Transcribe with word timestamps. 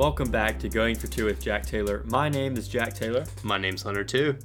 Welcome 0.00 0.30
back 0.30 0.58
to 0.60 0.70
Going 0.70 0.96
for 0.96 1.08
Two 1.08 1.26
with 1.26 1.42
Jack 1.42 1.66
Taylor. 1.66 2.02
My 2.06 2.30
name 2.30 2.56
is 2.56 2.68
Jack 2.68 2.94
Taylor, 2.94 3.26
My 3.42 3.58
name's 3.58 3.82
Hunter 3.82 4.02
too. 4.02 4.38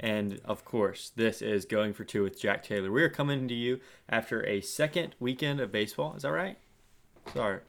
and 0.00 0.40
of 0.46 0.64
course, 0.64 1.12
this 1.14 1.42
is 1.42 1.66
Going 1.66 1.92
for 1.92 2.02
Two 2.04 2.22
with 2.22 2.40
Jack 2.40 2.62
Taylor. 2.62 2.90
We 2.90 3.02
are 3.02 3.10
coming 3.10 3.46
to 3.46 3.52
you 3.54 3.80
after 4.08 4.42
a 4.46 4.62
second 4.62 5.14
weekend 5.20 5.60
of 5.60 5.70
baseball. 5.70 6.14
Is 6.16 6.22
that 6.22 6.30
right? 6.30 6.56
Sorry. 7.34 7.60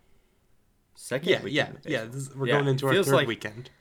Second 0.95 1.27
Yeah, 1.29 1.43
weekend 1.43 1.79
yeah, 1.83 2.03
yeah. 2.03 2.05
This, 2.09 2.33
we're 2.33 2.47
Yeah, 2.47 2.53
going 2.53 2.69
into 2.69 2.87
our 2.87 2.93
third 3.03 3.07
like- 3.13 3.27
weekend. 3.27 3.71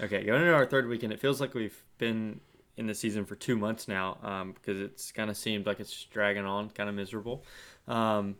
Okay, 0.00 0.24
going 0.24 0.40
into 0.40 0.54
our 0.54 0.64
third 0.64 0.88
weekend, 0.88 1.12
it 1.12 1.20
feels 1.20 1.42
like 1.42 1.52
we've 1.52 1.82
been 1.98 2.40
in 2.78 2.86
the 2.86 2.94
season 2.94 3.26
for 3.26 3.34
two 3.36 3.58
months 3.58 3.86
now 3.86 4.16
um, 4.22 4.52
because 4.52 4.80
it's 4.80 5.12
kind 5.12 5.28
of 5.28 5.36
seemed 5.36 5.66
like 5.66 5.78
it's 5.78 6.04
dragging 6.04 6.46
on, 6.46 6.70
kind 6.70 6.88
of 6.88 6.94
miserable. 6.94 7.44
Um, 7.86 8.36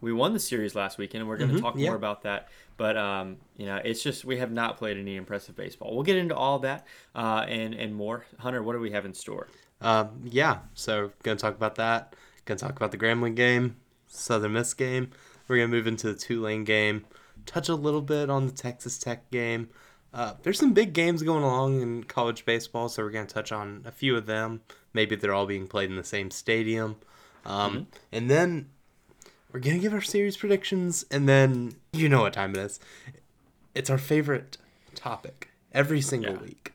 we 0.00 0.12
won 0.12 0.32
the 0.32 0.38
series 0.40 0.74
last 0.74 0.98
weekend, 0.98 1.20
and 1.22 1.28
we're 1.28 1.36
going 1.38 1.50
to 1.50 1.56
Mhm, 1.56 1.60
talk 1.60 1.74
yeah. 1.76 1.86
more 1.88 1.96
about 1.96 2.22
that. 2.22 2.48
But 2.76 2.96
um, 2.96 3.38
you 3.56 3.66
know, 3.66 3.76
it's 3.76 4.02
just 4.02 4.24
we 4.24 4.36
have 4.38 4.52
not 4.52 4.76
played 4.76 4.96
any 4.98 5.16
impressive 5.16 5.56
baseball. 5.56 5.94
We'll 5.94 6.04
get 6.04 6.16
into 6.16 6.34
all 6.34 6.58
that 6.60 6.86
uh, 7.14 7.44
and 7.48 7.74
and 7.74 7.94
more. 7.94 8.26
Hunter, 8.38 8.62
what 8.62 8.74
do 8.74 8.80
we 8.80 8.90
have 8.90 9.04
in 9.06 9.14
store? 9.14 9.48
Um, 9.80 10.20
yeah, 10.24 10.58
so 10.74 11.12
gonna 11.22 11.36
talk 11.38 11.54
about 11.54 11.76
that. 11.76 12.14
Gonna 12.44 12.58
talk 12.58 12.76
about 12.76 12.90
the 12.92 12.98
Grambling 12.98 13.34
game, 13.34 13.76
Southern 14.06 14.52
Miss 14.52 14.74
game. 14.74 15.10
We're 15.48 15.56
gonna 15.56 15.68
move 15.68 15.86
into 15.86 16.12
the 16.12 16.18
Tulane 16.18 16.64
game. 16.64 17.04
Touch 17.46 17.68
a 17.68 17.74
little 17.74 18.02
bit 18.02 18.28
on 18.30 18.46
the 18.46 18.52
Texas 18.52 18.98
Tech 18.98 19.30
game. 19.30 19.68
Uh, 20.12 20.34
there's 20.42 20.58
some 20.58 20.72
big 20.72 20.92
games 20.92 21.22
going 21.22 21.42
along 21.44 21.80
in 21.82 22.04
college 22.04 22.44
baseball, 22.44 22.88
so 22.88 23.02
we're 23.02 23.10
gonna 23.10 23.26
touch 23.26 23.52
on 23.52 23.82
a 23.86 23.92
few 23.92 24.16
of 24.16 24.26
them. 24.26 24.60
Maybe 24.92 25.14
they're 25.16 25.34
all 25.34 25.46
being 25.46 25.66
played 25.66 25.90
in 25.90 25.96
the 25.96 26.04
same 26.04 26.30
stadium. 26.30 26.96
Um, 27.44 27.86
And 28.12 28.30
then 28.30 28.70
we're 29.52 29.60
gonna 29.60 29.78
give 29.78 29.92
our 29.92 30.00
series 30.00 30.36
predictions, 30.36 31.04
and 31.10 31.28
then 31.28 31.74
you 31.92 32.08
know 32.08 32.22
what 32.22 32.32
time 32.32 32.50
it 32.50 32.58
is. 32.58 32.80
It's 33.74 33.90
our 33.90 33.98
favorite 33.98 34.58
topic 34.94 35.50
every 35.72 36.00
single 36.00 36.32
Yeah. 36.34 36.42
week. 36.42 36.72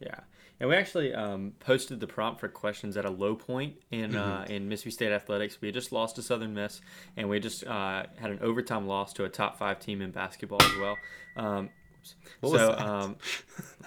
Yeah, 0.00 0.20
and 0.58 0.68
we 0.68 0.74
actually 0.76 1.14
um, 1.14 1.52
posted 1.60 2.00
the 2.00 2.06
prompt 2.08 2.40
for 2.40 2.48
questions 2.48 2.96
at 2.96 3.04
a 3.04 3.10
low 3.10 3.34
point 3.36 3.76
in 3.90 4.16
uh, 4.16 4.44
in 4.48 4.68
Mississippi 4.68 4.90
State 4.92 5.12
athletics. 5.12 5.60
We 5.60 5.68
had 5.68 5.74
just 5.74 5.92
lost 5.92 6.16
to 6.16 6.22
Southern 6.22 6.54
Miss, 6.54 6.80
and 7.16 7.28
we 7.28 7.38
just 7.40 7.64
uh, 7.66 8.04
had 8.18 8.30
an 8.30 8.38
overtime 8.42 8.86
loss 8.86 9.12
to 9.14 9.24
a 9.24 9.28
top 9.28 9.58
five 9.58 9.78
team 9.80 10.02
in 10.02 10.10
basketball 10.10 10.62
as 10.62 10.76
well. 10.76 10.96
Um, 11.36 11.70
oops. 12.00 12.14
What 12.40 12.52
was 12.52 12.60
so 12.60 12.72
um, 12.76 13.16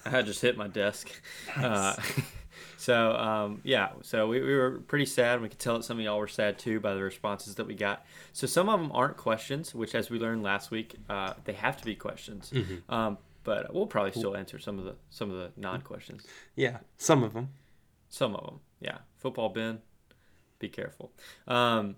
I 0.06 0.10
had 0.10 0.26
just 0.26 0.42
hit 0.42 0.56
my 0.58 0.68
desk. 0.68 1.10
Uh, 1.58 1.96
so 2.86 3.14
um, 3.14 3.62
yeah, 3.64 3.90
so 4.04 4.28
we, 4.28 4.40
we 4.42 4.56
were 4.56 4.80
pretty 4.88 5.08
sad. 5.08 5.42
We 5.42 5.50
could 5.50 5.58
tell 5.58 5.78
that 5.78 5.84
some 5.84 5.98
of 5.98 6.06
y'all 6.06 6.20
were 6.20 6.28
sad 6.28 6.60
too 6.60 6.80
by 6.80 6.94
the 6.94 7.02
responses 7.02 7.56
that 7.56 7.66
we 7.66 7.74
got. 7.74 8.06
So 8.32 8.46
some 8.46 8.70
of 8.70 8.80
them 8.80 8.92
aren't 8.94 9.18
questions, 9.18 9.74
which, 9.74 9.96
as 9.96 10.12
we 10.12 10.20
learned 10.20 10.44
last 10.44 10.70
week, 10.70 10.94
uh, 11.10 11.34
they 11.46 11.54
have 11.54 11.78
to 11.78 11.86
be 11.86 11.96
questions. 11.96 12.52
Mm-hmm. 12.54 12.94
Um, 12.94 13.18
but 13.44 13.74
we'll 13.74 13.88
probably 13.88 14.12
still 14.12 14.38
answer 14.38 14.60
some 14.60 14.78
of 14.78 14.86
the 14.86 14.96
some 15.10 15.32
of 15.32 15.38
the 15.38 15.52
non 15.60 15.82
questions. 15.82 16.28
Yeah, 16.56 16.78
some 16.98 17.24
of 17.24 17.34
them. 17.34 17.50
Some 18.10 18.36
of 18.36 18.46
them, 18.46 18.60
yeah. 18.80 19.00
Football 19.18 19.50
Ben, 19.50 19.80
be 20.60 20.70
careful. 20.70 21.12
Um, 21.48 21.96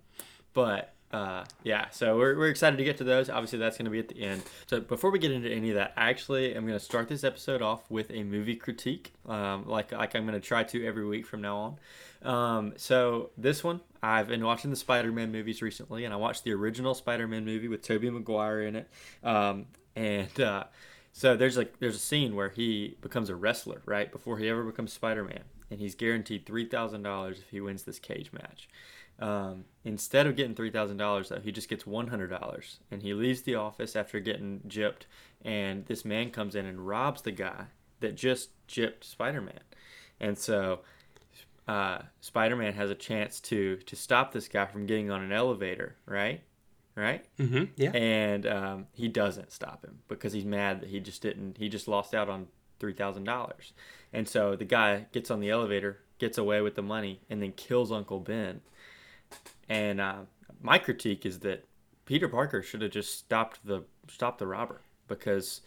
but 0.53 0.93
uh, 1.11 1.45
yeah, 1.63 1.89
so 1.89 2.17
we're, 2.17 2.37
we're 2.37 2.49
excited 2.49 2.77
to 2.77 2.83
get 2.83 2.97
to 2.97 3.03
those. 3.05 3.29
Obviously, 3.29 3.59
that's 3.59 3.77
going 3.77 3.85
to 3.85 3.91
be 3.91 3.99
at 3.99 4.09
the 4.09 4.19
end. 4.21 4.43
So 4.67 4.81
before 4.81 5.09
we 5.09 5.19
get 5.19 5.31
into 5.31 5.49
any 5.49 5.69
of 5.69 5.75
that, 5.75 5.93
actually, 5.95 6.53
I'm 6.53 6.65
going 6.65 6.77
to 6.77 6.83
start 6.83 7.07
this 7.07 7.23
episode 7.23 7.61
off 7.61 7.89
with 7.89 8.11
a 8.11 8.23
movie 8.23 8.55
critique, 8.55 9.13
um, 9.25 9.67
like 9.67 9.93
like 9.93 10.15
I'm 10.15 10.25
going 10.25 10.39
to 10.39 10.45
try 10.45 10.63
to 10.63 10.85
every 10.85 11.05
week 11.05 11.25
from 11.25 11.41
now 11.41 11.77
on. 12.23 12.29
Um, 12.29 12.73
so 12.75 13.29
this 13.37 13.63
one, 13.63 13.79
I've 14.03 14.27
been 14.27 14.43
watching 14.43 14.69
the 14.69 14.75
Spider-Man 14.75 15.31
movies 15.31 15.61
recently, 15.61 16.03
and 16.03 16.13
I 16.13 16.17
watched 16.17 16.43
the 16.43 16.53
original 16.53 16.93
Spider-Man 16.93 17.45
movie 17.45 17.69
with 17.69 17.83
Tobey 17.83 18.09
Maguire 18.09 18.61
in 18.61 18.75
it, 18.75 18.89
um, 19.23 19.67
and. 19.95 20.39
Uh, 20.39 20.65
so 21.13 21.35
there's 21.35 21.57
like 21.57 21.79
there's 21.79 21.95
a 21.95 21.99
scene 21.99 22.35
where 22.35 22.49
he 22.49 22.95
becomes 23.01 23.31
a 23.31 23.35
wrestler 23.35 23.81
right 23.85 24.11
before 24.11 24.37
he 24.37 24.47
ever 24.49 24.63
becomes 24.63 24.93
Spider-Man, 24.93 25.45
and 25.71 25.79
he's 25.79 25.95
guaranteed 25.95 26.45
three 26.45 26.67
thousand 26.67 27.01
dollars 27.01 27.39
if 27.39 27.49
he 27.49 27.59
wins 27.59 27.81
this 27.83 27.97
cage 27.97 28.31
match. 28.31 28.69
Um, 29.19 29.65
instead 29.83 30.27
of 30.27 30.35
getting 30.35 30.53
three 30.55 30.69
thousand 30.69 30.97
dollars 30.97 31.29
though, 31.29 31.39
he 31.39 31.51
just 31.51 31.69
gets 31.69 31.87
one 31.87 32.07
hundred 32.07 32.27
dollars, 32.29 32.79
and 32.91 33.01
he 33.01 33.13
leaves 33.13 33.41
the 33.41 33.55
office 33.55 33.95
after 33.95 34.19
getting 34.19 34.61
gypped, 34.67 35.03
and 35.43 35.85
this 35.87 36.05
man 36.05 36.29
comes 36.29 36.55
in 36.55 36.65
and 36.65 36.87
robs 36.87 37.21
the 37.23 37.31
guy 37.31 37.65
that 37.99 38.15
just 38.15 38.49
gypped 38.67 39.03
Spider-Man, 39.03 39.59
and 40.19 40.37
so 40.37 40.81
uh, 41.67 41.99
Spider-Man 42.21 42.73
has 42.73 42.89
a 42.91 42.95
chance 42.95 43.39
to 43.41 43.77
to 43.77 43.95
stop 43.95 44.31
this 44.33 44.47
guy 44.47 44.65
from 44.65 44.85
getting 44.85 45.09
on 45.11 45.21
an 45.21 45.31
elevator, 45.31 45.95
right? 46.05 46.41
Right? 46.95 47.25
Mm-hmm. 47.37 47.65
Yeah. 47.75 47.91
and 47.91 48.45
um, 48.47 48.87
he 48.93 49.07
doesn't 49.07 49.51
stop 49.51 49.85
him 49.85 49.99
because 50.07 50.33
he's 50.33 50.45
mad 50.45 50.81
that 50.81 50.89
he 50.89 50.99
just 50.99 51.21
didn't 51.21 51.57
he 51.57 51.69
just 51.69 51.87
lost 51.87 52.15
out 52.15 52.27
on 52.27 52.47
three 52.79 52.93
thousand 52.93 53.23
dollars 53.23 53.73
and 54.13 54.27
so 54.27 54.55
the 54.55 54.65
guy 54.65 55.05
gets 55.11 55.29
on 55.29 55.39
the 55.39 55.49
elevator 55.51 55.99
gets 56.17 56.39
away 56.39 56.59
with 56.61 56.73
the 56.73 56.81
money 56.81 57.19
and 57.29 57.39
then 57.41 57.51
kills 57.51 57.91
uncle 57.91 58.19
ben 58.19 58.61
and 59.69 59.99
uh, 60.01 60.17
my 60.61 60.77
critique 60.77 61.25
is 61.25 61.39
that 61.39 61.65
peter 62.05 62.27
parker 62.27 62.61
should 62.61 62.81
have 62.81 62.91
just 62.91 63.17
stopped 63.17 63.59
the 63.65 63.83
stopped 64.07 64.39
the 64.39 64.47
robber 64.47 64.81
because 65.07 65.61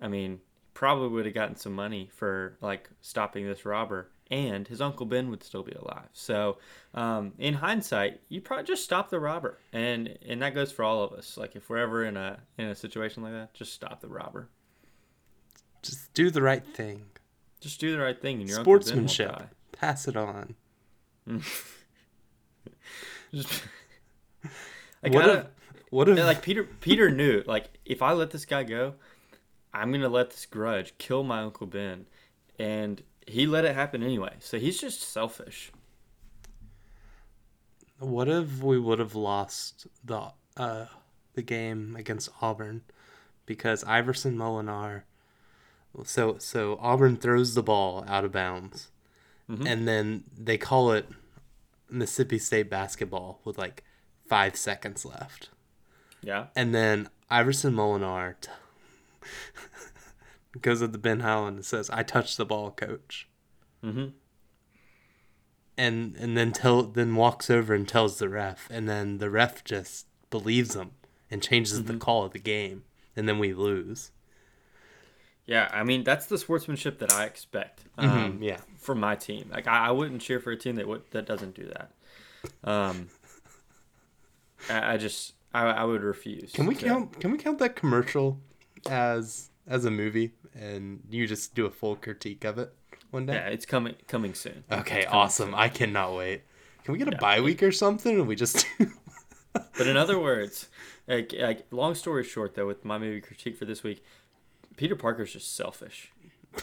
i 0.00 0.08
mean 0.08 0.40
probably 0.74 1.08
would 1.08 1.26
have 1.26 1.34
gotten 1.34 1.56
some 1.56 1.72
money 1.74 2.08
for 2.14 2.56
like 2.60 2.88
stopping 3.00 3.46
this 3.46 3.64
robber 3.66 4.10
and 4.30 4.68
his 4.68 4.80
uncle 4.80 5.04
ben 5.04 5.28
would 5.28 5.42
still 5.42 5.62
be 5.62 5.72
alive 5.72 6.08
so 6.12 6.56
um, 6.94 7.32
in 7.38 7.52
hindsight 7.54 8.20
you 8.28 8.40
probably 8.40 8.64
just 8.64 8.82
stop 8.84 9.10
the 9.10 9.20
robber 9.20 9.58
and 9.72 10.16
and 10.26 10.40
that 10.40 10.54
goes 10.54 10.72
for 10.72 10.82
all 10.84 11.02
of 11.02 11.12
us 11.12 11.36
like 11.36 11.54
if 11.56 11.68
we're 11.68 11.76
ever 11.78 12.04
in 12.04 12.16
a 12.16 12.38
in 12.56 12.66
a 12.66 12.74
situation 12.74 13.22
like 13.22 13.32
that 13.32 13.52
just 13.52 13.72
stop 13.74 14.00
the 14.00 14.08
robber 14.08 14.48
Just 15.82 16.14
do 16.14 16.30
the 16.30 16.40
right 16.40 16.64
thing. 16.64 17.02
just 17.60 17.78
do 17.80 17.92
the 17.92 17.98
right 17.98 18.18
thing 18.22 18.40
and 18.40 18.48
your 18.48 18.60
Uncle 18.60 18.72
Ben 18.78 18.96
won't 18.96 19.10
Sportsmanship. 19.10 19.48
Pass 19.72 20.08
it 20.08 20.16
on. 20.16 20.54
Just, 23.34 23.62
I 25.02 25.08
what 25.10 25.28
if? 25.28 25.46
What 25.90 26.08
if? 26.08 26.18
Like 26.18 26.42
Peter 26.42 26.64
Peter 26.64 27.10
knew 27.10 27.42
like 27.46 27.66
if 27.84 28.02
I 28.02 28.12
let 28.12 28.30
this 28.30 28.44
guy 28.44 28.62
go, 28.62 28.94
I'm 29.74 29.92
gonna 29.92 30.08
let 30.08 30.30
this 30.30 30.46
grudge 30.46 30.94
kill 30.98 31.22
my 31.22 31.42
uncle 31.42 31.66
Ben, 31.66 32.06
and 32.58 33.02
he 33.26 33.46
let 33.46 33.64
it 33.64 33.74
happen 33.74 34.02
anyway. 34.02 34.34
So 34.40 34.58
he's 34.58 34.80
just 34.80 35.00
selfish. 35.02 35.70
what 37.98 38.28
if 38.28 38.60
we 38.62 38.78
would 38.78 38.98
have 38.98 39.14
lost 39.14 39.86
the 40.04 40.32
uh 40.56 40.86
the 41.34 41.42
game 41.42 41.94
against 41.96 42.28
Auburn 42.40 42.82
because 43.46 43.84
Iverson 43.84 44.36
Molinar. 44.36 45.02
So 46.04 46.36
so 46.38 46.78
Auburn 46.80 47.16
throws 47.16 47.54
the 47.54 47.62
ball 47.62 48.04
out 48.08 48.24
of 48.24 48.32
bounds, 48.32 48.90
Mhm. 49.48 49.66
and 49.66 49.86
then 49.88 50.24
they 50.36 50.58
call 50.58 50.92
it 50.92 51.06
Mississippi 51.92 52.38
State 52.38 52.70
basketball 52.70 53.40
with 53.44 53.58
like 53.58 53.84
five 54.26 54.56
seconds 54.56 55.04
left. 55.04 55.50
Yeah. 56.22 56.46
And 56.54 56.74
then 56.74 57.08
Iverson 57.30 57.74
Molinar 57.74 58.34
t- 58.40 58.50
goes 60.60 60.82
up 60.82 60.92
to 60.92 60.98
Ben 60.98 61.20
Howland 61.20 61.56
and 61.56 61.64
says, 61.64 61.90
"I 61.90 62.02
touched 62.02 62.36
the 62.36 62.46
ball, 62.46 62.70
coach." 62.70 63.28
Mm-hmm. 63.84 64.08
And 65.76 66.16
and 66.16 66.36
then 66.36 66.52
tell 66.52 66.82
then 66.82 67.16
walks 67.16 67.50
over 67.50 67.74
and 67.74 67.88
tells 67.88 68.18
the 68.18 68.28
ref, 68.28 68.68
and 68.70 68.88
then 68.88 69.18
the 69.18 69.30
ref 69.30 69.64
just 69.64 70.06
believes 70.30 70.74
him 70.74 70.92
and 71.30 71.42
changes 71.42 71.84
the 71.84 71.96
call 71.96 72.24
of 72.24 72.32
the 72.32 72.38
game, 72.38 72.84
and 73.16 73.28
then 73.28 73.38
we 73.38 73.54
lose. 73.54 74.10
Yeah, 75.46 75.68
I 75.72 75.82
mean 75.82 76.04
that's 76.04 76.26
the 76.26 76.38
sportsmanship 76.38 76.98
that 77.00 77.12
I 77.12 77.24
expect 77.24 77.84
um, 77.98 78.38
yeah. 78.40 78.58
from 78.78 79.00
my 79.00 79.16
team. 79.16 79.50
Like 79.52 79.66
I, 79.66 79.88
I 79.88 79.90
wouldn't 79.90 80.22
cheer 80.22 80.38
for 80.40 80.50
a 80.52 80.56
team 80.56 80.76
that 80.76 80.86
would 80.86 81.02
that 81.10 81.26
doesn't 81.26 81.54
do 81.54 81.68
that. 81.68 81.90
Um, 82.64 83.08
I, 84.70 84.94
I 84.94 84.96
just 84.96 85.34
I, 85.52 85.64
I 85.66 85.84
would 85.84 86.02
refuse. 86.02 86.52
Can 86.52 86.66
we 86.66 86.74
to- 86.76 86.84
count? 86.84 87.20
Can 87.20 87.32
we 87.32 87.38
count 87.38 87.58
that 87.58 87.76
commercial 87.76 88.38
as 88.88 89.50
as 89.66 89.84
a 89.84 89.90
movie, 89.90 90.32
and 90.54 91.00
you 91.10 91.26
just 91.26 91.54
do 91.54 91.66
a 91.66 91.70
full 91.70 91.96
critique 91.96 92.44
of 92.44 92.58
it 92.58 92.72
one 93.10 93.26
day? 93.26 93.34
Yeah, 93.34 93.46
it's 93.48 93.66
coming 93.66 93.94
coming 94.06 94.34
soon. 94.34 94.64
Okay, 94.70 95.02
coming 95.02 95.08
awesome. 95.18 95.48
soon. 95.48 95.54
I 95.54 95.68
cannot 95.68 96.14
wait. 96.16 96.42
Can 96.84 96.92
we 96.92 96.98
get 96.98 97.08
a 97.08 97.12
Yeah. 97.12 97.18
bye 97.18 97.40
week 97.40 97.62
or 97.62 97.72
something? 97.72 98.18
And 98.18 98.26
we 98.28 98.34
just 98.36 98.66
But 99.52 99.86
in 99.86 99.96
other 99.96 100.18
words, 100.18 100.68
like, 101.06 101.34
like 101.38 101.66
long 101.70 101.94
story 101.94 102.24
short, 102.24 102.54
though, 102.54 102.66
with 102.66 102.84
my 102.84 102.98
movie 102.98 103.20
critique 103.20 103.56
for 103.58 103.66
this 103.66 103.82
week, 103.82 104.02
Peter 104.76 104.96
Parker's 104.96 105.32
just 105.32 105.54
selfish. 105.54 106.10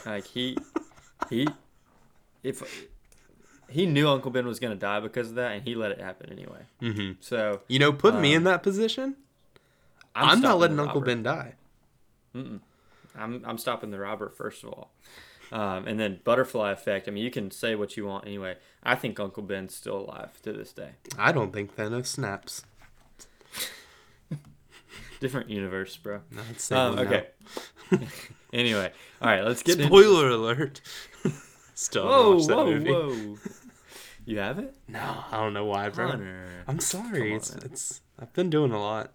Like 0.06 0.26
he, 0.26 0.56
he, 1.28 1.48
if 2.42 2.62
he 3.68 3.86
knew 3.86 4.08
Uncle 4.08 4.30
Ben 4.30 4.46
was 4.46 4.60
gonna 4.60 4.74
die 4.76 5.00
because 5.00 5.30
of 5.30 5.34
that, 5.36 5.52
and 5.52 5.62
he 5.62 5.74
let 5.74 5.90
it 5.92 6.00
happen 6.00 6.30
anyway. 6.30 6.62
Mm-hmm. 6.80 7.12
So 7.20 7.60
you 7.68 7.78
know 7.78 7.92
put 7.92 8.14
me 8.14 8.30
Um, 8.30 8.38
in 8.38 8.44
that 8.44 8.62
position. 8.62 9.16
I'm, 10.14 10.30
I'm, 10.30 10.40
not 10.40 10.58
letting 10.58 10.78
Uncle. 10.80 11.00
Ben 11.00 11.22
die. 11.22 11.54
I'm 12.34 12.60
I'm 13.16 13.58
stopping 13.58 13.90
the 13.90 13.98
robber 13.98 14.28
first 14.28 14.62
of 14.64 14.70
all, 14.70 14.90
um, 15.52 15.86
and 15.86 15.98
then 15.98 16.20
butterfly 16.24 16.72
effect. 16.72 17.08
I 17.08 17.10
mean, 17.10 17.24
you 17.24 17.30
can 17.30 17.50
say 17.50 17.74
what 17.74 17.96
you 17.96 18.06
want 18.06 18.26
anyway. 18.26 18.56
I 18.82 18.94
think 18.94 19.18
Uncle 19.20 19.42
Ben's 19.42 19.74
still 19.74 19.98
alive 19.98 20.40
to 20.42 20.52
this 20.52 20.72
day. 20.72 20.90
I 21.18 21.32
don't 21.32 21.52
think 21.52 21.76
Thanos 21.76 22.06
snaps. 22.06 22.64
Different 25.20 25.50
universe, 25.50 25.96
bro. 25.96 26.20
No, 26.30 26.40
it's 26.50 26.68
the 26.68 26.78
Um, 26.78 26.98
okay. 26.98 27.26
anyway, 28.52 28.90
all 29.20 29.28
right, 29.28 29.44
let's 29.44 29.62
get 29.62 29.74
into 29.76 29.86
Spoiler 29.86 30.28
alert. 30.30 30.80
Still 31.74 32.06
Whoa, 32.06 32.40
whoa, 32.40 32.64
movie. 32.66 32.90
whoa! 32.90 33.36
You 34.26 34.38
have 34.38 34.58
it? 34.58 34.74
No, 34.88 35.24
I 35.30 35.36
don't 35.38 35.52
know 35.54 35.64
why, 35.66 35.88
bro. 35.90 36.18
I'm 36.66 36.80
sorry. 36.80 37.30
On, 37.30 37.36
it's 37.36 37.54
it's. 37.54 38.00
I've 38.18 38.32
been 38.32 38.50
doing 38.50 38.72
a 38.72 38.80
lot. 38.80 39.12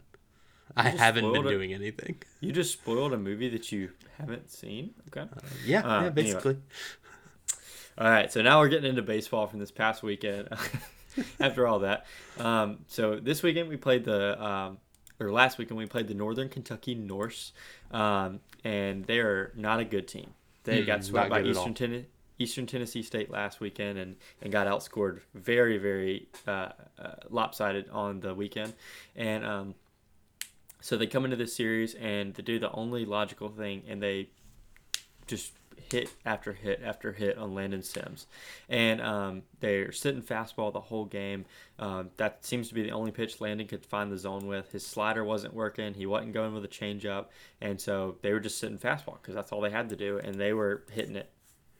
I 0.77 0.89
haven't 0.89 1.31
been 1.31 1.45
it. 1.45 1.49
doing 1.49 1.73
anything. 1.73 2.21
You 2.39 2.51
just 2.51 2.73
spoiled 2.73 3.13
a 3.13 3.17
movie 3.17 3.49
that 3.49 3.71
you 3.71 3.91
haven't 4.17 4.49
seen. 4.51 4.93
Okay. 5.07 5.27
Yeah, 5.65 5.79
Uh, 5.81 5.87
yeah, 5.89 5.95
anyway. 5.97 6.09
basically. 6.11 6.57
All 7.97 8.09
right, 8.09 8.31
so 8.31 8.41
now 8.41 8.59
we're 8.59 8.67
getting 8.69 8.89
into 8.89 9.01
baseball 9.01 9.47
from 9.47 9.59
this 9.59 9.71
past 9.71 10.03
weekend. 10.03 10.49
After 11.39 11.65
all 11.65 11.79
that, 11.79 12.05
um, 12.39 12.79
so 12.87 13.19
this 13.21 13.41
weekend 13.41 13.69
we 13.69 13.77
played 13.77 14.03
the, 14.03 14.43
um, 14.43 14.79
or 15.19 15.31
last 15.31 15.57
weekend 15.57 15.77
we 15.77 15.85
played 15.85 16.07
the 16.07 16.13
Northern 16.13 16.49
Kentucky 16.49 16.95
Norse, 16.95 17.53
um, 17.91 18.39
and 18.63 19.05
they 19.05 19.19
are 19.19 19.51
not 19.55 19.79
a 19.79 19.85
good 19.85 20.07
team. 20.07 20.33
They 20.63 20.81
Mm, 20.81 20.87
got 20.87 21.03
swept 21.03 21.29
by 21.29 21.41
good 21.41 21.51
at 21.51 21.57
all. 21.57 21.61
Eastern 21.63 21.73
Tennessee. 21.73 22.05
Eastern 22.37 22.65
Tennessee 22.65 23.01
State 23.01 23.29
last 23.31 23.61
weekend 23.61 23.97
and, 23.97 24.17
and 24.41 24.51
got 24.51 24.67
outscored 24.67 25.21
very, 25.33 25.77
very 25.77 26.27
uh, 26.45 26.69
uh, 26.99 27.15
lopsided 27.29 27.87
on 27.89 28.19
the 28.19 28.33
weekend. 28.33 28.73
And 29.15 29.45
um, 29.45 29.75
so 30.81 30.97
they 30.97 31.07
come 31.07 31.23
into 31.23 31.37
this 31.37 31.55
series 31.55 31.95
and 31.95 32.33
they 32.33 32.43
do 32.43 32.59
the 32.59 32.71
only 32.73 33.05
logical 33.05 33.47
thing 33.49 33.83
and 33.87 34.03
they 34.03 34.29
just 35.27 35.53
hit 35.91 36.09
after 36.25 36.53
hit 36.53 36.81
after 36.83 37.11
hit 37.11 37.37
on 37.37 37.53
Landon 37.53 37.83
Sims. 37.83 38.27
And 38.69 39.01
um, 39.01 39.43
they're 39.59 39.91
sitting 39.91 40.21
fastball 40.21 40.73
the 40.73 40.81
whole 40.81 41.05
game. 41.05 41.45
Um, 41.79 42.09
that 42.17 42.45
seems 42.45 42.67
to 42.69 42.73
be 42.73 42.83
the 42.83 42.91
only 42.91 43.11
pitch 43.11 43.41
Landon 43.41 43.67
could 43.67 43.85
find 43.85 44.11
the 44.11 44.17
zone 44.17 44.47
with. 44.47 44.71
His 44.71 44.85
slider 44.85 45.23
wasn't 45.23 45.53
working. 45.53 45.93
He 45.93 46.05
wasn't 46.05 46.33
going 46.33 46.53
with 46.53 46.65
a 46.65 46.69
changeup. 46.69 47.27
And 47.61 47.79
so 47.79 48.17
they 48.21 48.33
were 48.33 48.39
just 48.39 48.57
sitting 48.57 48.77
fastball 48.77 49.17
because 49.21 49.35
that's 49.35 49.51
all 49.51 49.61
they 49.61 49.69
had 49.69 49.89
to 49.89 49.95
do. 49.95 50.19
And 50.19 50.35
they 50.35 50.53
were 50.53 50.83
hitting 50.91 51.15
it 51.15 51.29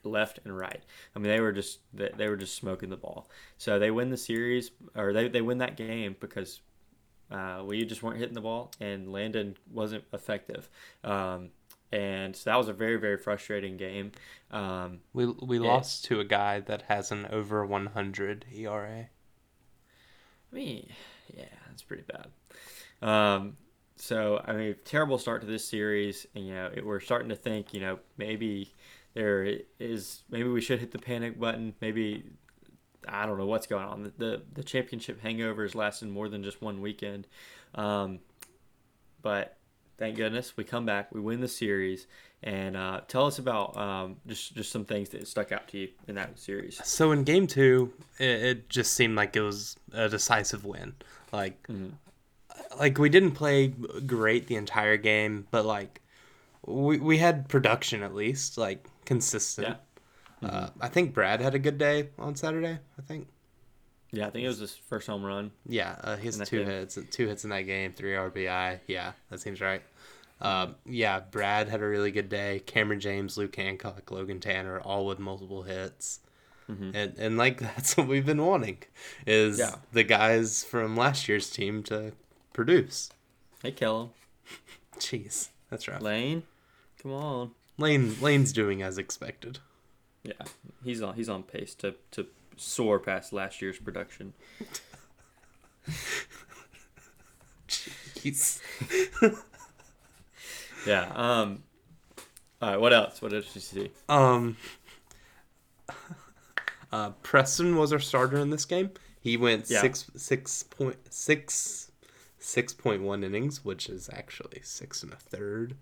left 0.04 0.38
and 0.44 0.56
right. 0.56 0.82
I 1.14 1.18
mean, 1.18 1.30
they 1.30 1.40
were 1.40 1.52
just 1.52 1.80
they, 1.92 2.28
were 2.28 2.36
just 2.36 2.54
smoking 2.54 2.90
the 2.90 2.96
ball. 2.96 3.28
So 3.58 3.78
they 3.78 3.90
win 3.90 4.10
the 4.10 4.16
series 4.16 4.70
or 4.94 5.12
they, 5.12 5.28
they 5.28 5.42
win 5.42 5.58
that 5.58 5.76
game 5.76 6.16
because 6.20 6.60
uh, 7.30 7.62
we 7.64 7.84
just 7.84 8.02
weren't 8.02 8.18
hitting 8.18 8.34
the 8.34 8.40
ball 8.40 8.72
and 8.80 9.12
Landon 9.12 9.56
wasn't 9.72 10.04
effective. 10.12 10.68
Um, 11.02 11.50
and 11.92 12.34
so 12.36 12.50
that 12.50 12.56
was 12.56 12.68
a 12.68 12.72
very 12.72 12.96
very 12.96 13.16
frustrating 13.16 13.76
game. 13.76 14.12
Um, 14.50 15.00
We 15.12 15.26
we 15.26 15.58
lost 15.58 16.04
to 16.06 16.20
a 16.20 16.24
guy 16.24 16.60
that 16.60 16.82
has 16.82 17.10
an 17.12 17.26
over 17.26 17.64
100 17.66 18.46
ERA. 18.52 19.08
I 20.52 20.54
mean, 20.54 20.88
yeah, 21.36 21.44
that's 21.68 21.82
pretty 21.82 22.04
bad. 22.04 22.28
Um, 23.02 23.56
so 23.96 24.42
I 24.46 24.52
mean, 24.52 24.76
terrible 24.84 25.18
start 25.18 25.40
to 25.42 25.46
this 25.46 25.66
series, 25.66 26.26
and 26.34 26.46
you 26.46 26.54
know, 26.54 26.70
it, 26.74 26.84
we're 26.84 27.00
starting 27.00 27.28
to 27.30 27.36
think, 27.36 27.74
you 27.74 27.80
know, 27.80 27.98
maybe 28.16 28.74
there 29.14 29.60
is, 29.78 30.22
maybe 30.30 30.48
we 30.48 30.60
should 30.60 30.80
hit 30.80 30.92
the 30.92 30.98
panic 30.98 31.38
button. 31.38 31.74
Maybe 31.80 32.24
I 33.08 33.26
don't 33.26 33.38
know 33.38 33.46
what's 33.46 33.66
going 33.66 33.84
on. 33.86 34.02
The 34.04 34.12
the, 34.18 34.42
the 34.54 34.64
championship 34.64 35.20
hangover 35.20 35.64
is 35.64 35.74
lasting 35.74 36.10
more 36.10 36.28
than 36.28 36.42
just 36.42 36.62
one 36.62 36.80
weekend, 36.80 37.26
um, 37.74 38.20
but 39.22 39.55
thank 39.98 40.16
goodness 40.16 40.56
we 40.56 40.64
come 40.64 40.84
back, 40.86 41.14
we 41.14 41.20
win 41.20 41.40
the 41.40 41.48
series, 41.48 42.06
and 42.42 42.76
uh, 42.76 43.00
tell 43.08 43.26
us 43.26 43.38
about 43.38 43.76
um, 43.76 44.16
just 44.26 44.54
just 44.54 44.70
some 44.70 44.84
things 44.84 45.08
that 45.10 45.26
stuck 45.26 45.52
out 45.52 45.68
to 45.68 45.78
you 45.78 45.88
in 46.08 46.14
that 46.16 46.38
series. 46.38 46.80
So 46.84 47.12
in 47.12 47.24
game 47.24 47.46
two, 47.46 47.92
it, 48.18 48.24
it 48.42 48.68
just 48.68 48.92
seemed 48.94 49.16
like 49.16 49.36
it 49.36 49.42
was 49.42 49.76
a 49.92 50.08
decisive 50.08 50.64
win. 50.64 50.94
Like, 51.32 51.66
Mhm. 51.68 51.92
like 52.78 52.98
we 52.98 53.08
didn't 53.08 53.32
play 53.32 53.68
great 53.68 54.46
the 54.46 54.56
entire 54.56 54.96
game, 54.96 55.46
but 55.50 55.64
like 55.66 56.00
we 56.64 56.98
we 56.98 57.18
had 57.18 57.48
production 57.48 58.02
at 58.02 58.14
least, 58.14 58.58
like 58.58 58.86
consistent. 59.04 59.76
Uh, 60.42 60.68
I 60.80 60.88
think 60.88 61.14
Brad 61.14 61.40
had 61.40 61.54
a 61.54 61.58
good 61.58 61.78
day 61.78 62.10
on 62.18 62.36
Saturday. 62.36 62.78
I 62.98 63.02
think. 63.02 63.28
Yeah, 64.16 64.26
I 64.26 64.30
think 64.30 64.44
it 64.44 64.48
was 64.48 64.58
his 64.58 64.74
first 64.74 65.06
home 65.06 65.24
run. 65.24 65.50
Yeah, 65.68 65.96
uh, 66.02 66.16
he 66.16 66.26
has 66.26 66.36
In 66.36 66.40
that 66.40 66.48
two 66.48 66.58
game. 66.60 66.66
hits, 66.68 66.98
two 67.10 67.26
hits 67.28 67.44
in 67.44 67.50
that 67.50 67.62
game, 67.62 67.92
three 67.92 68.12
RBI. 68.12 68.80
Yeah, 68.86 69.12
that 69.30 69.40
seems 69.40 69.60
right. 69.60 69.82
Um, 70.40 70.74
yeah, 70.86 71.20
Brad 71.20 71.68
had 71.68 71.80
a 71.82 71.86
really 71.86 72.10
good 72.10 72.28
day. 72.28 72.62
Kamren 72.66 72.98
James, 73.00 73.36
Luke 73.36 73.54
Hancock, 73.56 74.10
Logan 74.10 74.40
Tanner, 74.40 74.80
all 74.80 75.06
with 75.06 75.18
multiple 75.18 75.62
hits. 75.62 76.20
Mhm. 76.70 76.92
And 76.94 77.14
and 77.18 77.36
like 77.38 77.58
that's 77.74 77.96
what 77.96 78.08
we've 78.08 78.26
been 78.26 78.44
wanting, 78.44 78.78
is 79.26 79.58
Yeah. 79.58 79.76
the 79.92 80.02
guys 80.04 80.64
from 80.64 80.96
last 80.96 81.28
year's 81.28 81.48
team 81.50 81.82
to 81.84 82.12
produce. 82.52 83.10
Hey, 83.62 83.72
Kellum. 83.72 84.10
Jeez, 84.98 85.48
that's 85.70 85.86
rough. 85.88 86.02
Lane, 86.02 86.42
come 87.02 87.12
on. 87.12 87.50
Lane 87.78 88.16
Lane's 88.20 88.52
doing 88.52 88.82
as 88.82 88.98
expected. 88.98 89.58
Yeah, 90.22 90.32
he's 90.82 91.00
on 91.02 91.14
he's 91.14 91.28
on 91.28 91.44
pace 91.44 91.74
to 91.76 91.94
to 92.12 92.26
soar 92.56 92.98
past 92.98 93.32
last 93.32 93.60
year's 93.62 93.78
production. 93.78 94.32
He's 98.22 98.60
Yeah. 100.86 101.10
Um. 101.14 101.62
All 102.62 102.70
right. 102.70 102.80
What 102.80 102.92
else? 102.92 103.20
What 103.20 103.32
else 103.32 103.46
did 103.46 103.54
you 103.56 103.60
see? 103.60 103.90
um. 104.08 104.56
Uh, 106.92 107.10
Preston 107.22 107.76
was 107.76 107.92
our 107.92 107.98
starter 107.98 108.38
in 108.38 108.50
this 108.50 108.64
game. 108.64 108.90
He 109.20 109.36
went 109.36 109.68
Yeah. 109.68 109.80
six 109.80 110.10
six 110.16 110.62
point 110.62 110.96
six 111.12 111.90
six 112.38 112.72
point 112.72 113.02
one 113.02 113.24
innings, 113.24 113.64
which 113.64 113.88
is 113.88 114.08
actually 114.12 114.60
six 114.62 115.02
and 115.02 115.12
a 115.12 115.16
third. 115.16 115.76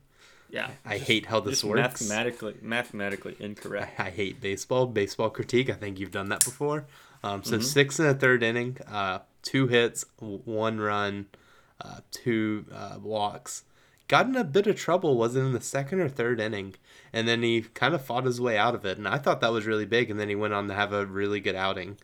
Yeah. 0.50 0.70
I 0.84 0.98
hate 0.98 1.26
how 1.26 1.40
this 1.40 1.60
Just 1.60 1.64
works. 1.64 2.00
mathematically 2.02 2.54
mathematically 2.62 3.36
incorrect. 3.40 3.98
I, 3.98 4.06
I 4.06 4.10
hate 4.10 4.40
baseball. 4.40 4.86
Baseball 4.86 5.30
critique. 5.30 5.68
I 5.70 5.74
think 5.74 5.98
you've 5.98 6.10
done 6.12 6.28
that 6.28 6.44
before. 6.44 6.86
Um, 7.22 7.42
so 7.42 7.58
Mhm. 7.58 7.62
six 7.62 7.98
in 7.98 8.06
a 8.06 8.14
third 8.14 8.42
inning, 8.42 8.76
uh, 8.86 9.20
two 9.42 9.66
hits, 9.66 10.04
one 10.20 10.78
run, 10.78 11.26
uh, 11.80 12.00
two 12.10 12.66
uh, 12.72 12.98
walks. 13.02 13.64
Got 14.06 14.26
in 14.26 14.36
a 14.36 14.44
bit 14.44 14.66
of 14.66 14.76
trouble. 14.76 15.16
Was 15.16 15.34
it 15.34 15.40
in 15.40 15.52
the 15.52 15.60
second 15.62 16.00
or 16.00 16.08
third 16.10 16.38
inning? 16.38 16.74
And 17.12 17.26
then 17.26 17.42
he 17.42 17.62
kind 17.62 17.94
of 17.94 18.04
fought 18.04 18.24
his 18.26 18.40
way 18.40 18.58
out 18.58 18.74
of 18.74 18.84
it. 18.84 18.98
And 18.98 19.08
I 19.08 19.16
thought 19.16 19.40
that 19.40 19.50
was 19.52 19.64
really 19.66 19.86
big. 19.86 20.10
And 20.10 20.20
then 20.20 20.28
he 20.28 20.34
went 20.34 20.52
on 20.52 20.68
to 20.68 20.74
have 20.74 20.92
a 20.92 21.06
really 21.06 21.40
good 21.40 21.54
outing. 21.56 21.96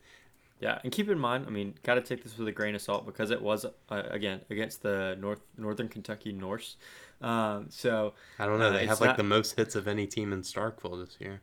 Yeah, 0.60 0.78
and 0.84 0.92
keep 0.92 1.08
in 1.08 1.18
mind, 1.18 1.44
I 1.46 1.50
mean, 1.50 1.74
got 1.82 1.94
to 1.94 2.02
take 2.02 2.22
this 2.22 2.36
with 2.36 2.46
a 2.48 2.52
grain 2.52 2.74
of 2.74 2.82
salt 2.82 3.06
because 3.06 3.30
it 3.30 3.40
was 3.40 3.64
uh, 3.64 4.02
again 4.10 4.40
against 4.50 4.82
the 4.82 5.16
North 5.18 5.40
Northern 5.56 5.88
Kentucky 5.88 6.32
Norse. 6.32 6.76
Um, 7.20 7.66
so 7.70 8.14
I 8.38 8.46
don't 8.46 8.58
know. 8.58 8.68
Uh, 8.68 8.72
they 8.72 8.86
have 8.86 9.00
like 9.00 9.08
not- 9.10 9.16
the 9.18 9.22
most 9.24 9.56
hits 9.56 9.74
of 9.74 9.86
any 9.86 10.06
team 10.06 10.32
in 10.32 10.42
Starkville 10.42 11.04
this 11.04 11.16
year. 11.20 11.42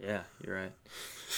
yeah, 0.00 0.22
you're 0.44 0.54
right. 0.56 0.72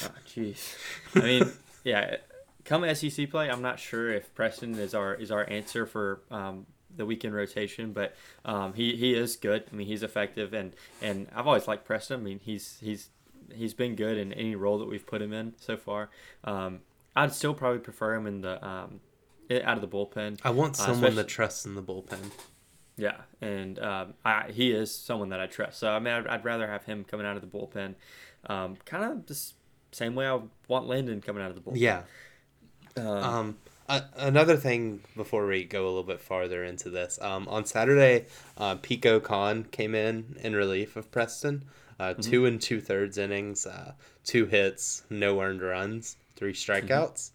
Oh, 0.05 0.09
Jeez, 0.29 0.75
I 1.15 1.21
mean, 1.21 1.53
yeah, 1.85 2.17
come 2.65 2.85
SEC 2.95 3.31
play, 3.31 3.49
I'm 3.51 3.63
not 3.63 3.79
sure 3.79 4.11
if 4.13 4.35
Preston 4.35 4.75
is 4.79 4.95
our 4.95 5.15
is 5.15 5.31
our 5.31 5.49
answer 5.49 5.87
for 5.87 6.21
um, 6.31 6.67
the 6.95 7.07
weekend 7.07 7.35
rotation, 7.35 7.93
but 7.93 8.15
um, 8.45 8.75
he 8.75 8.95
he 8.97 9.15
is 9.15 9.37
good. 9.37 9.65
I 9.73 9.75
mean, 9.77 9.87
he's 9.87 10.03
effective, 10.03 10.53
and 10.53 10.75
and 11.01 11.29
I've 11.35 11.47
always 11.47 11.67
liked 11.67 11.85
Preston. 11.87 12.21
I 12.21 12.23
mean, 12.23 12.41
he's 12.43 12.79
he's 12.81 13.09
he's 13.55 13.73
been 13.75 13.95
good 13.95 14.19
in 14.19 14.33
any 14.35 14.55
role 14.55 14.79
that 14.81 14.89
we've 14.89 15.07
put 15.07 15.23
him 15.23 15.33
in 15.33 15.55
so 15.59 15.77
far. 15.77 16.11
Um, 16.45 16.81
I'd 17.15 17.33
still 17.33 17.55
probably 17.55 17.79
prefer 17.79 18.15
him 18.15 18.27
in 18.27 18.41
the 18.43 18.63
um, 18.67 19.01
out 19.51 19.77
of 19.77 19.81
the 19.81 19.89
bullpen. 19.89 20.39
I 20.45 20.51
want 20.51 20.75
Uh, 20.75 20.77
someone 20.79 20.95
especially- 20.97 21.17
that 21.17 21.29
trusts 21.29 21.65
in 21.65 21.75
the 21.75 21.83
bullpen. 21.83 22.19
Yeah, 22.97 23.17
and 23.41 23.79
um, 23.79 24.15
I, 24.25 24.51
he 24.51 24.71
is 24.73 24.95
someone 24.95 25.29
that 25.29 25.41
I 25.41 25.47
trust. 25.47 25.79
So 25.79 25.91
I 25.91 25.99
mean, 25.99 26.15
I'd, 26.15 26.27
I'd 26.27 26.45
rather 26.45 26.67
have 26.67 26.85
him 26.85 27.05
coming 27.05 27.27
out 27.27 27.37
of 27.37 27.43
the 27.43 27.49
bullpen, 27.49 27.95
um, 28.47 28.77
kind 28.85 29.05
of 29.05 29.27
the 29.27 29.39
same 29.93 30.15
way 30.15 30.27
I 30.27 30.35
would 30.35 30.49
want 30.69 30.87
Landon 30.87 31.21
coming 31.21 31.43
out 31.43 31.51
of 31.51 31.57
the 31.57 31.61
bullpen. 31.63 31.79
Yeah. 31.79 32.03
Um, 32.97 33.05
Um, 33.89 34.03
another 34.17 34.57
thing 34.57 35.01
before 35.15 35.47
we 35.47 35.65
go 35.65 35.85
a 35.85 35.89
little 35.89 36.03
bit 36.03 36.21
farther 36.21 36.65
into 36.65 36.91
this, 36.91 37.19
um, 37.21 37.47
on 37.49 37.65
Saturday, 37.67 38.27
uh, 38.57 38.77
Pico 38.77 39.21
Kohn 39.21 39.65
came 39.65 39.95
in 39.95 40.37
in 40.43 40.57
relief 40.57 40.97
of 40.97 41.11
Preston. 41.11 41.65
Uh, 41.99 42.13
Two 42.15 42.45
and 42.45 42.61
two 42.61 42.81
thirds 42.81 43.17
innings, 43.17 43.65
uh, 43.67 43.93
two 44.25 44.45
hits, 44.47 45.05
no 45.09 45.41
earned 45.41 45.63
runs, 45.63 46.17
three 46.35 46.53
strikeouts. 46.65 47.31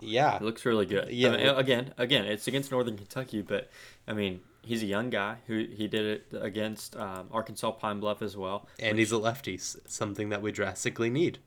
Yeah, 0.00 0.36
it 0.36 0.42
looks 0.42 0.64
really 0.64 0.86
good. 0.86 1.10
Yeah. 1.10 1.30
I 1.32 1.36
mean, 1.36 1.46
again, 1.48 1.94
again, 1.98 2.24
it's 2.24 2.46
against 2.48 2.70
Northern 2.70 2.96
Kentucky, 2.96 3.42
but 3.42 3.70
I 4.06 4.12
mean, 4.12 4.40
he's 4.62 4.82
a 4.82 4.86
young 4.86 5.10
guy 5.10 5.36
who 5.46 5.66
he 5.72 5.88
did 5.88 6.04
it 6.32 6.38
against 6.42 6.96
um, 6.96 7.28
Arkansas 7.32 7.72
Pine 7.72 8.00
Bluff 8.00 8.22
as 8.22 8.36
well. 8.36 8.68
and 8.78 8.98
he's 8.98 9.12
a 9.12 9.18
lefty, 9.18 9.56
something 9.58 10.28
that 10.30 10.42
we 10.42 10.52
drastically 10.52 11.10
need. 11.10 11.38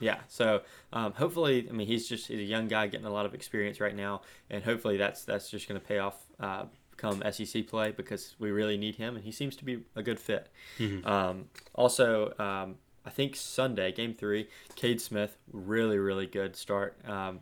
Yeah, 0.00 0.18
so 0.28 0.62
um, 0.92 1.12
hopefully, 1.12 1.66
I 1.68 1.72
mean, 1.72 1.86
he's 1.86 2.08
just 2.08 2.26
he's 2.26 2.40
a 2.40 2.42
young 2.42 2.68
guy 2.68 2.88
getting 2.88 3.06
a 3.06 3.12
lot 3.12 3.26
of 3.26 3.34
experience 3.34 3.80
right 3.80 3.94
now, 3.94 4.22
and 4.50 4.62
hopefully 4.62 4.96
that's 4.96 5.24
that's 5.24 5.48
just 5.48 5.68
going 5.68 5.80
to 5.80 5.86
pay 5.86 5.98
off 5.98 6.16
uh, 6.40 6.64
come 6.96 7.22
SEC 7.30 7.66
play 7.68 7.92
because 7.92 8.34
we 8.38 8.50
really 8.50 8.76
need 8.76 8.96
him, 8.96 9.14
and 9.16 9.24
he 9.24 9.30
seems 9.32 9.56
to 9.56 9.64
be 9.64 9.84
a 9.94 10.02
good 10.02 10.18
fit. 10.18 10.48
Mhm. 10.78 11.06
Um, 11.06 11.44
also, 11.74 12.34
um, 12.38 12.76
I 13.06 13.10
think 13.10 13.36
Sunday, 13.36 13.92
Game 13.92 14.14
Three, 14.14 14.48
Cade 14.74 15.00
Smith, 15.00 15.36
really 15.52 15.98
really 15.98 16.26
good 16.26 16.56
start, 16.56 16.98
um, 17.06 17.40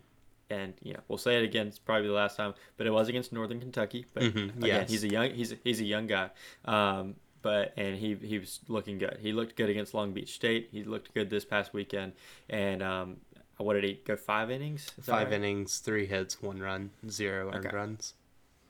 and 0.52 0.74
you 0.82 0.92
know 0.94 1.00
we'll 1.08 1.18
say 1.18 1.36
it 1.38 1.44
again. 1.44 1.66
It's 1.68 1.78
probably 1.78 2.08
the 2.08 2.14
last 2.14 2.36
time, 2.36 2.54
but 2.76 2.86
it 2.86 2.90
was 2.90 3.08
against 3.08 3.32
Northern 3.32 3.60
Kentucky. 3.60 4.06
But 4.14 4.22
Mhm, 4.24 4.56
again, 4.58 4.80
yes. 4.82 4.90
he's 4.90 5.04
a 5.04 5.08
young 5.08 5.30
he's 5.30 5.52
a, 5.52 5.56
he's 5.64 5.80
a 5.80 5.84
young 5.84 6.06
guy. 6.06 6.30
Um, 6.64 7.14
but 7.42 7.72
and 7.76 7.96
he 7.96 8.14
he 8.14 8.38
was 8.38 8.60
looking 8.68 8.98
good. 8.98 9.18
He 9.20 9.32
looked 9.32 9.56
good 9.56 9.70
against 9.70 9.94
Long 9.94 10.12
Beach 10.12 10.32
State. 10.34 10.68
He 10.70 10.84
looked 10.84 11.12
good 11.14 11.28
this 11.30 11.44
past 11.44 11.72
weekend. 11.74 12.12
And 12.48 12.82
um, 12.82 13.16
what 13.56 13.74
did 13.74 13.84
he 13.84 13.94
go 14.04 14.16
five 14.16 14.50
innings? 14.50 14.90
Five 15.00 15.28
right? 15.28 15.34
innings, 15.36 15.78
three 15.78 16.06
hits, 16.06 16.40
one 16.42 16.60
run, 16.60 16.90
zero 17.08 17.48
earned 17.48 17.66
Okay. 17.66 17.76
runs. 17.76 18.14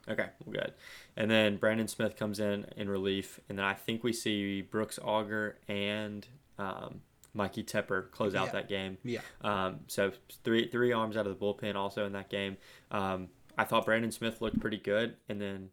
Okay, 0.09 0.27
well, 0.45 0.53
good. 0.55 0.73
And 1.17 1.31
then 1.31 1.57
Brandon 1.59 1.87
Smith 1.87 2.17
comes 2.17 2.41
in 2.41 2.67
in 2.77 2.89
relief, 2.89 3.39
and 3.49 3.57
then 3.59 3.65
I 3.65 3.75
think 3.75 4.03
we 4.03 4.13
see 4.13 4.61
Brooks 4.63 4.99
Auger 5.01 5.57
and 5.69 6.27
um, 6.59 7.03
Mikey 7.35 7.65
Tepper 7.65 8.11
close 8.11 8.35
out 8.35 8.47
Yeah. 8.49 8.53
that 8.53 8.69
game. 8.69 8.99
Yeah. 9.05 9.21
Um, 9.43 9.81
so 9.87 10.13
three 10.45 10.69
three 10.69 10.93
arms 10.93 11.17
out 11.17 11.27
of 11.27 11.39
the 11.39 11.45
bullpen 11.45 11.75
also 11.75 12.05
in 12.07 12.13
that 12.13 12.29
game. 12.29 12.57
Um, 12.91 13.29
I 13.57 13.65
thought 13.65 13.85
Brandon 13.85 14.11
Smith 14.13 14.41
looked 14.41 14.61
pretty 14.61 14.79
good, 14.79 15.17
and 15.29 15.41
then 15.41 15.71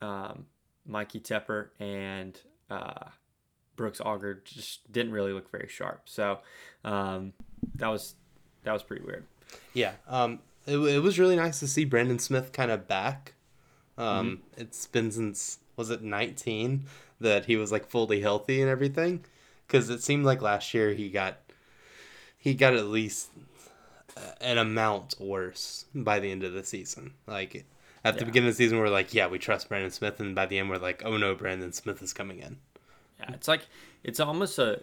um, 0.00 0.46
Mikey 0.86 1.20
Tepper 1.20 1.68
and 1.80 2.40
uh, 2.70 3.08
Brooks 3.76 4.00
Auger 4.00 4.42
just 4.44 4.90
didn't 4.92 5.12
really 5.12 5.32
look 5.32 5.50
very 5.50 5.68
sharp. 5.68 6.02
So 6.06 6.38
um, 6.84 7.32
that 7.76 7.88
was 7.88 8.14
that 8.64 8.72
was 8.72 8.82
pretty 8.82 9.04
weird. 9.04 9.24
Yeah. 9.74 9.92
Um, 10.08 10.40
it, 10.66 10.76
it 10.78 11.02
was 11.02 11.18
really 11.18 11.36
nice 11.36 11.60
to 11.60 11.68
see 11.68 11.84
Brandon 11.84 12.18
Smith 12.18 12.52
kind 12.52 12.70
of 12.70 12.88
back. 12.88 13.34
Um, 13.98 14.06
Mm-hmm. 14.56 14.60
It's 14.62 14.86
been 14.86 15.10
since, 15.10 15.58
was 15.76 15.90
it 15.90 16.02
19 16.02 16.84
that 17.20 17.46
he 17.46 17.56
was 17.56 17.70
like 17.72 17.88
fully 17.88 18.20
healthy 18.20 18.60
and 18.60 18.68
everything? 18.68 19.24
Because 19.66 19.90
it 19.90 20.02
seemed 20.02 20.24
like 20.24 20.40
last 20.42 20.72
year 20.74 20.92
he 20.94 21.08
got, 21.10 21.38
he 22.38 22.54
got 22.54 22.74
at 22.74 22.86
least 22.86 23.30
uh, 24.16 24.20
an 24.40 24.58
amount 24.58 25.14
worse 25.18 25.86
by 25.94 26.20
the 26.20 26.30
end 26.30 26.44
of 26.44 26.52
the 26.52 26.62
season. 26.64 27.14
Like 27.26 27.64
at 28.04 28.14
the 28.14 28.20
Yeah. 28.20 28.26
beginning 28.26 28.48
of 28.50 28.54
the 28.56 28.64
season, 28.64 28.78
we're 28.78 28.88
like, 28.88 29.12
yeah, 29.12 29.26
we 29.26 29.38
trust 29.38 29.68
Brandon 29.68 29.90
Smith. 29.90 30.20
And 30.20 30.34
by 30.34 30.46
the 30.46 30.58
end, 30.58 30.70
we're 30.70 30.78
like, 30.78 31.02
oh 31.04 31.16
no, 31.16 31.34
Brandon 31.34 31.72
Smith 31.72 32.00
is 32.02 32.12
coming 32.12 32.38
in. 32.38 32.58
Yeah, 33.20 33.32
it's 33.32 33.48
like 33.48 33.62
it's 34.04 34.20
almost 34.20 34.58
a 34.58 34.82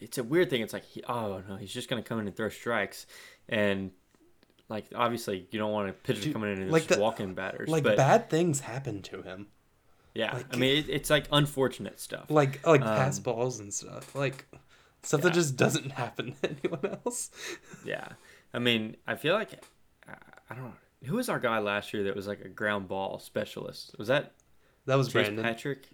it's 0.00 0.18
a 0.18 0.22
weird 0.24 0.50
thing. 0.50 0.62
It's 0.62 0.72
like 0.72 0.84
he, 0.84 1.02
oh 1.08 1.42
no, 1.48 1.56
he's 1.56 1.72
just 1.72 1.88
gonna 1.90 2.02
come 2.02 2.18
in 2.20 2.26
and 2.28 2.36
throw 2.36 2.48
strikes, 2.48 3.06
and 3.48 3.90
like 4.68 4.86
obviously 4.94 5.46
you 5.50 5.58
don't 5.58 5.72
want 5.72 5.88
a 5.88 5.92
pitcher 5.92 6.22
Dude, 6.22 6.32
coming 6.32 6.52
in 6.52 6.62
and 6.62 6.70
like 6.70 6.86
just 6.86 6.96
the- 6.96 7.02
walking 7.02 7.34
batters. 7.34 7.68
Like 7.68 7.82
but 7.82 7.96
bad 7.96 8.30
things 8.30 8.60
happen 8.60 9.02
to 9.02 9.22
him. 9.22 9.48
Yeah, 10.16 10.34
like- 10.34 10.54
I 10.54 10.56
mean 10.56 10.76
it, 10.78 10.88
it's 10.88 11.10
like 11.10 11.26
unfortunate 11.30 12.00
stuff. 12.00 12.26
like 12.30 12.66
like 12.66 12.80
Um, 12.82 12.86
pass 12.88 13.18
balls 13.18 13.60
and 13.60 13.72
stuff 13.72 14.14
like 14.14 14.46
stuff 15.02 15.20
that 15.22 15.34
just 15.34 15.56
doesn't 15.56 15.90
happen 15.92 16.34
to 16.42 16.50
anyone 16.50 16.98
else 17.04 17.30
Yeah, 17.84 18.08
I 18.54 18.58
mean 18.58 18.96
I 19.06 19.14
feel 19.16 19.34
like 19.34 19.50
I, 20.08 20.54
don't 20.54 20.64
know 20.64 20.72
who 21.04 21.16
was 21.16 21.28
our 21.28 21.38
guy 21.38 21.58
last 21.58 21.92
year 21.92 22.04
that 22.04 22.16
was 22.16 22.26
like 22.26 22.40
a 22.40 22.48
ground 22.48 22.88
ball 22.88 23.18
specialist. 23.18 23.94
Was 23.98 24.08
that 24.08 24.32
that 24.86 24.96
was 24.96 25.08
Chase 25.08 25.12
brandon 25.26 25.44
Patrick? 25.44 25.88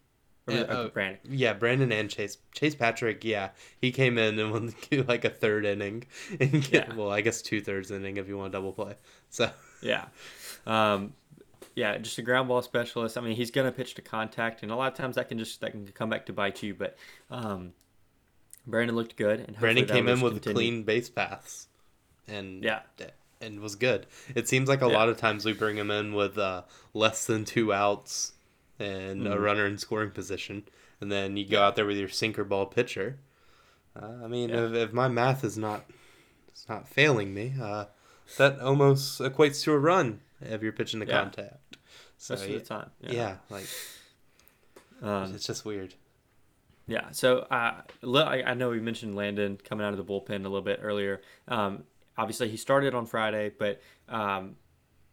Or 0.46 0.54
Yeah, 0.54 0.60
was 0.60 0.68
it- 0.68 0.70
okay, 0.72 0.80
oh, 0.80 0.88
Brandon. 0.88 1.20
yeah 1.30 1.52
brandon 1.52 1.92
and 1.92 2.10
chase 2.10 2.36
chase 2.54 2.74
patrick 2.74 3.22
yeah 3.24 3.50
he 3.80 3.92
came 3.92 4.18
in 4.18 4.38
and 4.38 4.50
went 4.52 5.08
like 5.08 5.24
a 5.24 5.30
third 5.30 5.64
inning 5.64 6.04
and 6.40 6.68
Yeah. 6.72 6.92
well 6.94 7.10
i 7.12 7.20
guess 7.20 7.42
two 7.42 7.60
thirds 7.60 7.90
inning 7.92 8.16
if 8.16 8.26
you 8.28 8.36
want 8.36 8.52
to 8.52 8.58
double 8.58 8.72
play 8.72 8.94
so 9.30 9.50
Yeah. 9.82 10.06
Um, 10.66 11.12
yeah, 11.74 11.96
just 11.98 12.18
a 12.18 12.22
ground 12.22 12.48
ball 12.48 12.62
specialist. 12.62 13.16
I 13.16 13.20
mean, 13.20 13.36
he's 13.36 13.50
going 13.50 13.66
to 13.66 13.72
pitch 13.72 13.94
to 13.94 14.02
contact, 14.02 14.62
and 14.62 14.70
a 14.70 14.76
lot 14.76 14.90
of 14.92 14.98
times 14.98 15.16
that 15.16 15.28
can 15.28 15.38
just 15.38 15.60
that 15.60 15.70
can 15.72 15.86
come 15.88 16.10
back 16.10 16.26
to 16.26 16.32
bite 16.32 16.62
you. 16.62 16.74
But 16.74 16.96
um, 17.30 17.72
Brandon 18.66 18.94
looked 18.96 19.16
good, 19.16 19.40
and 19.40 19.56
brandon 19.58 19.86
came 19.86 20.08
in 20.08 20.20
with 20.20 20.34
continue. 20.34 20.54
clean 20.54 20.82
base 20.84 21.08
paths 21.10 21.68
and 22.28 22.62
Yeah. 22.62 22.82
and 23.40 23.58
was 23.58 23.74
good 23.74 24.06
it 24.36 24.46
seems 24.46 24.68
like 24.68 24.80
a 24.82 24.86
Yeah. 24.86 24.92
lot 24.92 25.08
of 25.08 25.16
times 25.16 25.44
we 25.44 25.52
bring 25.52 25.76
him 25.76 25.90
in 25.90 26.14
with 26.14 26.38
uh, 26.38 26.62
less 26.94 27.26
than 27.26 27.44
two 27.44 27.72
outs 27.72 28.34
and 28.78 29.26
a 29.26 29.30
Mhm. 29.36 29.42
runner 29.42 29.66
in 29.66 29.78
scoring 29.78 30.12
position 30.12 30.62
and 31.00 31.10
then 31.10 31.36
you 31.36 31.44
go 31.44 31.60
out 31.60 31.74
there 31.74 31.84
with 31.84 31.96
your 31.96 32.08
sinker 32.08 32.44
ball 32.44 32.66
pitcher 32.66 33.18
uh, 34.00 34.18
i 34.22 34.28
mean 34.28 34.50
Yeah. 34.50 34.66
if, 34.66 34.74
if 34.74 34.92
my 34.92 35.08
math 35.08 35.42
is 35.42 35.58
not 35.58 35.84
is 36.54 36.68
not 36.68 36.88
failing 36.88 37.34
me 37.34 37.54
uh, 37.60 37.86
that 38.38 38.60
almost 38.60 39.20
equates 39.20 39.64
to 39.64 39.72
a 39.72 39.78
run 39.78 40.20
if 40.40 40.62
you're 40.62 40.70
pitching 40.70 41.00
to 41.00 41.06
Yeah. 41.06 41.22
contact 41.22 41.56
so 42.22 42.34
most 42.34 42.44
of 42.44 42.50
yeah, 42.50 42.58
the 42.58 42.64
time. 42.64 42.90
yeah 43.00 43.36
like 43.50 43.66
Um, 45.02 45.34
it's 45.34 45.46
just 45.46 45.64
weird 45.64 45.94
yeah. 46.86 47.10
So 47.12 47.40
uh, 47.50 47.82
I 48.02 48.54
know 48.54 48.70
we 48.70 48.80
mentioned 48.80 49.14
Landon 49.14 49.58
coming 49.62 49.86
out 49.86 49.92
of 49.92 49.98
the 49.98 50.04
bullpen 50.04 50.40
a 50.40 50.48
little 50.48 50.62
bit 50.62 50.80
earlier. 50.82 51.20
Um, 51.48 51.84
obviously, 52.18 52.48
he 52.48 52.56
started 52.56 52.94
on 52.94 53.06
Friday, 53.06 53.52
but 53.56 53.80
um, 54.08 54.56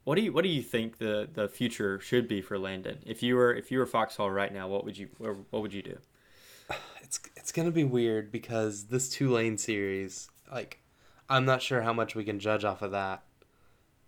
what 0.03 0.15
do 0.15 0.21
you 0.21 0.33
what 0.33 0.43
do 0.43 0.49
you 0.49 0.61
think 0.61 0.97
the, 0.97 1.29
the 1.31 1.47
future 1.47 1.99
should 1.99 2.27
be 2.27 2.41
for 2.41 2.57
Landon? 2.57 2.99
If 3.05 3.21
you 3.21 3.35
were 3.35 3.53
if 3.53 3.71
you 3.71 3.79
were 3.79 3.85
Foxhall 3.85 4.31
right 4.31 4.53
now, 4.53 4.67
what 4.67 4.83
would 4.85 4.97
you 4.97 5.09
what 5.17 5.61
would 5.61 5.73
you 5.73 5.83
do? 5.83 5.97
it's 7.01 7.19
it's 7.35 7.51
gonna 7.51 7.71
be 7.71 7.83
weird 7.83 8.31
because 8.31 8.85
this 8.85 9.09
Tulane 9.09 9.57
series, 9.57 10.29
like, 10.51 10.81
I'm 11.29 11.45
not 11.45 11.61
sure 11.61 11.81
how 11.81 11.93
much 11.93 12.15
we 12.15 12.23
can 12.23 12.39
judge 12.39 12.63
off 12.63 12.81
of 12.81 12.91
that, 12.91 13.23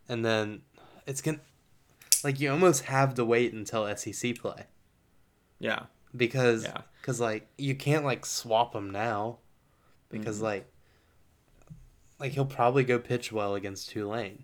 and 0.09 0.25
then 0.25 0.61
it's 1.05 1.21
gonna, 1.21 1.39
like, 2.23 2.39
you 2.39 2.51
almost 2.51 2.83
have 2.85 3.13
to 3.15 3.25
wait 3.25 3.53
until 3.53 3.85
SEC 3.95 4.33
play 4.39 4.65
Yeah. 5.59 5.83
because, 6.15 6.63
Yeah. 6.63 6.81
because 7.01 7.19
like 7.19 7.47
you 7.57 7.75
can't 7.75 8.05
like 8.05 8.25
swap 8.25 8.73
them 8.73 8.89
now, 8.91 9.39
because 10.09 10.39
Mhm. 10.39 10.43
like, 10.43 10.67
like 12.19 12.33
he'll 12.33 12.45
probably 12.45 12.83
go 12.83 12.99
pitch 12.99 13.31
well 13.31 13.55
against 13.55 13.89
Tulane. 13.89 14.43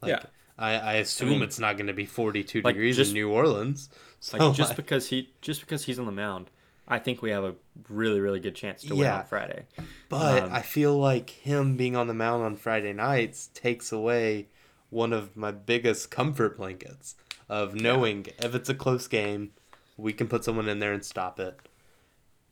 Like, 0.00 0.10
Yeah. 0.10 0.22
I, 0.56 0.74
I 0.76 0.92
assume 0.94 1.30
mean, 1.30 1.42
it's 1.42 1.58
not 1.58 1.76
going 1.76 1.88
to 1.88 1.92
be 1.92 2.06
42 2.06 2.62
like, 2.62 2.74
degrees 2.74 2.96
just- 2.96 3.10
in 3.10 3.14
New 3.14 3.30
Orleans. 3.30 3.90
So 4.20 4.38
Like 4.38 4.56
just 4.56 4.70
like- 4.70 4.76
because 4.76 5.08
he 5.08 5.32
just 5.42 5.60
because 5.60 5.84
he's 5.84 5.98
on 5.98 6.06
the 6.06 6.12
mound, 6.12 6.50
I 6.88 6.98
think 6.98 7.20
we 7.22 7.30
have 7.30 7.44
a 7.44 7.54
really 7.88 8.20
really 8.20 8.40
good 8.40 8.54
chance 8.54 8.82
to 8.84 8.94
win 8.94 9.06
on 9.10 9.24
Friday. 9.24 9.66
But 10.08 10.44
Um, 10.44 10.52
I 10.52 10.62
feel 10.62 10.96
like 10.98 11.30
him 11.30 11.76
being 11.76 11.96
on 11.96 12.06
the 12.06 12.14
mound 12.14 12.42
on 12.44 12.56
Friday 12.56 12.92
nights 12.92 13.48
takes 13.52 13.90
away 13.92 14.48
one 14.94 15.12
of 15.12 15.36
my 15.36 15.50
biggest 15.50 16.10
comfort 16.10 16.56
blankets 16.56 17.16
of 17.48 17.74
knowing 17.74 18.26
if 18.38 18.54
it's 18.54 18.68
a 18.68 18.74
close 18.74 19.06
game, 19.08 19.50
we 19.96 20.12
can 20.12 20.28
put 20.28 20.44
someone 20.44 20.68
in 20.68 20.78
there 20.78 20.92
and 20.92 21.04
stop 21.04 21.38
it, 21.40 21.58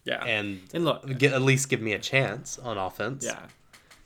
Yeah. 0.04 0.22
and 0.25 0.61
And 0.75 0.84
look, 0.84 1.18
get 1.18 1.32
at 1.32 1.42
least 1.42 1.68
give 1.68 1.80
me 1.80 1.92
a 1.92 1.99
chance 1.99 2.58
on 2.58 2.76
offense. 2.78 3.25
yeah. 3.25 3.46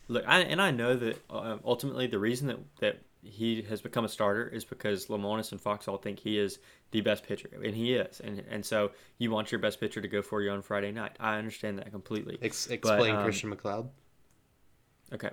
Look, 0.09 0.25
I, 0.29 0.41
and 0.41 0.63
I 0.63 0.71
know 0.71 0.95
that 0.95 1.21
uh, 1.29 1.57
ultimately 1.65 2.07
the 2.07 2.19
reason 2.21 2.47
that 2.49 2.59
that 2.81 2.99
he 3.23 3.63
has 3.63 3.81
become 3.81 4.05
a 4.05 4.09
starter 4.09 4.47
is 4.47 4.65
because 4.65 5.07
Lemonis 5.07 5.51
and 5.51 5.61
Foxhall 5.61 5.97
think 5.99 6.21
he 6.21 6.39
is 6.39 6.61
the 6.93 7.01
best 7.01 7.25
pitcher, 7.27 7.49
and 7.65 7.75
he 7.75 7.95
is, 7.95 8.21
and 8.21 8.45
and 8.49 8.65
so 8.65 8.93
you 9.19 9.33
want 9.33 9.51
your 9.51 9.59
best 9.59 9.81
pitcher 9.81 10.01
to 10.01 10.07
go 10.07 10.23
for 10.23 10.43
you 10.43 10.51
on 10.53 10.63
Friday 10.63 10.93
night. 10.93 11.17
I 11.19 11.37
understand 11.39 11.79
that 11.81 11.91
completely. 11.91 12.39
Ex- 12.41 12.69
explain 12.69 13.17
um, 13.17 13.25
Christian 13.25 13.49
MacLeod. 13.51 13.89
Okay. 15.13 15.31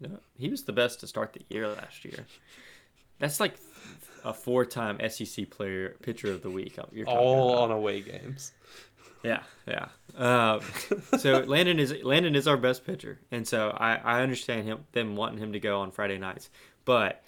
No, 0.00 0.18
he 0.36 0.48
was 0.48 0.64
the 0.64 0.72
best 0.72 1.00
to 1.00 1.06
start 1.06 1.32
the 1.32 1.42
year 1.48 1.68
last 1.68 2.04
year. 2.04 2.26
That's 3.18 3.40
like 3.40 3.54
a 4.24 4.34
four-time 4.34 4.98
SEC 5.08 5.50
player 5.50 5.96
pitcher 6.02 6.32
of 6.32 6.42
the 6.42 6.50
week. 6.50 6.78
You're 6.92 7.08
All 7.08 7.50
about. 7.50 7.62
on 7.62 7.70
away 7.70 8.00
games. 8.00 8.52
Yeah, 9.22 9.42
yeah. 9.66 9.88
Um, 10.16 10.60
so 11.18 11.38
Landon 11.46 11.78
is 11.78 11.94
Landon 12.02 12.34
is 12.34 12.46
our 12.46 12.58
best 12.58 12.84
pitcher, 12.84 13.20
and 13.30 13.46
so 13.46 13.70
I, 13.70 13.96
I 13.96 14.22
understand 14.22 14.66
him 14.66 14.84
them 14.92 15.16
wanting 15.16 15.38
him 15.38 15.52
to 15.52 15.60
go 15.60 15.80
on 15.80 15.90
Friday 15.90 16.18
nights, 16.18 16.50
but 16.84 17.22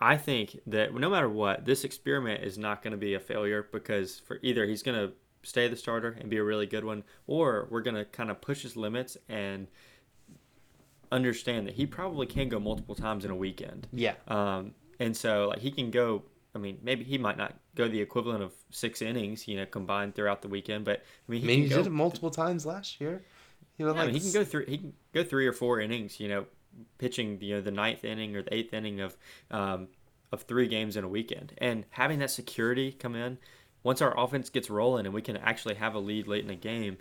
I 0.00 0.16
think 0.16 0.58
that 0.66 0.92
no 0.92 1.08
matter 1.08 1.28
what, 1.28 1.64
this 1.64 1.84
experiment 1.84 2.42
is 2.42 2.58
not 2.58 2.82
going 2.82 2.90
to 2.90 2.98
be 2.98 3.14
a 3.14 3.20
failure 3.20 3.66
because 3.72 4.18
for 4.18 4.40
either 4.42 4.66
he's 4.66 4.82
going 4.82 4.98
to 4.98 5.14
stay 5.42 5.68
the 5.68 5.76
starter 5.76 6.16
and 6.20 6.28
be 6.28 6.36
a 6.36 6.44
really 6.44 6.66
good 6.66 6.84
one, 6.84 7.04
or 7.26 7.66
we're 7.70 7.82
going 7.82 7.96
to 7.96 8.04
kind 8.04 8.30
of 8.30 8.40
push 8.40 8.62
his 8.62 8.76
limits 8.76 9.16
and 9.28 9.68
understand 11.12 11.66
that 11.68 11.74
he 11.74 11.86
probably 11.86 12.26
can 12.26 12.48
go 12.48 12.58
multiple 12.58 12.94
times 12.94 13.24
in 13.24 13.30
a 13.30 13.36
weekend. 13.36 13.86
Yeah. 13.92 14.14
Um, 14.26 14.74
and 14.98 15.16
so 15.16 15.48
like 15.50 15.60
he 15.60 15.70
can 15.70 15.90
go. 15.90 16.22
I 16.54 16.58
mean, 16.58 16.78
maybe 16.82 17.02
he 17.04 17.16
might 17.16 17.38
not 17.38 17.54
go 17.74 17.88
the 17.88 18.00
equivalent 18.00 18.42
of 18.42 18.52
six 18.70 19.00
innings, 19.00 19.48
you 19.48 19.56
know, 19.56 19.64
combined 19.64 20.14
throughout 20.14 20.42
the 20.42 20.48
weekend. 20.48 20.84
But 20.84 21.02
I 21.28 21.32
mean, 21.32 21.38
I 21.38 21.40
he 21.40 21.46
mean, 21.46 21.62
he 21.62 21.68
can 21.68 21.78
did 21.78 21.86
it 21.86 21.90
multiple 21.90 22.30
times 22.30 22.66
last 22.66 23.00
year. 23.00 23.22
He 23.78 23.84
yeah, 23.84 23.92
I 23.92 24.06
mean, 24.06 24.14
he 24.14 24.20
can 24.20 24.32
go 24.32 24.44
through. 24.44 24.66
He 24.66 24.78
can 24.78 24.92
go 25.14 25.24
three 25.24 25.46
or 25.46 25.52
four 25.52 25.80
innings. 25.80 26.20
You 26.20 26.28
know, 26.28 26.46
pitching 26.98 27.38
you 27.40 27.54
know 27.54 27.60
the 27.62 27.70
ninth 27.70 28.04
inning 28.04 28.36
or 28.36 28.42
the 28.42 28.52
eighth 28.52 28.74
inning 28.74 29.00
of 29.00 29.16
um, 29.50 29.88
of 30.30 30.42
three 30.42 30.68
games 30.68 30.96
in 30.96 31.04
a 31.04 31.08
weekend, 31.08 31.54
and 31.58 31.86
having 31.90 32.18
that 32.18 32.30
security 32.30 32.92
come 32.92 33.14
in 33.14 33.38
once 33.82 34.00
our 34.02 34.18
offense 34.18 34.50
gets 34.50 34.70
rolling 34.70 35.06
and 35.06 35.14
we 35.14 35.22
can 35.22 35.36
actually 35.36 35.74
have 35.74 35.94
a 35.94 35.98
lead 35.98 36.26
late 36.26 36.42
in 36.42 36.48
the 36.48 36.54
game. 36.54 36.98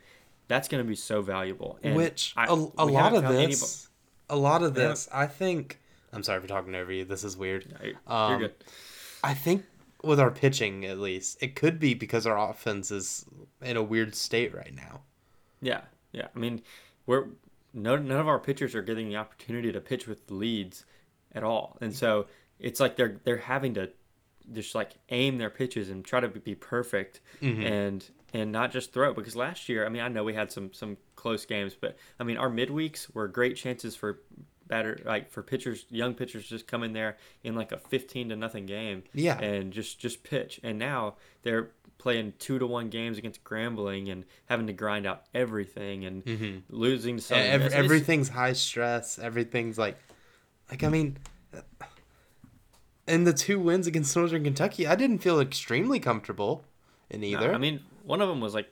That's 0.48 0.68
going 0.68 0.84
to 0.84 0.88
be 0.88 0.96
so 0.96 1.22
valuable. 1.22 1.80
And 1.84 1.96
Which 1.96 2.34
I- 2.36 2.48
a, 2.48 2.54
a 2.54 2.86
lot 2.86 3.14
of 3.14 3.28
this, 3.28 3.88
a 4.32 4.36
lot 4.36 4.64
of 4.64 4.76
We 4.76 4.82
haven't- 4.82 4.96
this, 4.96 5.10
I 5.14 5.28
think. 5.28 5.80
I'm 6.14 6.24
sorry 6.24 6.42
for 6.42 6.48
talking 6.48 6.74
over 6.76 6.92
you. 6.92 7.06
This 7.06 7.24
is 7.24 7.38
weird. 7.38 7.66
Yeah, 7.72 7.78
you're- 7.84 7.98
Um, 8.08 8.32
you're 8.32 8.50
good. 8.50 8.56
I 9.24 9.34
think 9.34 9.66
with 10.04 10.20
our 10.20 10.32
pitching, 10.32 10.84
at 10.86 10.98
least, 11.00 11.38
it 11.42 11.56
could 11.56 11.80
be 11.80 11.94
because 11.94 12.26
our 12.26 12.50
offense 12.50 12.90
is 12.92 13.26
in 13.62 13.78
a 13.78 13.84
weird 13.84 14.16
state 14.16 14.54
right 14.54 14.74
now. 14.74 15.02
Yeah, 15.62 15.82
yeah. 16.12 16.28
I 16.36 16.40
mean, 16.40 16.64
we're 17.06 17.28
no 17.74 17.96
none 17.98 18.20
of 18.20 18.28
our 18.28 18.40
pitchers 18.40 18.74
are 18.76 18.82
getting 18.82 19.10
the 19.10 19.16
opportunity 19.18 19.72
to 19.72 19.80
pitch 19.80 20.08
with 20.08 20.30
leads 20.32 20.86
at 21.34 21.44
all. 21.44 21.78
And 21.82 21.96
so 21.96 22.26
it's 22.60 22.80
like 22.80 22.96
they're 22.96 23.20
they're 23.24 23.38
having 23.38 23.74
to 23.76 23.92
just 24.52 24.74
like 24.76 24.94
aim 25.10 25.38
their 25.38 25.50
pitches 25.52 25.90
and 25.90 26.04
try 26.04 26.20
to 26.20 26.28
be 26.28 26.56
perfect 26.56 27.22
Mm-hmm. 27.42 27.62
and 27.62 28.10
and 28.34 28.52
not 28.52 28.72
just 28.72 28.94
throw 28.94 29.12
it 29.12 29.16
because 29.16 29.36
last 29.36 29.70
year 29.70 29.86
I 29.86 29.90
mean 29.90 30.02
I 30.02 30.08
know 30.08 30.24
we 30.24 30.34
had 30.34 30.52
some 30.52 30.74
some 30.74 30.98
close 31.16 31.46
games 31.46 31.76
but 31.80 31.98
I 32.20 32.24
mean 32.24 32.38
our 32.38 32.50
midweeks 32.50 33.14
were 33.14 33.28
great 33.28 33.56
chances 33.56 33.96
for 33.96 34.20
batter 34.68 35.00
like 35.06 35.30
for 35.30 35.44
pitchers 35.44 35.86
young 35.90 36.14
pitchers 36.14 36.48
just 36.48 36.66
come 36.66 36.84
in 36.84 36.94
there 36.94 37.18
in 37.44 37.56
like 37.56 37.72
a 37.72 37.78
15 37.78 38.30
to 38.30 38.36
nothing 38.36 38.66
game 38.66 39.04
Yeah. 39.14 39.40
and 39.40 39.74
just 39.74 40.00
just 40.00 40.24
pitch 40.24 40.60
and 40.64 40.80
now 40.80 41.16
they're 41.44 41.72
playing 42.02 42.34
two 42.40 42.58
to 42.58 42.66
one 42.66 42.90
games 42.90 43.20
against 43.20 43.44
Grambling 43.44 44.12
and 44.12 44.26
having 44.48 44.66
to 44.66 44.74
grind 44.74 45.06
out 45.06 45.26
everything 45.36 46.04
and 46.06 46.26
mm-hmm. 46.26 46.58
losing 46.70 47.20
Southern 47.20 47.46
Ev- 47.46 47.62
Miss. 47.62 47.74
Everything's 47.74 48.28
high 48.28 48.54
stress. 48.54 49.20
Everything's 49.20 49.78
like, 49.78 50.00
like 50.72 50.84
I 50.84 50.90
mean, 50.90 51.20
in 53.08 53.24
the 53.24 53.34
two 53.34 53.60
wins 53.60 53.86
against 53.86 54.16
Northern 54.16 54.44
Kentucky, 54.44 54.88
I 54.88 54.96
didn't 54.96 55.20
feel 55.20 55.40
extremely 55.40 56.00
comfortable 56.00 56.66
in 57.12 57.22
no, 57.22 57.28
either. 57.28 57.54
I 57.54 57.60
mean 57.60 57.82
one 58.04 58.22
of 58.22 58.30
them 58.30 58.40
was 58.42 58.54
like 58.54 58.70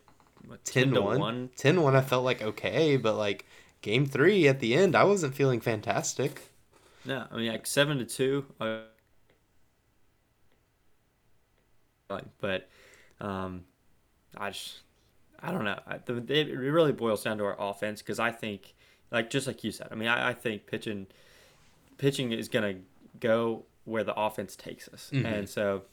what, 0.48 0.64
10 0.66 0.86
10 0.86 0.94
to 0.94 1.02
1. 1.02 1.20
1 1.20 1.50
10 1.56 1.82
1, 1.82 1.96
I 1.96 2.02
felt 2.02 2.24
like 2.24 2.42
okay, 2.42 2.98
but 2.98 3.16
like 3.16 3.46
game 3.82 4.06
three 4.06 4.48
at 4.48 4.60
the 4.60 4.76
end, 4.76 4.96
I 4.96 5.04
wasn't 5.04 5.36
feeling 5.36 5.60
fantastic. 5.62 6.42
No, 7.06 7.26
I 7.32 7.36
mean 7.38 7.52
like 7.52 7.66
seven 7.68 7.98
to 8.00 8.06
two. 8.06 8.46
Uh, 8.60 8.80
like, 12.10 12.26
but 12.40 12.70
um, 13.22 13.64
I 14.38 14.50
just 14.50 14.82
I 15.42 15.52
don't 15.52 15.64
know. 15.64 15.80
I, 15.88 16.00
the, 16.04 16.16
it 16.34 16.52
really 16.58 16.92
boils 16.92 17.24
down 17.24 17.38
to 17.38 17.46
our 17.46 17.56
offense 17.60 18.02
because 18.02 18.20
I 18.20 18.32
think, 18.32 18.74
like 19.12 19.30
just 19.30 19.48
like 19.48 19.64
you 19.64 19.72
said, 19.72 19.88
I 19.92 19.96
mean 19.96 20.10
I, 20.10 20.30
I 20.30 20.34
think 20.34 20.66
pitching 20.68 21.08
pitching 21.98 22.32
is 22.32 22.50
gonna 22.50 22.76
go 23.20 23.66
where 23.86 24.04
the 24.04 24.14
offense 24.20 24.56
takes 24.56 24.88
us, 24.90 25.10
Mhm. 25.14 25.26
and 25.26 25.50
so. 25.50 25.84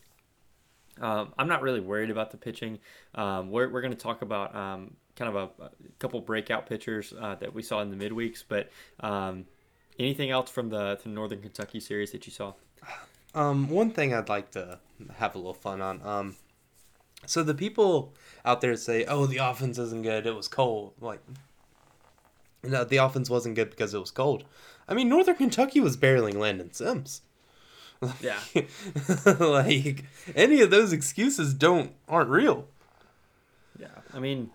Um, 1.01 1.33
I'm 1.39 1.49
not 1.49 1.63
really 1.63 1.81
worried 1.81 2.11
about 2.11 2.31
the 2.31 2.37
pitching. 2.37 2.79
Um, 3.15 3.51
we're 3.51 3.69
we're 3.69 3.83
going 3.83 3.93
to 3.93 3.99
talk 3.99 4.23
about 4.23 4.55
um, 4.55 4.95
kind 5.15 5.35
of 5.35 5.51
a, 5.59 5.65
a 5.65 5.71
couple 5.99 6.21
breakout 6.21 6.67
pitchers 6.67 7.13
uh, 7.21 7.35
that 7.37 7.53
we 7.53 7.63
saw 7.63 7.81
in 7.81 7.97
the 7.97 7.97
midweeks, 7.97 8.45
but 8.47 8.71
um, 9.01 9.47
anything 9.99 10.31
else 10.31 10.51
from 10.51 10.69
the, 10.71 10.99
the 11.03 11.09
Northern 11.09 11.41
Kentucky 11.41 11.81
series 11.81 12.13
that 12.13 12.27
you 12.27 12.33
saw? 12.33 12.53
Um, 13.35 13.69
one 13.69 13.91
thing 13.91 14.15
I'd 14.15 14.29
like 14.29 14.53
to 14.53 14.79
have 15.17 15.35
a 15.35 15.39
little 15.39 15.55
fun 15.55 15.83
on. 15.83 16.01
Um, 16.03 16.37
so 17.27 17.43
the 17.43 17.55
people 17.55 18.15
out 18.45 18.61
there 18.61 18.77
say, 18.77 19.05
"Oh, 19.05 19.27
the 19.27 19.39
offense 19.39 19.79
isn't 19.79 20.03
good. 20.03 20.27
It 20.27 20.35
was 20.35 20.49
cold." 20.49 20.95
Like, 21.01 21.21
no, 22.63 22.85
the 22.85 22.99
offense 22.99 23.29
wasn't 23.29 23.57
good 23.57 23.71
because 23.71 23.93
it 23.93 23.99
was 23.99 24.11
cold. 24.11 24.45
I 24.89 24.95
mean, 24.95 25.09
Northern 25.09 25.37
Kentucky 25.37 25.81
was 25.81 25.97
barreling 25.97 26.35
Landon 26.35 26.73
Sims. 26.73 27.23
Yeah. 28.21 28.39
like 29.39 30.05
any 30.35 30.61
of 30.61 30.71
those 30.71 30.93
excuses 30.93 31.55
don't 31.55 31.93
aren't 32.09 32.31
real. 32.31 32.67
Yeah, 33.79 33.89
I 34.15 34.19
mean, 34.19 34.51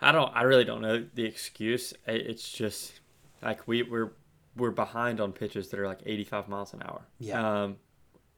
I 0.00 0.12
don't. 0.12 0.30
I 0.34 0.42
really 0.42 0.64
don't 0.64 0.82
know 0.82 1.06
the 1.14 1.24
excuse. 1.24 1.94
It's 2.06 2.50
just 2.50 3.00
like 3.42 3.66
we 3.66 3.82
we're 3.82 4.12
we're 4.56 4.70
behind 4.70 5.20
on 5.20 5.32
pitches 5.32 5.68
that 5.68 5.80
are 5.80 5.86
like 5.86 6.00
85 6.04 6.48
miles 6.48 6.74
an 6.74 6.82
hour. 6.82 7.02
Yeah. 7.18 7.62
Um, 7.62 7.76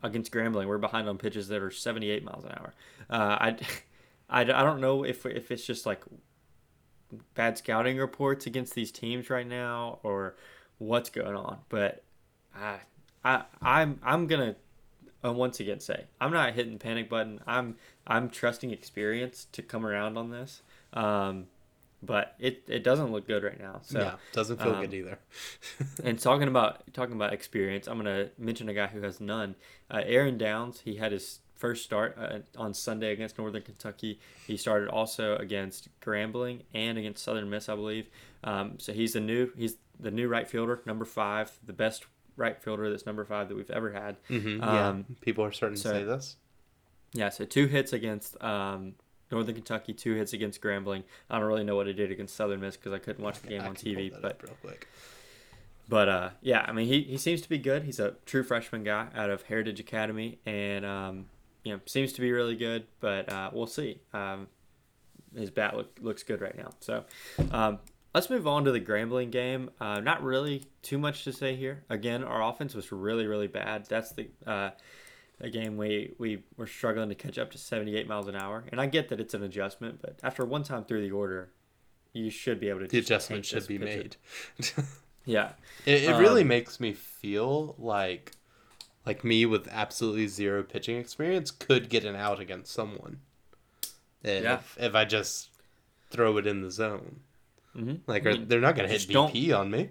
against 0.02 0.30
Grambling, 0.30 0.66
we're 0.66 0.78
behind 0.78 1.09
on 1.09 1.18
pitches 1.18 1.49
that 1.49 1.62
are 1.62 1.71
78 1.71 2.25
miles 2.25 2.44
an 2.44 2.52
hour. 2.52 2.75
Uh, 3.11 3.37
I, 3.40 3.56
I, 4.28 4.40
I 4.42 4.44
don't 4.44 4.80
know 4.80 5.04
if 5.04 5.26
if 5.26 5.50
it's 5.50 5.66
just 5.66 5.87
like 5.87 6.02
bad 7.35 7.59
scouting 7.59 7.99
reports 7.99 8.47
against 8.47 8.75
these 8.75 8.90
teams 8.90 9.31
right 9.31 9.46
now 9.46 9.98
or 10.03 10.37
what's 10.79 11.11
going 11.11 11.37
on, 11.37 11.59
but 11.68 12.03
I 12.55 12.79
I 13.24 13.44
I'm 13.62 13.98
I'm 14.02 14.26
gonna 14.26 14.56
uh, 15.24 15.32
once 15.32 15.60
again 15.60 15.80
say 15.80 16.04
I'm 16.20 16.32
not 16.32 16.54
hitting 16.54 16.74
the 16.74 16.78
panic 16.78 17.08
button. 17.08 17.40
I'm 17.46 17.76
I'm 18.06 18.28
trusting 18.28 18.70
experience 18.70 19.46
to 19.52 19.62
come 19.62 19.87
around 19.87 20.18
on 20.18 20.30
this. 20.30 20.62
Um, 20.92 21.46
but 22.02 22.34
it, 22.38 22.62
it 22.68 22.84
doesn't 22.84 23.12
look 23.12 23.26
good 23.26 23.42
right 23.42 23.58
now. 23.58 23.80
So 23.82 23.98
yeah, 23.98 24.14
doesn't 24.32 24.60
feel 24.60 24.74
um, 24.74 24.80
good 24.82 24.94
either. 24.94 25.18
and 26.04 26.18
talking 26.18 26.48
about 26.48 26.82
talking 26.92 27.14
about 27.14 27.32
experience, 27.32 27.87
I'm 27.87 27.96
gonna 27.96 28.28
mention 28.38 28.68
a 28.68 28.74
guy 28.74 28.88
who 28.88 29.00
has 29.02 29.20
none. 29.20 29.54
Uh, 29.90 30.02
Aaron 30.04 30.38
Downs. 30.38 30.80
He 30.80 30.96
had 30.96 31.12
his 31.12 31.40
first 31.54 31.84
start 31.84 32.16
uh, 32.18 32.38
on 32.58 32.74
Sunday 32.74 33.12
against 33.12 33.38
Northern 33.38 33.62
Kentucky. 33.62 34.20
He 34.46 34.56
started 34.56 34.88
also 34.88 35.37
against 35.37 35.88
Grambling 36.00 36.62
and 36.74 36.98
against 36.98 37.24
Southern 37.24 37.48
Miss, 37.48 37.68
I 37.68 37.74
believe. 37.74 38.08
Um, 38.42 38.78
so 38.78 38.92
he's 38.92 39.14
the 39.14 39.20
new 39.20 39.50
he's 39.56 39.76
the 39.98 40.10
new 40.10 40.28
right 40.28 40.48
fielder, 40.48 40.80
number 40.84 41.04
five, 41.04 41.52
the 41.64 41.72
best 41.72 42.06
right 42.37 42.61
fielder 42.62 42.90
that's 42.90 43.07
number 43.07 43.25
five 43.25 43.49
that 43.49 43.57
we've 43.57 43.70
ever 43.70 43.92
had. 43.92 44.16
hmm 44.29 44.61
um, 44.62 45.05
yeah, 45.09 45.14
people 45.20 45.44
are 45.44 45.53
starting 45.53 45.77
so- 45.79 45.92
to 45.92 45.99
say 45.99 46.05
this. 46.05 46.37
Yeah, 47.16 47.29
so 47.29 47.44
two 47.44 47.66
hits 47.68 47.92
against 47.92 48.42
um, 48.42 48.94
Northern 49.31 49.55
Kentucky, 49.55 49.92
two 49.92 50.14
hits 50.14 50.33
against 50.33 50.61
Grambling. 50.61 51.05
I 51.31 51.38
don't 51.38 51.47
really 51.47 51.62
know 51.62 51.77
what 51.77 51.87
he 51.87 51.92
did 51.92 52.11
against 52.11 52.35
Southern 52.35 52.61
Miss 52.61 52.77
because 52.77 52.92
I 52.92 52.99
couldn't 52.99 53.23
watch 53.23 53.40
the 53.40 53.49
game 53.49 53.62
I 53.62 53.68
on 53.68 53.77
TV. 53.77 54.12
But 54.20 54.42
real 54.42 54.57
quick. 54.61 54.88
But 55.88 56.09
uh, 56.09 56.31
yeah, 56.40 56.64
I 56.66 56.73
mean, 56.73 56.88
he, 56.88 57.03
he 57.03 57.16
seems 57.18 57.40
to 57.42 57.49
be 57.49 57.59
good. 57.59 57.85
He's 57.85 58.01
a 58.01 58.14
true 58.27 58.42
freshman 58.42 58.83
guy 58.83 59.09
out 59.14 59.31
of 59.31 59.42
Heritage 59.42 59.79
Academy, 59.79 60.38
and 60.44 60.85
um, 60.85 61.27
you 61.62 61.73
know 61.73 61.81
seems 61.87 62.12
to 62.14 62.20
be 62.20 62.33
really 62.33 62.57
good. 62.57 62.87
But 63.01 63.31
uh, 63.33 63.51
we'll 63.53 63.66
see. 63.66 64.01
Um, 64.12 64.49
his 65.37 65.51
bat 65.51 65.77
look, 65.77 65.97
looks 66.01 66.23
good 66.23 66.40
right 66.40 66.57
now. 66.57 66.70
So 66.81 67.05
um, 67.51 67.79
let's 68.14 68.31
move 68.31 68.46
on 68.46 68.64
to 68.64 68.72
the 68.72 68.81
Grambling 68.81 69.31
game. 69.31 69.70
Uh, 69.81 70.00
not 70.00 70.22
really 70.22 70.64
too 70.83 70.98
much 70.98 71.24
to 71.24 71.33
say 71.33 71.57
here. 71.57 71.85
Again, 71.90 72.24
our 72.24 72.42
offense 72.42 72.74
was 72.74 72.90
really 72.92 73.27
really 73.27 73.48
bad. 73.48 73.87
That's 73.88 74.12
the 74.12 74.29
uh, 74.46 74.70
a 75.40 75.50
game 75.50 75.77
we 75.77 76.14
we 76.18 76.44
were 76.57 76.66
struggling 76.66 77.09
to 77.11 77.14
catch 77.14 77.38
up 77.38 77.50
to 77.53 77.59
78 77.59 78.09
miles 78.09 78.29
an 78.29 78.37
hour. 78.37 78.64
And 78.70 78.81
I 78.81 78.87
get 78.87 79.09
that 79.11 79.20
it's 79.20 79.35
an 79.35 79.42
adjustment, 79.42 80.00
but 80.00 80.18
after 80.22 80.44
one 80.44 80.62
time 80.62 80.85
through 80.85 81.03
the 81.03 81.11
order, 81.12 81.50
you 82.12 82.31
should 82.31 82.61
be 82.61 82.68
able 82.68 82.81
to. 82.81 82.87
The 82.87 82.98
adjustment 82.98 83.44
should 83.44 83.66
be 83.66 83.79
made. 83.79 84.16
Yeah. 85.27 85.53
It, 85.87 86.03
it 86.05 86.16
really 86.18 86.42
Um, 86.42 86.48
makes 86.48 86.79
me 86.79 86.92
feel 86.92 87.74
like 87.79 88.33
like 89.07 89.24
me 89.24 89.46
with 89.46 89.66
absolutely 89.68 90.27
zero 90.27 90.62
pitching 90.62 90.98
experience 90.98 91.50
could 91.50 91.88
get 91.88 92.05
an 92.05 92.14
out 92.14 92.40
against 92.40 92.72
someone. 92.74 93.20
If, 94.22 94.42
Yeah. 94.42 94.61
if 94.79 94.94
I 94.94 95.07
just 95.07 95.48
throw 96.11 96.37
it 96.37 96.46
in 96.46 96.61
the 96.61 96.70
zone. 96.70 97.20
Mm-hmm. 97.76 97.94
Like 98.06 98.24
are, 98.26 98.37
they're 98.37 98.60
not 98.60 98.76
going 98.76 98.88
to 98.88 98.92
hit 98.92 99.08
BP 99.08 99.56
on 99.58 99.70
me. 99.70 99.90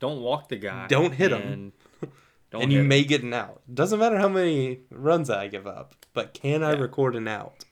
Don't 0.00 0.20
walk 0.22 0.48
the 0.48 0.56
guy. 0.56 0.86
Don't 0.86 1.12
hit 1.12 1.32
him. 1.32 1.42
and 1.42 1.72
Don't 2.50 2.62
and 2.62 2.72
you 2.72 2.80
him. 2.80 2.88
may 2.88 3.02
get 3.04 3.22
an 3.22 3.34
out. 3.34 3.60
Doesn't 3.72 3.98
matter 3.98 4.18
how 4.18 4.28
many 4.28 4.80
runs 4.90 5.28
I 5.28 5.48
give 5.48 5.66
up, 5.66 5.94
but 6.14 6.32
can 6.34 6.62
I 6.62 6.72
record 6.72 7.16
an 7.16 7.26
out 7.28 7.64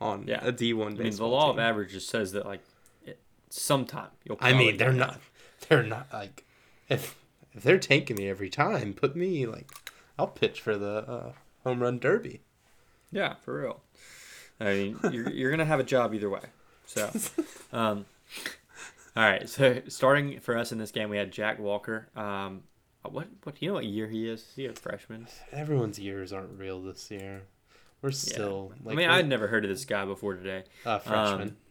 on 0.00 0.26
Yeah. 0.26 0.44
a 0.44 0.52
D1 0.52 0.82
I 0.82 0.88
mean, 0.88 0.96
the 0.96 1.02
baseball 1.04 1.30
law 1.30 1.50
of 1.50 1.56
team? 1.56 1.64
averages 1.64 2.06
says 2.06 2.32
that 2.32 2.44
like 2.46 2.60
it, 3.04 3.18
sometime 3.48 4.08
you'll. 4.24 4.36
I 4.40 4.52
mean, 4.52 4.76
they're 4.76 4.92
not 4.92 5.14
out. 5.14 5.20
they're 5.68 5.82
not 5.82 6.06
like 6.12 6.44
if 6.88 7.16
if 7.54 7.62
they're 7.62 7.78
tanking 7.78 8.16
me 8.16 8.28
every 8.28 8.50
time, 8.50 8.92
put 8.92 9.16
me 9.16 9.46
like 9.46 9.70
I'll 10.18 10.26
pitch 10.28 10.60
for 10.60 10.76
the 10.76 10.98
uh, 11.08 11.32
home 11.64 11.80
run 11.82 11.98
derby. 11.98 12.40
Yeah, 13.10 13.34
for 13.42 13.60
real. 13.62 13.80
I 14.60 14.64
mean, 14.74 14.98
you're 15.10 15.30
you're 15.30 15.50
gonna 15.50 15.64
have 15.64 15.80
a 15.80 15.84
job 15.84 16.14
either 16.14 16.28
way. 16.28 16.42
So, 16.86 17.10
um, 17.72 18.04
all 19.20 19.26
right. 19.26 19.46
So 19.48 19.82
starting 19.88 20.40
for 20.40 20.56
us 20.56 20.72
in 20.72 20.78
this 20.78 20.90
game, 20.90 21.10
we 21.10 21.18
had 21.18 21.30
Jack 21.30 21.58
Walker. 21.58 22.08
Um, 22.16 22.62
what 23.02 23.28
what 23.42 23.54
do 23.54 23.64
you 23.64 23.68
know 23.68 23.74
what 23.74 23.84
year 23.84 24.08
he 24.08 24.26
is? 24.26 24.40
Is 24.40 24.52
he 24.56 24.66
a 24.66 24.72
freshman? 24.72 25.26
Everyone's 25.52 25.98
years 25.98 26.32
aren't 26.32 26.58
real 26.58 26.80
this 26.80 27.10
year. 27.10 27.42
We're 28.00 28.12
still 28.12 28.72
I 28.82 28.88
like 28.88 28.96
mean, 28.96 29.10
I'd 29.10 29.28
never 29.28 29.46
heard 29.48 29.64
of 29.64 29.68
this 29.68 29.84
guy 29.84 30.06
before 30.06 30.34
today. 30.36 30.64
uh, 30.86 30.98
freshman. 31.00 31.56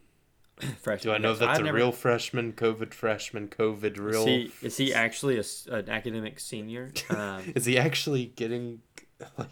Freshman. 0.82 1.10
Do 1.10 1.14
I 1.14 1.18
know 1.18 1.30
yes. 1.30 1.38
that's 1.38 1.54
I'd 1.58 1.62
a 1.62 1.64
never- 1.64 1.78
real 1.78 1.90
freshman, 1.90 2.52
COVID 2.52 2.92
freshman, 2.92 3.48
COVID 3.48 3.98
real? 3.98 4.20
Is 4.20 4.26
he, 4.26 4.52
is 4.66 4.76
he 4.76 4.94
actually 4.94 5.38
a 5.38 5.74
an 5.74 5.88
academic 5.88 6.38
senior? 6.38 6.92
Um, 7.10 7.52
Is 7.56 7.64
he 7.64 7.78
actually 7.78 8.26
getting 8.26 8.82
like 9.38 9.48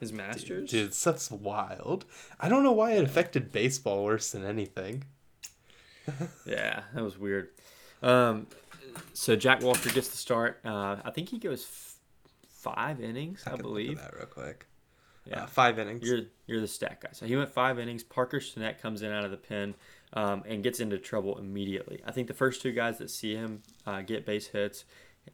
his 0.00 0.12
master's. 0.12 0.70
Dude, 0.70 0.92
that's 0.92 1.30
wild. 1.30 2.04
I 2.40 2.48
don't 2.48 2.62
know 2.62 2.72
why 2.72 2.92
it 2.92 3.04
affected 3.04 3.52
baseball 3.52 4.04
worse 4.04 4.32
than 4.32 4.44
anything. 4.44 5.04
Yeah, 6.46 6.82
that 6.94 7.02
was 7.02 7.18
weird. 7.18 7.48
Um, 8.02 8.46
so 9.12 9.34
Jack 9.36 9.62
Walker 9.62 9.88
gets 9.90 10.08
the 10.08 10.16
start. 10.16 10.60
Uh, 10.64 10.96
I 11.04 11.10
think 11.10 11.28
he 11.30 11.38
goes 11.38 11.62
f- 11.62 11.96
five 12.48 13.00
innings, 13.00 13.42
I, 13.46 13.52
at 13.52 13.58
believe. 13.62 13.98
that 13.98 14.14
real 14.14 14.26
quick. 14.26 14.66
Yeah, 15.26 15.44
Uh, 15.44 15.46
five 15.46 15.78
innings. 15.78 16.06
you're 16.06 16.20
you're 16.46 16.60
the 16.60 16.68
stat 16.68 17.00
guy. 17.00 17.08
So 17.12 17.24
he 17.26 17.34
went 17.34 17.48
five 17.50 17.78
innings. 17.78 18.02
Parker 18.04 18.40
Stinnett 18.40 18.78
comes 18.80 19.00
in 19.02 19.10
out 19.10 19.24
of 19.24 19.30
the 19.30 19.38
pen 19.38 19.74
um, 20.12 20.42
and 20.46 20.62
gets 20.62 20.80
into 20.80 20.98
trouble 20.98 21.38
immediately. 21.38 22.00
I 22.06 22.12
think 22.12 22.28
the 22.28 22.34
first 22.34 22.60
two 22.60 22.72
guys 22.72 22.98
that 22.98 23.10
see 23.10 23.34
him 23.34 23.62
uh, 23.86 24.02
get 24.02 24.26
base 24.26 24.48
hits, 24.48 24.84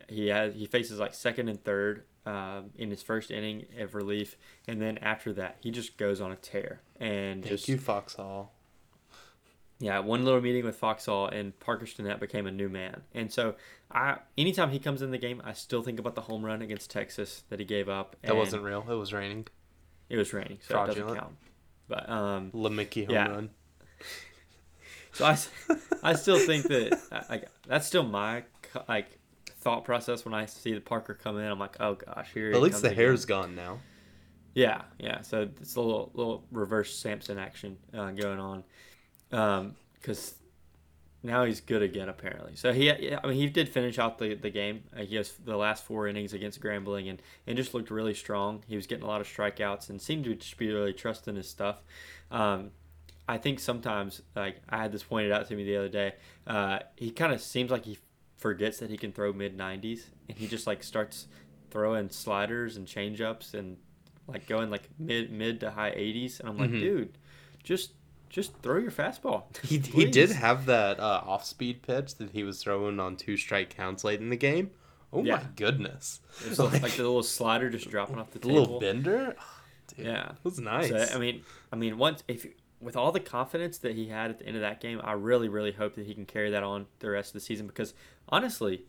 he 0.09 0.29
has 0.29 0.55
he 0.55 0.67
faces 0.67 1.01
like 1.01 1.13
second 1.13 1.49
and 1.49 1.63
third 1.65 2.05
um, 2.25 2.71
in 2.77 2.91
his 2.91 3.03
first 3.03 3.33
inning 3.33 3.67
of 3.81 3.97
relief, 3.97 4.37
and 4.69 4.81
then 4.81 4.97
after 4.99 5.33
that 5.33 5.57
he 5.61 5.73
just 5.73 5.97
goes 5.97 6.21
on 6.21 6.31
a 6.31 6.37
tear 6.37 6.81
and 7.01 7.43
Thank 7.43 7.51
just 7.57 7.69
you, 7.69 7.77
Foxhall. 7.77 8.53
Yeah, 9.81 9.99
one 9.99 10.25
little 10.25 10.41
meeting 10.41 10.65
with 10.65 10.77
Foxhall 10.77 11.27
and 11.29 11.59
Parker 11.59 11.87
Stinnett 11.87 12.21
became 12.21 12.47
a 12.47 12.51
new 12.53 12.69
man. 12.69 13.01
And 13.15 13.33
so 13.33 13.57
I 13.91 14.19
anytime 14.39 14.71
he 14.71 14.79
comes 14.79 15.03
in 15.03 15.11
the 15.11 15.19
game, 15.19 15.41
I 15.45 15.55
still 15.55 15.83
think 15.83 15.99
about 15.99 16.15
the 16.15 16.21
home 16.21 16.45
run 16.45 16.63
against 16.63 16.91
Texas 16.91 17.43
that 17.49 17.59
he 17.59 17.65
gave 17.65 17.89
up. 17.89 18.15
That 18.23 18.37
wasn't 18.37 18.63
real. 18.63 18.85
It 18.89 18.95
was 18.95 19.13
raining. 19.13 19.49
It 20.09 20.17
was 20.19 20.33
raining, 20.33 20.59
so 20.69 20.83
it 20.83 20.87
doesn't 20.89 21.15
count. 21.17 21.35
But 21.89 22.09
um, 22.09 22.51
Lemicky 22.53 23.07
home 23.07 23.15
Yeah. 23.15 23.29
run. 23.29 23.51
so 25.13 25.25
I, 25.25 25.37
I 26.03 26.15
still 26.15 26.39
think 26.39 26.67
that 26.69 27.01
like 27.31 27.49
that's 27.67 27.87
still 27.87 28.05
my 28.05 28.45
like 28.89 29.19
thought 29.61 29.85
process 29.85 30.25
when 30.25 30.35
I 30.35 30.47
see 30.47 30.73
the 30.75 30.81
Parker 30.81 31.15
come 31.15 31.39
in. 31.39 31.45
I'm 31.51 31.59
like, 31.59 31.77
oh 31.81 31.95
gosh, 31.95 32.31
here. 32.33 32.53
At 32.53 32.61
least 32.61 32.83
the 32.83 32.89
again. 32.89 32.97
hair's 32.97 33.25
gone 33.25 33.55
now. 33.55 33.79
Yeah, 34.55 34.83
yeah. 34.99 35.21
So 35.23 35.49
it's 35.61 35.77
a 35.77 35.81
little 35.81 36.11
little 36.15 36.45
reverse 36.51 36.95
Samson 36.97 37.39
action 37.39 37.77
uh, 37.95 38.11
going 38.11 38.41
on, 38.41 38.65
because 39.31 40.35
now 41.23 41.45
he's 41.45 41.61
good 41.61 41.83
again 41.83 42.09
apparently. 42.09 42.57
So 42.57 42.73
he, 42.73 42.91
I 42.91 43.21
mean, 43.27 43.37
he 43.37 43.49
did 43.49 43.69
finish 43.69 43.99
out 43.99 44.19
the 44.19 44.35
the 44.35 44.51
game. 44.51 44.85
Uh, 44.97 45.03
he 45.03 45.17
has 45.17 45.33
the 45.45 45.57
last 45.57 45.85
four 45.85 46.07
innings 46.09 46.33
against 46.33 46.61
Grambling 46.61 47.09
and 47.11 47.21
and 47.47 47.57
just 47.57 47.75
looked 47.75 47.91
really 47.91 48.15
strong. 48.15 48.63
He 48.67 48.77
was 48.77 48.87
getting 48.87 49.05
a 49.05 49.09
lot 49.09 49.21
of 49.21 49.27
strikeouts 49.27 49.91
and 49.91 50.01
seemed 50.01 50.25
to 50.25 50.35
just 50.35 50.57
be 50.57 50.73
really 50.73 50.93
trusting 50.93 51.37
his 51.37 51.49
stuff. 51.49 51.83
Um, 52.31 52.71
I 53.29 53.39
think 53.39 53.61
sometimes, 53.61 54.23
like 54.35 54.57
I 54.69 54.79
had 54.79 54.93
this 54.93 55.03
pointed 55.05 55.31
out 55.31 55.47
to 55.49 55.55
me 55.55 55.65
the 55.65 55.77
other 55.77 55.89
day, 55.89 56.15
uh, 56.47 56.81
he 56.97 57.11
kind 57.11 57.33
of 57.33 57.41
seems 57.41 57.71
like 57.71 57.85
he 57.85 57.99
forgets 58.39 58.79
that 58.79 58.91
he 58.91 58.97
can 58.97 59.13
throw 59.13 59.33
mid 59.33 59.57
90s, 59.57 60.05
and 60.29 60.37
he 60.39 60.49
just 60.49 60.67
like 60.67 60.83
starts 60.83 61.29
throwing 61.71 62.09
sliders 62.09 62.77
and 62.77 62.87
changeups 62.89 63.55
and 63.55 63.77
like 64.27 64.47
going 64.49 64.71
like 64.71 64.89
mid 64.99 65.31
mid 65.31 65.61
to 65.61 65.71
high 65.71 65.93
80s, 65.93 66.41
and 66.41 66.49
I'm 66.49 66.57
like, 66.59 66.71
Mhm. 66.71 66.81
dude, 66.81 67.19
just 67.63 67.93
just 68.31 68.57
throw 68.63 68.79
your 68.79 68.91
fastball. 68.93 69.43
He, 69.63 69.79
he 69.79 70.07
did 70.07 70.31
have 70.31 70.65
that 70.67 70.99
uh, 70.99 71.23
off 71.27 71.45
speed 71.45 71.83
pitch 71.83 72.15
that 72.17 72.31
he 72.31 72.43
was 72.45 72.63
throwing 72.63 72.99
on 72.99 73.17
two 73.17 73.37
strike 73.37 73.69
counts 73.77 74.05
late 74.05 74.21
in 74.21 74.31
the 74.31 74.37
game. 74.37 74.71
Oh 75.13 75.23
my 75.23 75.29
Yeah. 75.29 75.43
goodness. 75.57 76.21
It's 76.47 76.59
like, 76.59 76.81
like 76.83 76.93
the 76.93 77.03
little 77.03 77.23
slider 77.23 77.69
just 77.69 77.91
dropping 77.91 78.19
off 78.19 78.31
the 78.31 78.39
The 78.39 78.49
table. 78.49 78.61
little 78.61 78.81
bender? 78.81 79.37
Dude, 79.97 80.07
Yeah. 80.07 80.23
That 80.29 80.45
was 80.45 80.59
nice. 80.61 80.89
So 80.89 81.15
I 81.15 81.19
mean, 81.19 81.43
I 81.73 81.77
mean, 81.77 81.99
once 81.99 82.23
if 82.29 82.47
with 82.81 82.97
all 82.97 83.13
the 83.13 83.21
confidence 83.21 83.77
that 83.79 83.95
he 83.95 84.07
had 84.09 84.31
at 84.31 84.39
the 84.39 84.47
end 84.47 84.57
of 84.57 84.63
that 84.63 84.81
game, 84.81 85.01
I 85.05 85.13
really, 85.13 85.49
really 85.51 85.73
hope 85.73 85.97
that 85.97 86.07
he 86.07 86.15
can 86.15 86.25
carry 86.25 86.51
that 86.53 86.63
on 86.63 86.87
the 87.01 87.11
rest 87.11 87.31
of 87.31 87.35
the 87.35 87.41
season 87.41 87.67
because 87.67 87.93
honestly, 88.31 88.85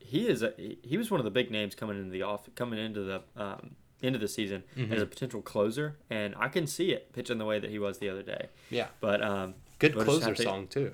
he 0.00 0.26
is 0.28 0.42
a, 0.42 0.52
he 0.82 0.96
was 0.96 1.10
one 1.10 1.20
of 1.20 1.24
the 1.24 1.30
big 1.30 1.50
names 1.50 1.74
coming 1.74 1.98
into 1.98 2.10
the 2.10 2.22
off 2.22 2.48
coming 2.54 2.78
into 2.78 3.00
the 3.02 3.22
um, 3.36 3.76
into 4.02 4.18
the 4.18 4.28
season 4.28 4.62
Mm-hmm. 4.76 4.92
as 4.92 5.02
a 5.02 5.06
potential 5.06 5.42
closer, 5.42 5.96
and 6.10 6.34
I 6.38 6.48
can 6.48 6.66
see 6.66 6.90
it 6.92 7.12
pitching 7.12 7.38
the 7.38 7.44
way 7.44 7.58
that 7.58 7.70
he 7.70 7.78
was 7.78 7.98
the 7.98 8.08
other 8.08 8.22
day. 8.22 8.48
yeah. 8.70 8.88
But 9.00 9.22
um, 9.22 9.54
Good 9.78 9.94
we'll 9.94 10.04
closer 10.04 10.34
to- 10.34 10.42
song, 10.42 10.66
too. 10.68 10.92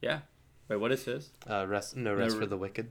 yeah. 0.00 0.20
Wait, 0.68 0.76
what 0.76 0.90
is 0.92 1.04
his? 1.04 1.30
Uh, 1.48 1.64
rest, 1.68 1.96
no 1.96 2.14
rest 2.14 2.34
No- 2.34 2.40
for 2.40 2.46
the 2.46 2.56
wicked. 2.56 2.90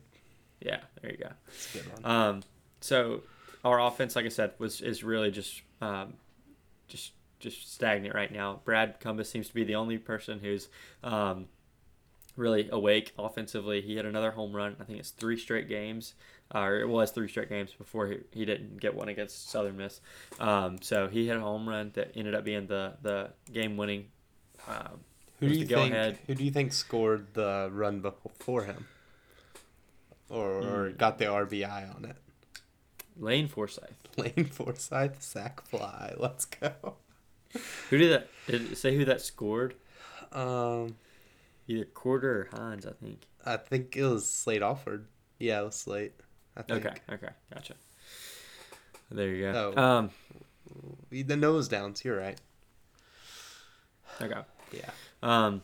Yeah, 0.61 0.79
there 1.01 1.11
you 1.11 1.17
go. 1.17 1.29
It's 1.47 1.75
a 1.75 1.77
good 1.79 1.91
one. 2.03 2.11
Um, 2.11 2.43
so 2.79 3.21
our 3.65 3.79
offense, 3.81 4.15
like 4.15 4.25
I 4.25 4.29
said, 4.29 4.53
was 4.57 4.79
is 4.81 5.03
really 5.03 5.29
just 5.31 5.61
um, 5.81 6.13
just 6.87 7.11
just 7.39 7.71
stagnant 7.73 8.15
right 8.15 8.31
now. 8.31 8.61
Brad 8.63 9.01
Cumbus 9.01 9.25
seems 9.25 9.49
to 9.49 9.53
be 9.53 9.63
the 9.65 9.75
only 9.75 9.97
person 9.97 10.39
who's 10.39 10.69
um, 11.03 11.47
really 12.37 12.69
awake 12.71 13.13
offensively. 13.19 13.81
He 13.81 13.97
had 13.97 14.05
another 14.05 14.31
home 14.31 14.55
run. 14.55 14.77
I 14.79 14.85
think 14.85 14.99
it's 14.99 15.09
three 15.11 15.37
straight 15.37 15.67
games, 15.67 16.13
or 16.53 16.79
it 16.79 16.87
was 16.87 17.11
three 17.11 17.27
straight 17.27 17.49
games 17.49 17.71
before 17.77 18.07
he, 18.07 18.17
he 18.31 18.45
didn't 18.45 18.77
get 18.79 18.93
one 18.95 19.09
against 19.09 19.49
Southern 19.49 19.77
Miss. 19.77 19.99
Um, 20.39 20.81
so 20.81 21.07
he 21.07 21.27
had 21.27 21.37
a 21.37 21.41
home 21.41 21.67
run 21.67 21.91
that 21.95 22.11
ended 22.15 22.35
up 22.35 22.43
being 22.45 22.67
the 22.67 22.93
the 23.01 23.29
game 23.51 23.77
winning. 23.77 24.07
Um, 24.67 24.99
Who 25.39 25.47
do 25.47 25.53
you 25.53 25.65
think? 25.65 25.69
go-ahead. 25.69 26.19
Who 26.27 26.35
do 26.35 26.43
you 26.43 26.51
think 26.51 26.71
scored 26.73 27.33
the 27.33 27.69
run 27.71 27.99
before 28.01 28.63
him, 28.63 28.85
or, 30.29 30.51
or 30.51 30.89
Hmm. 30.89 30.97
got 30.97 31.17
the 31.17 31.25
RBI 31.25 31.95
on 31.95 32.05
it? 32.05 32.15
Lane 33.17 33.47
Forsythe. 33.47 33.89
Lane 34.17 34.45
Forsythe, 34.45 35.15
sack 35.19 35.61
fly. 35.65 36.13
Let's 36.17 36.45
go. 36.45 36.95
Who 37.89 37.97
did 37.97 38.11
that? 38.11 38.29
Did 38.47 38.71
it 38.71 38.75
say 38.77 38.95
who 38.95 39.05
that 39.05 39.21
scored? 39.21 39.75
Um, 40.33 40.97
Either 41.67 41.85
Quarter 41.85 42.49
or 42.51 42.57
Hines, 42.59 42.85
I 42.85 42.91
think. 42.91 43.21
I 43.45 43.57
think 43.57 43.95
it 43.95 44.03
was 44.03 44.29
Slate 44.29 44.61
Alford. 44.61 45.07
Yeah, 45.39 45.61
it 45.61 45.65
was 45.65 45.75
Slate. 45.75 46.13
Okay, 46.57 46.93
okay, 47.11 47.29
gotcha. 47.53 47.73
There 49.11 49.29
you 49.29 49.51
go. 49.51 49.73
Oh. 49.75 49.81
Um, 49.81 50.09
The 51.11 51.35
nose 51.35 51.67
downs. 51.67 52.03
You're 52.03 52.17
right. 52.17 52.39
okay. 54.21 54.41
Yeah. 54.71 54.89
Um, 55.21 55.61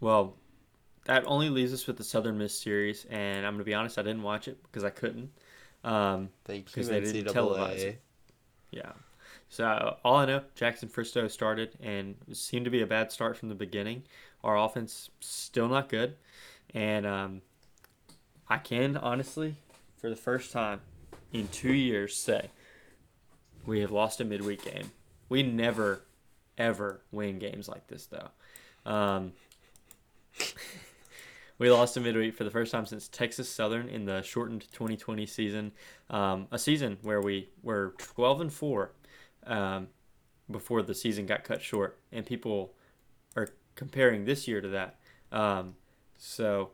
well, 0.00 0.34
that 1.06 1.24
only 1.26 1.48
leaves 1.50 1.72
us 1.72 1.86
with 1.86 1.96
the 1.96 2.04
Southern 2.04 2.38
Miss 2.38 2.58
series, 2.58 3.06
and 3.10 3.46
I'm 3.46 3.54
gonna 3.54 3.64
be 3.64 3.74
honest, 3.74 3.98
I 3.98 4.02
didn't 4.02 4.22
watch 4.22 4.48
it 4.48 4.62
because 4.64 4.84
I 4.84 4.90
couldn't. 4.90 5.30
Um, 5.84 6.30
Thank 6.44 6.66
you, 6.68 6.74
Because 6.74 6.88
they 6.88 7.00
didn't 7.00 7.32
televise 7.32 7.78
it. 7.78 8.00
yeah. 8.70 8.92
So 9.48 9.96
all 10.04 10.16
I 10.16 10.24
know, 10.26 10.42
Jackson 10.56 10.88
Fristoe 10.88 11.30
started, 11.30 11.76
and 11.80 12.16
seemed 12.32 12.64
to 12.64 12.70
be 12.70 12.82
a 12.82 12.86
bad 12.86 13.12
start 13.12 13.36
from 13.36 13.48
the 13.48 13.54
beginning. 13.54 14.02
Our 14.42 14.56
offense 14.58 15.10
still 15.20 15.68
not 15.68 15.88
good, 15.88 16.16
and 16.74 17.06
um, 17.06 17.42
I 18.48 18.58
can 18.58 18.96
honestly, 18.96 19.56
for 20.06 20.10
the 20.10 20.14
first 20.14 20.52
time 20.52 20.82
in 21.32 21.48
two 21.48 21.72
years, 21.72 22.16
say 22.16 22.48
we 23.66 23.80
have 23.80 23.90
lost 23.90 24.20
a 24.20 24.24
midweek 24.24 24.62
game. 24.62 24.92
We 25.28 25.42
never, 25.42 26.04
ever 26.56 27.02
win 27.10 27.40
games 27.40 27.68
like 27.68 27.88
this, 27.88 28.06
though. 28.06 28.28
Um, 28.88 29.32
we 31.58 31.72
lost 31.72 31.96
a 31.96 32.00
midweek 32.00 32.36
for 32.36 32.44
the 32.44 32.52
first 32.52 32.70
time 32.70 32.86
since 32.86 33.08
Texas 33.08 33.48
Southern 33.48 33.88
in 33.88 34.04
the 34.04 34.22
shortened 34.22 34.68
2020 34.70 35.26
season, 35.26 35.72
um, 36.08 36.46
a 36.52 36.58
season 36.60 36.98
where 37.02 37.20
we 37.20 37.48
were 37.64 37.96
12 37.98 38.42
and 38.42 38.52
four 38.52 38.92
um, 39.44 39.88
before 40.48 40.82
the 40.82 40.94
season 40.94 41.26
got 41.26 41.42
cut 41.42 41.60
short, 41.60 41.98
and 42.12 42.24
people 42.24 42.74
are 43.34 43.48
comparing 43.74 44.24
this 44.24 44.46
year 44.46 44.60
to 44.60 44.68
that. 44.68 45.00
Um, 45.32 45.74
so 46.16 46.70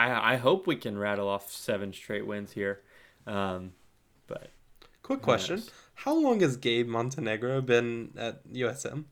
I, 0.00 0.34
I 0.34 0.36
hope 0.36 0.66
we 0.66 0.76
can 0.76 0.98
rattle 0.98 1.28
off 1.28 1.52
seven 1.52 1.92
straight 1.92 2.26
wins 2.26 2.52
here. 2.52 2.80
Um, 3.26 3.72
but 4.26 4.50
Quick 5.02 5.22
question? 5.22 5.62
How 5.94 6.14
long 6.14 6.40
has 6.40 6.56
Gabe 6.56 6.88
Montenegro 6.88 7.60
been 7.60 8.12
at 8.16 8.46
USM? 8.48 9.04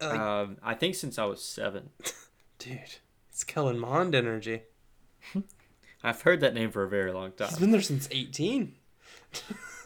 Like, 0.00 0.18
um, 0.18 0.56
I 0.62 0.74
think 0.74 0.94
since 0.94 1.18
I 1.18 1.24
was 1.24 1.44
seven, 1.44 1.90
dude, 2.58 2.96
it's 3.28 3.44
Kellen 3.44 3.78
Mond 3.78 4.14
energy. 4.14 4.62
I've 6.02 6.22
heard 6.22 6.40
that 6.40 6.54
name 6.54 6.70
for 6.70 6.82
a 6.82 6.88
very 6.88 7.12
long 7.12 7.32
time. 7.32 7.48
He's 7.48 7.58
been 7.58 7.70
there 7.70 7.80
since 7.82 8.08
18. 8.10 8.74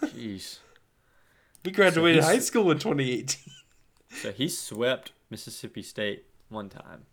Jeez. 0.03 0.59
We 1.65 1.73
graduated 1.73 2.23
he's- 2.23 2.33
high 2.33 2.39
school 2.39 2.71
in 2.71 2.79
2018. 2.79 3.53
So 4.23 4.31
he 4.31 4.49
swept 4.49 5.11
Mississippi 5.31 5.83
State 5.83 6.27
one 6.49 6.69
time. 6.69 7.07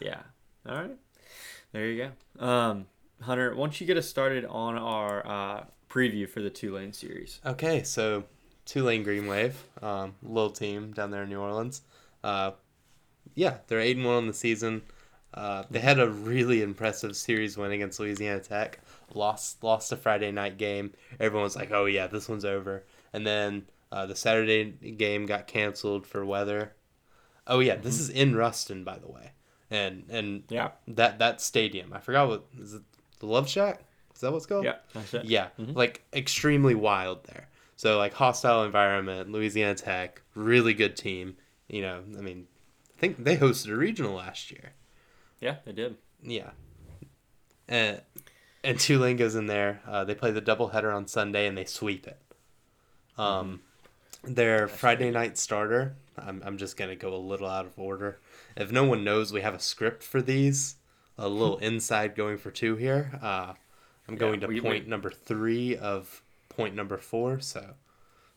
Yeah. 0.00 0.20
All 0.68 0.76
right. 0.76 0.96
There 1.72 1.86
you 1.86 2.10
go. 2.38 2.44
Um, 2.44 2.86
Hunter, 3.20 3.54
once 3.54 3.80
you 3.80 3.86
get 3.86 3.96
us 3.96 4.08
started 4.08 4.44
on 4.44 4.76
our 4.76 5.26
uh, 5.26 5.64
preview 5.88 6.28
for 6.28 6.40
the 6.40 6.50
Tulane 6.50 6.92
series. 6.92 7.40
Okay, 7.44 7.82
so 7.82 8.24
Tulane 8.64 9.02
Green 9.02 9.26
Wave, 9.26 9.62
um, 9.82 10.14
little 10.22 10.50
team 10.50 10.92
down 10.92 11.10
there 11.10 11.24
in 11.24 11.30
New 11.30 11.40
Orleans. 11.40 11.82
Uh, 12.22 12.52
yeah, 13.34 13.58
they're 13.66 13.80
eight 13.80 13.96
and 13.96 14.06
one 14.06 14.16
on 14.16 14.26
the 14.26 14.34
season. 14.34 14.82
Uh, 15.34 15.64
they 15.70 15.80
had 15.80 16.00
a 16.00 16.08
really 16.08 16.62
impressive 16.62 17.16
series 17.16 17.56
win 17.56 17.72
against 17.72 18.00
Louisiana 18.00 18.40
Tech. 18.40 18.80
Lost 19.14 19.62
lost 19.62 19.92
a 19.92 19.96
Friday 19.96 20.32
night 20.32 20.58
game. 20.58 20.92
Everyone 21.20 21.44
was 21.44 21.56
like, 21.56 21.70
"Oh 21.70 21.84
yeah, 21.84 22.06
this 22.06 22.28
one's 22.28 22.44
over." 22.44 22.84
And 23.12 23.26
then 23.26 23.66
uh, 23.92 24.06
the 24.06 24.16
Saturday 24.16 24.64
game 24.70 25.26
got 25.26 25.46
canceled 25.46 26.06
for 26.06 26.24
weather. 26.24 26.74
Oh 27.46 27.60
yeah, 27.60 27.76
this 27.76 28.00
is 28.00 28.08
in 28.10 28.36
Ruston, 28.36 28.84
by 28.84 28.98
the 28.98 29.08
way, 29.08 29.32
and 29.70 30.04
and 30.10 30.44
Yeah. 30.48 30.70
that 30.88 31.18
that 31.18 31.40
stadium. 31.40 31.92
I 31.92 32.00
forgot 32.00 32.28
what 32.28 32.44
is 32.58 32.74
it. 32.74 32.82
The 33.20 33.26
Love 33.26 33.48
Shack. 33.48 33.84
Is 34.14 34.20
that 34.22 34.32
what's 34.32 34.44
it's 34.44 34.48
called? 34.48 34.64
Yeah. 34.64 34.76
Yeah, 35.22 35.48
Mhm. 35.58 35.74
like 35.76 36.02
extremely 36.12 36.74
wild 36.74 37.24
there. 37.24 37.48
So 37.76 37.96
like 37.98 38.14
hostile 38.14 38.64
environment, 38.64 39.30
Louisiana 39.30 39.74
Tech, 39.76 40.22
really 40.34 40.74
good 40.74 40.96
team. 40.96 41.36
You 41.68 41.82
know, 41.82 41.98
I 42.16 42.20
mean, 42.20 42.48
I 42.96 43.00
think 43.00 43.22
they 43.22 43.36
hosted 43.36 43.70
a 43.72 43.76
regional 43.76 44.14
last 44.14 44.50
year. 44.50 44.72
Yeah, 45.40 45.56
they 45.64 45.72
did. 45.72 45.96
Yeah, 46.22 46.50
and 47.68 48.00
and 48.64 48.80
Tulane 48.80 49.16
goes 49.16 49.34
in 49.36 49.46
there. 49.46 49.80
Uh, 49.86 50.04
they 50.04 50.14
play 50.14 50.32
the 50.32 50.42
doubleheader 50.42 50.92
on 50.94 51.06
Sunday 51.06 51.46
and 51.46 51.56
they 51.56 51.64
sweep 51.64 52.06
it. 52.08 52.18
Um, 53.16 53.62
their 54.24 54.66
Friday 54.66 55.10
night 55.12 55.38
starter. 55.38 55.94
I'm 56.16 56.42
I'm 56.44 56.58
just 56.58 56.76
gonna 56.76 56.96
go 56.96 57.14
a 57.14 57.16
little 57.18 57.48
out 57.48 57.66
of 57.66 57.78
order. 57.78 58.18
If 58.58 58.70
no 58.72 58.84
one 58.84 59.04
knows, 59.04 59.32
we 59.32 59.40
have 59.40 59.54
a 59.54 59.58
script 59.60 60.02
for 60.02 60.20
these. 60.20 60.76
A 61.16 61.28
little 61.28 61.58
inside 61.58 62.14
going 62.14 62.36
for 62.38 62.50
two 62.50 62.76
here. 62.76 63.18
Uh, 63.22 63.54
I'm 64.08 64.14
Yeah, 64.14 64.18
going 64.18 64.40
to 64.40 64.46
we- 64.48 64.54
we- 64.54 64.60
point 64.60 64.86
number 64.88 65.10
three 65.10 65.76
of 65.76 66.22
point 66.48 66.74
number 66.74 66.98
four. 66.98 67.40
So, 67.40 67.74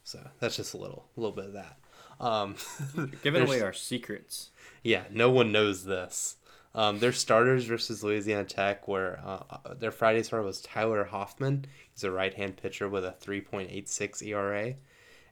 so 0.03 0.19
that's 0.39 0.55
just 0.55 0.73
a 0.73 0.77
little, 0.77 1.09
a 1.17 1.19
little 1.19 1.35
bit 1.35 1.45
of 1.45 1.53
that. 1.53 1.77
Um, 2.19 2.55
Giving 3.23 3.43
away 3.43 3.61
our 3.61 3.73
secrets. 3.73 4.51
Yeah, 4.83 5.03
no 5.11 5.29
one 5.31 5.51
knows 5.51 5.85
this. 5.85 6.37
Um, 6.73 6.99
their 6.99 7.11
starters 7.11 7.65
versus 7.65 8.03
Louisiana 8.03 8.45
Tech 8.45 8.87
where 8.87 9.19
uh, 9.25 9.73
their 9.73 9.91
Friday 9.91 10.23
starter 10.23 10.45
was 10.45 10.61
Tyler 10.61 11.03
Hoffman. 11.03 11.65
He's 11.93 12.03
a 12.05 12.11
right-hand 12.11 12.57
pitcher 12.57 12.87
with 12.87 13.03
a 13.03 13.11
3.86 13.21 14.23
ERA, 14.25 14.75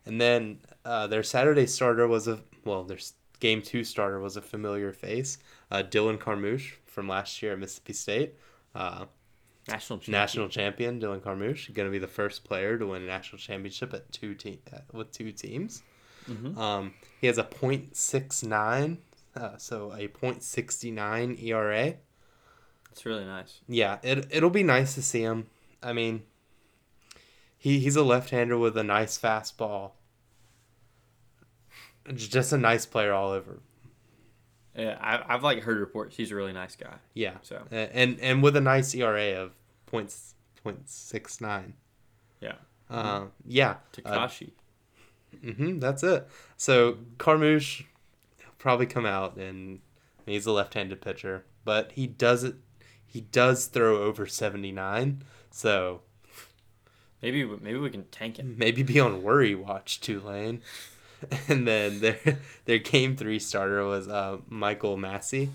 and 0.06 0.19
then 0.19 0.60
uh, 0.84 1.08
their 1.08 1.23
Saturday 1.23 1.65
starter 1.65 2.08
was 2.08 2.28
a 2.28 2.41
well, 2.65 2.84
their 2.84 2.97
s- 2.97 3.13
game 3.39 3.62
two 3.62 3.84
starter 3.84 4.19
was 4.19 4.38
a 4.38 4.41
familiar 4.41 4.91
face, 4.93 5.38
uh, 5.71 5.84
Dylan 5.84 6.17
Carmouche 6.19 6.73
from 6.86 7.08
last 7.08 7.41
year 7.41 7.54
at 7.54 7.60
Mississippi 7.60 7.93
State. 7.93 8.36
Uh, 8.75 9.06
National 9.67 9.99
champion. 9.99 10.12
national 10.19 10.49
champion 10.49 10.99
Dylan 10.99 11.21
Carmouche 11.21 11.71
going 11.73 11.88
to 11.88 11.91
be 11.91 11.99
the 11.99 12.08
first 12.08 12.43
player 12.43 12.78
to 12.80 12.88
win 12.88 13.04
a 13.04 13.06
national 13.06 13.38
championship 13.38 13.93
at 13.93 14.12
two 14.12 14.34
te- 14.34 14.62
uh, 14.73 14.80
with 14.93 15.12
two 15.12 15.32
teams. 15.32 15.84
Mhm. 16.28 16.58
Um, 16.58 16.93
he 17.21 17.28
has 17.28 17.38
a 17.38 17.43
.69, 17.43 18.97
uh, 19.36 19.58
so 19.58 19.91
a 19.93 20.08
.69 20.08 21.38
ERA. 21.43 21.95
It's 22.91 23.06
really 23.06 23.25
nice. 23.25 23.60
Yeah, 23.67 23.99
it 24.02 24.25
it'll 24.32 24.49
be 24.49 24.63
nice 24.63 24.95
to 24.95 25.04
see 25.04 25.21
him. 25.21 25.47
I 25.84 25.93
mean, 25.93 26.23
he 27.58 27.80
he's 27.80 27.95
a 27.95 28.04
left-hander 28.04 28.58
with 28.58 28.75
a 28.78 28.84
nice 28.84 29.19
fastball. 29.19 29.91
Just 32.15 32.54
a 32.54 32.58
nice 32.58 32.86
player 32.86 33.13
all 33.13 33.32
over. 33.32 33.60
Yeah, 34.76 34.98
I, 35.02 35.34
I've 35.34 35.43
like 35.43 35.62
heard 35.63 35.78
reports. 35.80 36.15
He's 36.15 36.32
a 36.32 36.36
really 36.36 36.54
nice 36.54 36.76
guy. 36.76 36.95
Yeah, 37.13 37.36
So 37.41 37.63
and 37.72 38.19
and 38.19 38.41
with 38.43 38.56
a 38.56 38.62
nice 38.62 38.93
ERA 38.95 39.36
of 39.41 39.52
points 39.86 40.36
point 40.63 40.89
six 40.89 41.41
nine. 41.41 41.74
yeah, 42.39 42.54
Uh, 42.89 43.26
yeah. 43.45 43.78
Uh, 44.06 44.28
Takashi. 44.28 44.52
hmm 45.41 45.80
that's 45.80 46.04
it. 46.04 46.28
So 46.58 46.98
Carmouche 47.17 47.84
probably 48.58 48.86
come 48.86 49.06
out 49.06 49.36
and 49.38 49.80
he's 50.26 50.45
a 50.45 50.52
left-handed 50.52 51.02
pitcher, 51.02 51.45
but 51.65 51.91
he 51.93 52.08
does 52.08 52.43
it. 52.43 52.56
He 53.06 53.22
does 53.22 53.65
throw 53.65 54.04
over 54.04 54.26
seventy 54.28 54.72
nine, 54.72 55.24
so 55.52 56.02
maybe 57.22 57.43
maybe 57.45 57.78
we 57.80 57.89
can 57.89 58.06
tank 58.06 58.38
him. 58.38 58.56
maybe 58.58 58.84
be 58.84 59.00
on 59.00 59.24
worry 59.24 59.56
watch 59.56 60.00
Tulane. 60.00 60.62
And 61.47 61.67
then 61.67 61.99
their 61.99 62.19
their 62.65 62.77
game 62.77 63.15
three 63.15 63.39
starter 63.39 63.86
was 63.86 64.08
uh, 64.08 64.38
Michael 64.47 64.97
Massey. 64.97 65.49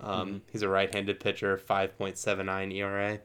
Um, 0.00 0.42
He's 0.50 0.62
a 0.62 0.68
right-handed 0.68 1.20
pitcher, 1.20 1.58
five 1.58 1.96
point 1.98 2.16
seven 2.16 2.46
nine 2.46 2.72
ERA, 2.72 3.18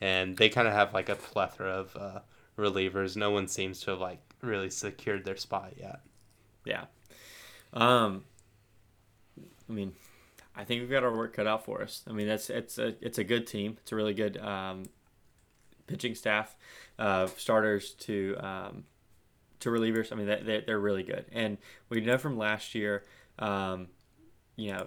and 0.00 0.36
they 0.36 0.48
kind 0.48 0.66
of 0.66 0.74
have 0.74 0.92
like 0.94 1.08
a 1.08 1.14
plethora 1.14 1.70
of 1.70 1.96
uh, 1.96 2.20
relievers. 2.58 3.16
No 3.16 3.30
one 3.30 3.48
seems 3.48 3.80
to 3.80 3.92
have 3.92 4.00
like 4.00 4.18
really 4.42 4.70
secured 4.70 5.24
their 5.24 5.36
spot 5.36 5.74
yet. 5.78 6.00
Yeah. 6.64 6.86
Um. 7.72 8.24
I 9.68 9.72
mean, 9.72 9.92
I 10.56 10.64
think 10.64 10.80
we've 10.80 10.90
got 10.90 11.04
our 11.04 11.14
work 11.14 11.34
cut 11.34 11.46
out 11.46 11.64
for 11.64 11.82
us. 11.82 12.02
I 12.08 12.12
mean, 12.12 12.26
that's 12.26 12.48
it's 12.50 12.78
a 12.78 12.94
it's 13.00 13.18
a 13.18 13.24
good 13.24 13.46
team. 13.46 13.76
It's 13.82 13.92
a 13.92 13.96
really 13.96 14.14
good 14.14 14.38
um, 14.38 14.84
pitching 15.86 16.14
staff, 16.14 16.56
uh, 16.98 17.26
starters 17.26 17.92
to 17.92 18.36
um, 18.40 18.84
to 19.60 19.70
relievers. 19.70 20.12
I 20.12 20.16
mean, 20.16 20.26
they 20.26 20.62
they're, 20.66 20.78
really 20.78 21.02
good, 21.02 21.26
and 21.32 21.58
we 21.88 22.00
know 22.00 22.18
from 22.18 22.36
last 22.36 22.74
year. 22.74 23.04
Um, 23.38 23.88
you 24.56 24.72
know, 24.72 24.86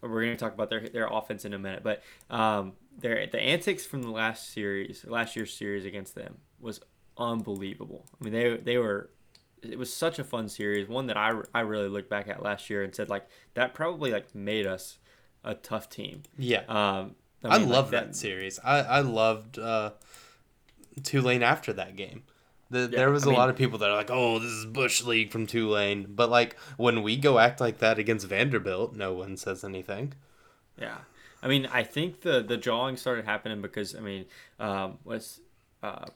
we're 0.00 0.22
going 0.22 0.36
to 0.36 0.36
talk 0.36 0.54
about 0.54 0.70
their 0.70 0.88
their 0.88 1.06
offense 1.06 1.44
in 1.44 1.52
a 1.52 1.58
minute, 1.58 1.82
but 1.82 2.02
um, 2.30 2.72
their 2.98 3.26
the 3.26 3.40
antics 3.40 3.84
from 3.84 4.02
the 4.02 4.10
last 4.10 4.52
series, 4.52 5.04
last 5.06 5.36
year's 5.36 5.52
series 5.52 5.84
against 5.84 6.14
them 6.14 6.38
was 6.60 6.80
unbelievable. 7.16 8.06
I 8.20 8.24
mean, 8.24 8.32
they 8.32 8.56
they 8.56 8.78
were 8.78 9.10
it 9.62 9.78
was 9.78 9.92
such 9.92 10.18
a 10.18 10.24
fun 10.24 10.48
series, 10.48 10.88
one 10.88 11.06
that 11.06 11.16
I, 11.16 11.32
I 11.54 11.60
really 11.60 11.88
looked 11.88 12.10
back 12.10 12.28
at 12.28 12.42
last 12.42 12.68
year 12.68 12.82
and 12.82 12.94
said 12.94 13.08
like 13.08 13.26
that 13.54 13.74
probably 13.74 14.10
like 14.10 14.34
made 14.34 14.66
us 14.66 14.98
a 15.44 15.54
tough 15.54 15.88
team. 15.88 16.22
Yeah, 16.38 16.62
Um, 16.68 17.14
I, 17.44 17.58
mean, 17.58 17.68
like, 17.68 17.76
love 17.76 17.90
that, 17.90 18.16
series. 18.16 18.58
I 18.62 18.80
I 18.80 19.00
loved 19.00 19.58
uh, 19.58 19.92
Tulane 21.02 21.42
after 21.42 21.72
that 21.72 21.96
game. 21.96 22.22
The, 22.72 22.80
Yeah, 22.90 22.98
there 22.98 23.10
was 23.10 23.22
I 23.24 23.26
a 23.26 23.28
mean- 23.30 23.38
lot 23.38 23.48
of 23.50 23.56
people 23.56 23.78
that 23.78 23.90
are 23.90 23.96
like, 23.96 24.10
"Oh, 24.10 24.38
this 24.38 24.50
is 24.50 24.64
Bush 24.66 25.02
League 25.04 25.30
from 25.30 25.46
Tulane," 25.46 26.06
but 26.08 26.30
like 26.30 26.56
when 26.76 27.02
we 27.02 27.16
go 27.16 27.38
act 27.38 27.60
like 27.60 27.78
that 27.78 27.98
against 27.98 28.26
Vanderbilt, 28.26 28.94
no 28.96 29.12
one 29.12 29.36
says 29.36 29.62
anything. 29.62 30.14
Yeah, 30.78 30.98
I 31.42 31.48
mean, 31.48 31.66
I 31.66 31.82
think 31.82 32.22
the 32.22 32.42
the 32.42 32.56
jawing 32.56 32.96
started 32.96 33.24
happening 33.26 33.60
because 33.62 33.94
I 33.94 34.00
mean, 34.00 34.24
um, 34.58 34.98
was 35.04 35.40
uh, 35.82 36.06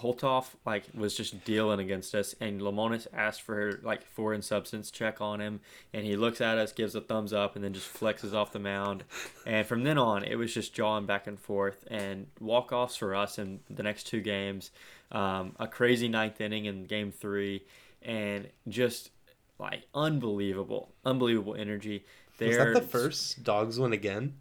Olthoff 0.00 0.46
like 0.64 0.84
was 0.94 1.14
just 1.16 1.44
dealing 1.44 1.80
against 1.80 2.14
us, 2.14 2.34
and 2.40 2.60
Lemonis 2.60 3.06
asked 3.12 3.42
for 3.42 3.80
like 3.82 4.04
foreign 4.06 4.42
substance 4.42 4.90
check 4.90 5.20
on 5.20 5.40
him, 5.40 5.60
and 5.92 6.04
he 6.04 6.16
looks 6.16 6.40
at 6.40 6.58
us, 6.58 6.72
gives 6.72 6.94
a 6.94 7.00
thumbs 7.00 7.32
up, 7.32 7.56
and 7.56 7.64
then 7.64 7.72
just 7.72 7.92
flexes 7.92 8.32
off 8.34 8.52
the 8.52 8.58
mound, 8.58 9.04
and 9.46 9.66
from 9.66 9.82
then 9.84 9.98
on, 9.98 10.22
it 10.24 10.36
was 10.36 10.52
just 10.52 10.74
jawing 10.74 11.06
back 11.06 11.26
and 11.26 11.38
forth, 11.38 11.84
and 11.90 12.26
walk 12.40 12.72
offs 12.72 12.96
for 12.96 13.14
us 13.14 13.38
in 13.38 13.60
the 13.70 13.82
next 13.82 14.04
two 14.04 14.20
games, 14.20 14.70
um, 15.12 15.54
a 15.58 15.66
crazy 15.66 16.08
ninth 16.08 16.40
inning 16.40 16.64
in 16.66 16.84
game 16.84 17.10
three, 17.12 17.64
and 18.02 18.48
just 18.68 19.10
like 19.58 19.82
unbelievable, 19.94 20.92
unbelievable 21.04 21.54
energy. 21.54 22.04
Was 22.38 22.38
They're- 22.38 22.74
that 22.74 22.80
the 22.82 22.86
first 22.86 23.42
dogs 23.42 23.78
win 23.78 23.92
again? 23.92 24.34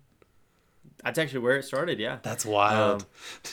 That's 1.04 1.20
actually 1.20 1.40
where 1.40 1.58
it 1.58 1.64
started. 1.64 2.00
Yeah. 2.00 2.20
That's 2.24 2.46
wild. 2.46 3.06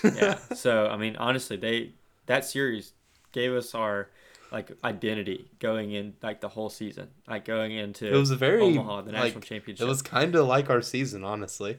yeah. 0.03 0.39
So 0.55 0.87
I 0.87 0.97
mean, 0.97 1.17
honestly, 1.17 1.57
they 1.57 1.93
that 2.27 2.45
series 2.45 2.93
gave 3.33 3.53
us 3.53 3.75
our 3.75 4.09
like 4.53 4.71
identity 4.85 5.49
going 5.59 5.93
in 5.93 6.15
like 6.23 6.41
the 6.41 6.49
whole 6.49 6.69
season, 6.69 7.09
like 7.27 7.45
going 7.45 7.73
into 7.73 8.07
it 8.07 8.17
was 8.17 8.31
a 8.31 8.37
very 8.37 8.63
Omaha, 8.63 9.03
the 9.03 9.13
national 9.13 9.35
like, 9.37 9.45
championship. 9.45 9.85
It 9.85 9.89
was 9.89 10.03
kind 10.03 10.35
of 10.35 10.47
like 10.47 10.69
our 10.71 10.83
season, 10.83 11.25
honestly. 11.25 11.79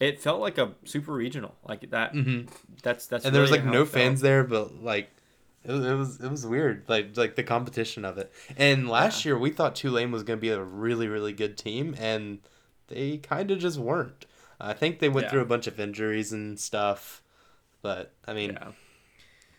It 0.00 0.20
felt 0.20 0.40
like 0.40 0.58
a 0.58 0.72
super 0.84 1.12
regional, 1.12 1.54
like 1.66 1.90
that. 1.90 2.12
Mhm. 2.12 2.48
That's 2.82 3.06
that's. 3.06 3.24
and 3.24 3.34
there 3.34 3.42
was 3.42 3.50
like 3.50 3.64
no 3.64 3.86
fans 3.86 4.20
there, 4.20 4.44
but 4.44 4.82
like 4.82 5.10
it 5.64 5.72
was, 5.72 5.86
it 5.86 5.94
was 5.94 6.20
it 6.20 6.30
was 6.30 6.46
weird, 6.46 6.84
like 6.88 7.16
like 7.16 7.36
the 7.36 7.42
competition 7.42 8.04
of 8.04 8.18
it. 8.18 8.30
And 8.56 8.88
last 8.88 9.24
year 9.24 9.38
we 9.38 9.50
thought 9.50 9.74
Tulane 9.74 10.12
was 10.12 10.22
going 10.22 10.38
to 10.38 10.40
be 10.40 10.50
a 10.50 10.62
really 10.62 11.08
really 11.08 11.32
good 11.32 11.56
team, 11.56 11.96
and 11.98 12.40
they 12.88 13.16
kind 13.18 13.50
of 13.50 13.58
just 13.58 13.78
weren't. 13.78 14.26
I 14.60 14.72
think 14.72 14.98
they 14.98 15.08
went 15.08 15.26
Yeah. 15.26 15.30
through 15.30 15.42
a 15.42 15.46
bunch 15.46 15.66
of 15.66 15.78
injuries 15.80 16.32
and 16.32 16.58
stuff, 16.58 17.22
but 17.82 18.14
I 18.26 18.34
mean 18.34 18.52
Yeah. 18.52 18.72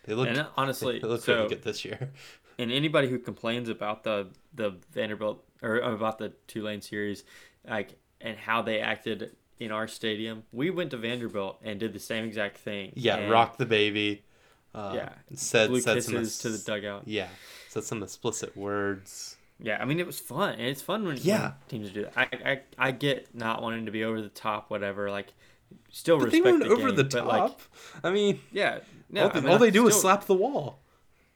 they 0.03 0.13
looked 0.13 0.37
And 0.37 0.47
honestly, 0.57 0.99
they 1.01 1.07
looked 1.07 1.23
so 1.25 1.35
really 1.35 1.49
good 1.49 1.63
this 1.63 1.85
year. 1.85 2.11
and 2.59 2.71
anybody 2.71 3.09
who 3.09 3.19
complains 3.19 3.69
about 3.69 4.03
the 4.03 4.27
the 4.53 4.77
Vanderbilt 4.91 5.43
or 5.61 5.77
about 5.79 6.17
the 6.17 6.29
Tulane 6.47 6.81
series, 6.81 7.23
like 7.67 7.97
and 8.21 8.37
how 8.37 8.61
they 8.61 8.79
acted 8.79 9.35
in 9.59 9.71
our 9.71 9.87
stadium, 9.87 10.43
we 10.51 10.69
went 10.69 10.91
to 10.91 10.97
Vanderbilt 10.97 11.59
and 11.63 11.79
did 11.79 11.93
the 11.93 11.99
same 11.99 12.25
exact 12.25 12.57
thing. 12.57 12.91
Yeah, 12.95 13.29
rock 13.29 13.57
the 13.57 13.65
baby. 13.65 14.23
Uh, 14.73 14.91
Yeah. 14.95 15.09
said 15.33 15.75
said 15.81 16.03
some 16.03 16.29
to 16.29 16.49
the 16.49 16.57
dugout. 16.65 17.07
Yeah, 17.07 17.29
said 17.69 17.83
some 17.83 18.03
explicit 18.03 18.55
words. 18.57 19.37
Yeah, 19.59 19.77
I 19.81 19.85
mean 19.85 19.99
it 19.99 20.05
was 20.05 20.19
fun, 20.19 20.53
and 20.53 20.61
it's 20.63 20.81
fun 20.81 21.05
when, 21.05 21.17
Yeah. 21.17 21.41
when 21.41 21.53
teams 21.69 21.91
do 21.91 22.03
that. 22.03 22.13
I, 22.17 22.51
I 22.51 22.87
I 22.87 22.91
get 22.91 23.33
not 23.33 23.61
wanting 23.61 23.85
to 23.85 23.91
be 23.91 24.03
over 24.03 24.21
the 24.21 24.29
top, 24.29 24.69
whatever. 24.69 25.09
Like, 25.09 25.33
still 25.91 26.19
But 26.19 26.31
they 26.31 26.39
respect 26.41 26.45
weren't 26.45 26.63
the 26.63 26.69
over 26.69 26.87
game, 26.87 26.95
the 26.97 27.03
but 27.05 27.11
top. 27.11 27.27
like, 27.27 27.57
I 28.03 28.11
mean, 28.11 28.41
yeah, 28.51 28.79
no, 29.09 29.23
all, 29.23 29.29
I 29.29 29.33
they, 29.33 29.41
mean, 29.41 29.49
all 29.51 29.57
they 29.59 29.71
do 29.71 29.87
is 29.87 29.99
slap 29.99 30.25
the 30.25 30.33
wall. 30.33 30.79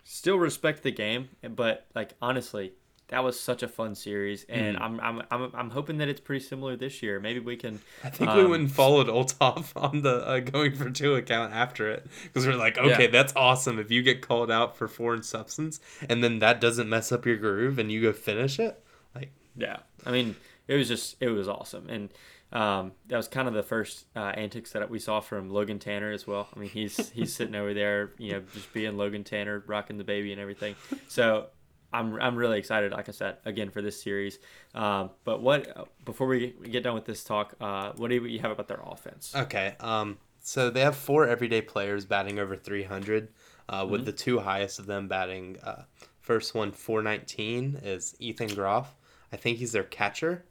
Still 0.04 0.38
respect 0.38 0.84
the 0.84 0.92
game, 0.92 1.30
but 1.50 1.86
like 1.96 2.14
honestly, 2.22 2.74
that 3.10 3.24
was 3.24 3.40
such 3.40 3.62
a 3.64 3.68
fun 3.68 3.94
series, 3.96 4.46
and 4.50 4.78
Mm. 4.78 4.82
I'm, 4.82 5.00
I'm 5.02 5.22
I'm 5.32 5.52
I'm 5.54 5.70
hoping 5.72 5.98
that 5.98 6.08
it's 6.10 6.20
pretty 6.22 6.44
similar 6.44 6.76
this 6.76 7.04
year. 7.04 7.20
Maybe 7.20 7.40
we 7.40 7.56
can. 7.56 7.80
I 8.04 8.10
think 8.10 8.32
we 8.34 8.42
Um, 8.42 8.50
went 8.52 8.62
and 8.64 8.72
followed 8.72 9.08
Olthoff 9.08 9.72
on 9.76 10.02
the 10.02 10.26
uh, 10.28 10.40
going 10.40 10.76
for 10.76 10.90
two 10.90 11.16
account 11.16 11.54
after 11.54 11.90
it 11.90 12.08
because 12.24 12.46
we're 12.48 12.56
like, 12.56 12.78
okay, 12.78 13.04
Yeah. 13.06 13.12
that's 13.12 13.34
awesome. 13.36 13.78
If 13.80 13.92
you 13.92 14.02
get 14.02 14.22
called 14.22 14.50
out 14.52 14.78
for 14.78 14.88
foreign 14.88 15.24
substance 15.24 15.80
and 16.08 16.24
then 16.24 16.40
that 16.40 16.62
doesn't 16.62 16.88
mess 16.90 17.12
up 17.12 17.26
your 17.26 17.38
groove 17.38 17.80
and 17.80 17.92
you 17.92 18.02
go 18.02 18.14
finish 18.14 18.60
it, 18.60 18.82
like, 19.16 19.32
Yeah, 19.56 19.78
I 20.06 20.12
mean, 20.12 20.36
it 20.68 20.76
was 20.76 20.88
just 20.88 21.16
it 21.20 21.30
was 21.30 21.48
awesome, 21.48 21.90
and 21.90 22.10
um, 22.52 22.94
that 23.08 23.18
was 23.18 23.28
kind 23.28 23.48
of 23.48 23.54
the 23.54 23.62
first 23.62 24.06
uh, 24.16 24.20
antics 24.36 24.72
that 24.72 24.90
we 24.90 24.98
saw 24.98 25.20
from 25.20 25.52
Logan 25.52 25.78
Tanner 25.78 26.12
as 26.12 26.26
well. 26.26 26.48
I 26.56 26.60
mean, 26.60 26.70
he's 26.70 27.10
he's 27.12 27.32
sitting 27.34 27.54
over 27.56 27.74
there, 27.76 28.12
you 28.18 28.32
know, 28.34 28.42
just 28.54 28.74
being 28.74 28.98
Logan 28.98 29.24
Tanner, 29.24 29.64
rocking 29.68 29.98
the 29.98 30.04
baby 30.04 30.32
and 30.32 30.42
everything. 30.42 30.76
So 31.08 31.48
I'm 31.92 32.20
I'm 32.22 32.36
really 32.36 32.60
excited, 32.60 32.92
like 32.92 33.10
I 33.10 33.12
said, 33.12 33.38
again 33.46 33.70
for 33.70 33.82
this 33.82 34.02
series. 34.02 34.40
Um, 34.76 35.12
but 35.24 35.42
what 35.42 35.90
before 36.06 36.28
we 36.28 36.54
get 36.70 36.84
done 36.84 36.94
with 36.94 37.06
this 37.06 37.24
talk, 37.24 37.56
uh, 37.60 37.94
what 37.98 38.10
do 38.10 38.16
you 38.16 38.40
have 38.40 38.52
about 38.52 38.68
their 38.68 38.82
offense? 38.84 39.34
okay. 39.36 39.76
Um, 39.80 40.18
so 40.42 40.70
they 40.70 40.82
have 40.82 40.96
four 40.96 41.28
everyday 41.28 41.62
players 41.62 42.06
batting 42.06 42.40
over 42.40 42.56
300, 42.56 43.30
uh, 43.68 43.86
with 43.90 44.06
the 44.06 44.12
two 44.12 44.40
highest 44.40 44.80
of 44.80 44.86
them 44.86 45.08
batting. 45.08 45.58
Uh, 45.62 45.84
first 46.22 46.56
one, 46.56 46.72
419, 46.72 47.82
is 47.84 48.16
Ethan 48.20 48.56
Groff. 48.56 48.96
I 49.32 49.38
think 49.38 49.58
he's 49.58 49.74
their 49.74 49.84
catcher, 49.84 50.46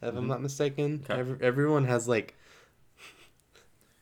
if 0.00 0.14
I'm 0.14 0.28
not 0.28 0.40
mistaken. 0.40 1.04
Okay. 1.04 1.18
Every, 1.18 1.38
everyone 1.40 1.84
has 1.84 2.08
like 2.08 2.34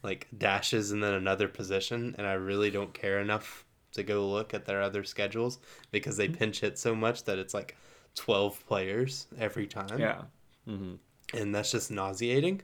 like 0.02 0.28
dashes 0.36 0.90
and 0.90 1.02
then 1.02 1.14
another 1.14 1.48
position, 1.48 2.14
and 2.18 2.26
I 2.26 2.34
really 2.34 2.70
don't 2.70 2.92
care 2.92 3.20
enough 3.20 3.63
to 3.94 4.02
go 4.02 4.26
look 4.28 4.54
at 4.54 4.66
their 4.66 4.82
other 4.82 5.04
schedules 5.04 5.58
because 5.90 6.16
they 6.16 6.28
pinch 6.28 6.60
hit 6.60 6.78
so 6.78 6.94
much 6.94 7.24
that 7.24 7.38
it's 7.38 7.54
like 7.54 7.76
12 8.14 8.66
players 8.66 9.26
every 9.38 9.66
time. 9.66 9.98
Yeah. 9.98 10.22
Mm-hmm. 10.68 10.94
And 11.36 11.54
that's 11.54 11.70
just 11.70 11.90
nauseating. 11.90 12.62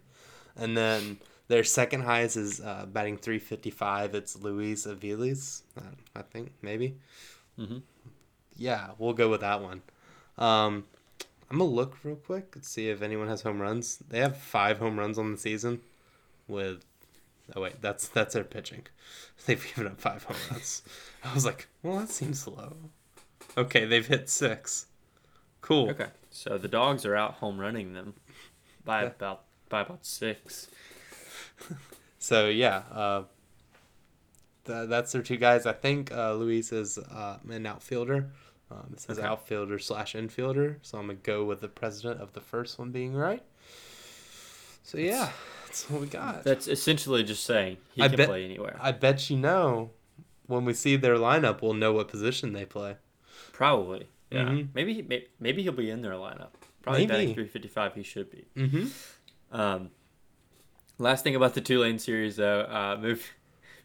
And 0.57 0.77
then 0.77 1.19
their 1.49 1.65
second 1.65 2.03
highest 2.03 2.37
is 2.37 2.61
uh, 2.61 2.87
batting 2.87 3.17
355. 3.17 4.15
It's 4.15 4.37
Luis 4.37 4.87
Aviles, 4.87 5.63
uh, 5.77 5.83
I 6.15 6.23
think, 6.23 6.53
maybe. 6.63 6.97
Mm-hmm. 7.59 7.79
Yeah, 8.57 8.91
we'll 8.99 9.15
go 9.15 9.29
with 9.29 9.41
that 9.41 9.63
one. 9.63 9.83
Um, 10.39 10.85
I'm 11.51 11.59
going 11.59 11.71
to 11.71 11.75
look 11.75 11.97
real 12.05 12.17
quick 12.17 12.53
and 12.55 12.65
see 12.65 12.89
if 12.89 13.03
anyone 13.03 13.29
has 13.29 13.43
home 13.43 13.61
runs. 13.61 13.99
They 14.09 14.21
have 14.21 14.37
five 14.37 14.79
home 14.79 14.99
runs 14.99 15.19
on 15.19 15.33
the 15.33 15.39
season 15.39 15.81
with. 16.47 16.85
Oh, 17.57 17.61
wait, 17.63 17.81
that's 17.83 18.09
that's 18.09 18.35
their 18.35 18.45
pitching. 18.45 18.83
They've 19.47 19.65
given 19.75 19.91
up 19.91 20.01
five 20.01 20.25
home 20.25 20.37
runs. 20.51 20.83
I 21.25 21.35
was 21.35 21.45
like, 21.45 21.69
well, 21.83 21.99
that 21.99 22.11
seems 22.11 22.47
low. 22.47 22.77
Okay, 23.57 23.85
they've 23.85 24.07
hit 24.07 24.29
six. 24.29 24.87
Cool. 25.61 25.91
Okay. 25.91 26.07
So 26.31 26.57
the 26.59 26.69
dogs 26.69 27.05
are 27.05 27.17
out 27.17 27.35
home 27.35 27.59
running 27.59 27.93
them 27.93 28.15
by 28.85 29.03
Yeah. 29.03 29.09
about 29.09 29.43
by 29.69 29.81
about 29.83 30.05
six. 30.07 30.69
So 32.23 32.49
yeah, 32.49 32.83
uh, 32.93 33.23
th- 34.67 34.89
that's 34.91 35.13
their 35.13 35.23
two 35.23 35.39
guys. 35.39 35.65
I 35.67 35.73
think 35.73 36.13
uh, 36.13 36.35
Luis 36.35 36.71
is 36.71 36.99
uh, 36.99 37.39
an 37.49 37.65
outfielder. 37.65 38.29
Um, 38.71 38.91
it 38.93 39.01
says 39.01 39.19
Okay. 39.19 39.27
outfielder 39.27 39.79
slash 39.79 40.13
infielder, 40.15 40.77
so 40.83 40.99
I'm 40.99 41.07
gonna 41.07 41.19
go 41.23 41.45
with 41.47 41.63
the 41.63 41.69
president 41.69 42.21
of 42.21 42.35
the 42.35 42.41
first 42.43 42.79
one 42.79 42.91
being 42.91 43.15
right. 43.15 43.43
So 44.83 44.99
yeah, 44.99 45.31
that's 45.71 45.89
what 45.91 46.01
we 46.01 46.07
got. 46.09 46.43
That's 46.45 46.67
essentially 46.69 47.23
just 47.23 47.45
saying 47.45 47.77
he 47.95 48.03
I 48.03 48.09
can 48.09 48.17
bet- 48.17 48.29
play 48.29 48.45
anywhere. 48.45 48.77
I 48.81 48.93
bet 48.93 49.31
you 49.31 49.37
know 49.37 49.91
when 50.47 50.65
we 50.65 50.75
see 50.75 50.97
their 50.97 51.15
lineup, 51.17 51.63
we'll 51.63 51.75
know 51.75 51.93
what 51.93 52.09
position 52.09 52.53
they 52.53 52.65
play. 52.65 52.97
Probably. 53.53 54.09
Yeah. 54.31 54.47
Mhm. 54.47 54.69
Maybe 54.75 54.95
he 54.95 55.03
may, 55.03 55.27
maybe 55.39 55.63
he'll 55.63 55.73
be 55.73 55.91
in 55.91 56.03
their 56.03 56.13
lineup. 56.15 56.49
Probably 56.83 57.03
Maybe. 57.07 57.13
batting 57.13 57.35
355. 57.35 57.95
He 57.95 58.03
should 58.03 58.31
be. 58.31 58.45
Mm-hmm. 58.57 59.57
Um, 59.61 59.91
last 60.99 61.23
thing 61.25 61.37
about 61.37 61.55
the 61.55 61.61
Tulane 61.61 61.99
series, 61.99 62.37
though, 62.37 62.61
uh, 62.63 62.97
move, 63.01 63.25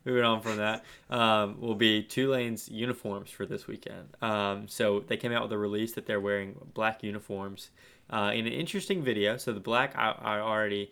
moving 0.05 0.23
on 0.23 0.41
from 0.41 0.57
that, 0.57 0.85
um, 1.09 1.59
will 1.59 1.75
be 1.75 2.01
Tulane's 2.03 2.69
uniforms 2.69 3.29
for 3.31 3.45
this 3.45 3.67
weekend. 3.67 4.07
Um, 4.21 4.67
so 4.67 5.01
they 5.01 5.17
came 5.17 5.31
out 5.33 5.43
with 5.43 5.51
a 5.51 5.57
release 5.57 5.91
that 5.93 6.05
they're 6.05 6.21
wearing 6.21 6.55
black 6.73 7.03
uniforms 7.03 7.69
uh, 8.09 8.31
in 8.33 8.47
an 8.47 8.53
interesting 8.53 9.03
video. 9.03 9.35
So 9.37 9.51
the 9.51 9.59
black, 9.59 9.95
I, 9.97 10.11
I 10.11 10.39
already, 10.39 10.91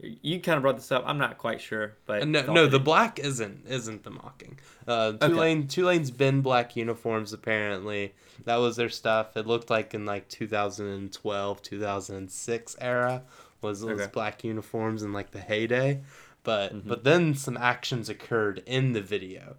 you 0.00 0.40
kind 0.40 0.56
of 0.56 0.62
brought 0.62 0.76
this 0.76 0.90
up. 0.92 1.04
I'm 1.06 1.18
not 1.18 1.38
quite 1.38 1.60
sure, 1.60 1.94
but 2.06 2.26
No, 2.26 2.42
no, 2.52 2.66
the 2.66 2.80
black 2.80 3.18
isn't 3.18 3.64
isn't 3.66 4.02
the 4.02 4.10
mocking. 4.10 4.58
Uh, 4.86 5.12
Tulane 5.12 5.66
Tulane's 5.68 6.10
been 6.10 6.40
black 6.42 6.76
uniforms 6.76 7.32
apparently. 7.32 8.12
That 8.44 8.56
was 8.56 8.76
their 8.76 8.88
stuff. 8.90 9.36
It 9.36 9.46
looked 9.46 9.70
like 9.70 9.94
in 9.94 10.04
like 10.04 10.28
2012, 10.28 11.62
2006 11.62 12.76
era 12.80 13.22
was 13.62 13.84
was 13.84 14.00
Okay. 14.00 14.10
black 14.12 14.44
uniforms 14.44 15.02
in 15.02 15.12
like 15.12 15.30
the 15.30 15.40
heyday, 15.40 16.02
but 16.42 16.74
Mhm. 16.74 16.88
but 16.88 17.04
then 17.04 17.34
some 17.34 17.56
actions 17.56 18.08
occurred 18.08 18.62
in 18.66 18.92
the 18.92 19.00
video. 19.00 19.56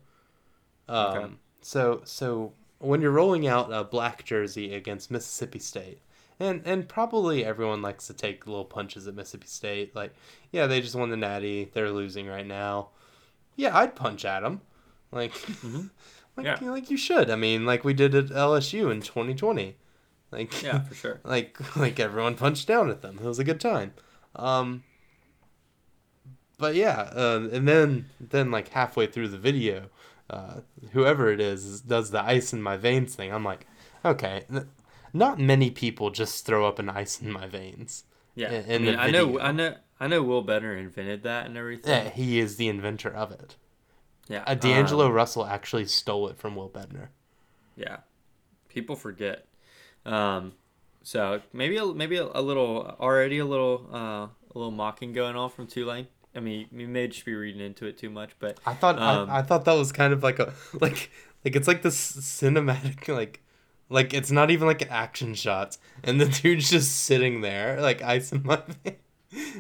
Um, 0.88 1.18
Okay. 1.18 1.34
so 1.62 2.02
so 2.04 2.54
when 2.80 3.02
you're 3.02 3.12
rolling 3.12 3.48
out 3.48 3.72
a 3.72 3.84
black 3.84 4.26
jersey 4.26 4.76
against 4.76 5.10
Mississippi 5.10 5.60
State. 5.60 6.00
And, 6.40 6.62
and 6.66 6.88
probably 6.90 7.46
everyone 7.46 7.82
likes 7.82 8.08
to 8.08 8.14
take 8.14 8.46
little 8.46 8.66
punches 8.66 9.08
at 9.08 9.16
Mississippi 9.16 9.48
State. 9.48 9.96
Like, 9.96 10.14
yeah, 10.52 10.68
they 10.68 10.82
just 10.82 10.96
won 10.96 11.10
the 11.10 11.16
Natty. 11.18 11.70
They're 11.74 11.92
losing 11.92 12.28
right 12.28 12.46
now. 12.46 12.90
Yeah, 13.56 13.78
I'd 13.78 13.96
punch 13.96 14.26
at 14.26 14.42
them. 14.42 14.62
Like, 15.12 15.32
Mhm. 15.34 15.92
like, 16.36 16.46
Yeah. 16.46 16.70
like 16.70 16.90
you 16.92 16.98
should. 16.98 17.30
I 17.30 17.36
mean, 17.38 17.66
like 17.66 17.86
we 17.86 17.94
did 17.94 18.14
at 18.14 18.26
LSU 18.32 18.92
in 18.92 19.02
2020. 19.02 19.78
Like, 20.32 20.62
yeah, 20.62 20.82
for 20.82 20.94
sure. 21.04 21.22
like 21.24 21.58
like 21.78 22.00
everyone 22.02 22.36
punched 22.36 22.68
down 22.68 22.90
at 22.90 23.02
them. 23.02 23.18
It 23.20 23.26
was 23.26 23.40
a 23.40 23.44
good 23.46 23.62
time. 23.62 23.94
Um, 24.36 24.84
but 26.58 26.76
yeah, 26.76 27.10
uh, 27.16 27.48
and 27.52 27.68
then 27.68 28.10
then 28.20 28.52
like 28.52 28.70
halfway 28.70 29.08
through 29.08 29.30
the 29.30 29.38
video, 29.38 29.90
uh, 30.30 30.62
whoever 30.92 31.30
it 31.30 31.40
is 31.40 31.82
does 31.82 32.12
the 32.12 32.22
ice 32.22 32.52
in 32.54 32.62
my 32.62 32.76
veins 32.76 33.16
thing. 33.16 33.34
I'm 33.34 33.44
like, 33.46 33.68
okay, 34.04 34.44
not 35.16 35.40
many 35.40 35.72
people 35.72 36.10
just 36.12 36.46
throw 36.46 36.68
up 36.68 36.78
an 36.80 36.90
ice 36.90 37.22
in 37.22 37.32
my 37.32 37.48
veins. 37.48 38.04
Yeah, 38.36 38.52
in- 38.52 38.72
I 38.72 38.78
mean, 38.78 39.00
I 39.00 39.12
know. 39.12 39.40
I 39.40 39.52
know, 39.52 39.76
I 40.00 40.08
know. 40.08 40.22
Will 40.22 40.44
Bednar 40.44 40.78
invented 40.78 41.24
that 41.24 41.46
and 41.46 41.58
everything. 41.58 41.92
Yeah, 41.92 42.10
he 42.10 42.40
is 42.40 42.58
the 42.58 42.68
inventor 42.68 43.10
of 43.14 43.32
it. 43.32 43.56
Yeah, 44.28 44.44
Uh, 44.46 44.56
D'Angelo 44.56 45.06
um, 45.08 45.14
Russell 45.14 45.46
actually 45.46 45.86
stole 45.86 46.28
it 46.28 46.38
from 46.38 46.56
Will 46.56 46.70
Bednar. 46.70 47.10
Yeah, 47.78 47.98
people 48.70 48.96
forget. 48.96 49.46
Um, 50.06 50.54
so 51.04 51.42
maybe 51.54 51.78
a, 51.78 51.86
maybe 51.86 52.18
a, 52.18 52.26
a 52.34 52.42
little 52.42 52.96
already 53.00 53.38
a 53.40 53.46
little 53.46 53.88
uh, 53.94 53.98
a 54.28 54.30
little 54.54 54.72
mocking 54.72 55.14
going 55.14 55.36
on 55.36 55.50
from 55.50 55.68
Tulane. 55.68 56.08
I 56.36 56.42
mean, 56.42 56.68
you 56.72 56.88
may 56.88 57.08
just 57.08 57.24
be 57.24 57.34
reading 57.34 57.62
into 57.62 57.86
it 57.86 57.98
too 57.98 58.10
much, 58.10 58.32
but 58.40 58.60
I 58.66 58.74
thought 58.74 59.00
Um, 59.00 59.30
I, 59.30 59.40
I 59.40 59.42
thought 59.44 59.64
that 59.66 59.74
was 59.74 59.92
kind 59.94 60.12
of 60.12 60.24
like 60.24 60.40
a 60.40 60.54
like 60.74 61.10
like 61.46 61.56
it's 61.56 61.68
like 61.68 61.84
this 61.84 61.96
cinematic 62.18 63.08
like 63.08 63.42
like 63.90 64.14
it's 64.14 64.32
not 64.32 64.50
even 64.52 64.68
like 64.68 64.82
an 64.82 64.90
action 64.90 65.34
shot 65.36 65.78
and 66.04 66.20
the 66.20 66.26
dude's 66.42 66.70
just 66.70 67.04
sitting 67.04 67.42
there 67.42 67.80
like 67.82 68.02
ice 68.02 68.32
in 68.32 68.42
my 68.44 68.62
vein. 68.84 68.96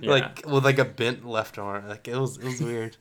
Yeah. 0.01 0.11
like 0.11 0.45
with 0.47 0.63
like 0.63 0.79
a 0.79 0.85
bent 0.85 1.25
left 1.27 1.57
arm 1.57 1.88
like 1.88 2.07
it 2.07 2.15
was 2.17 2.38
it 2.38 2.43
was 2.45 2.61
weird 2.61 2.97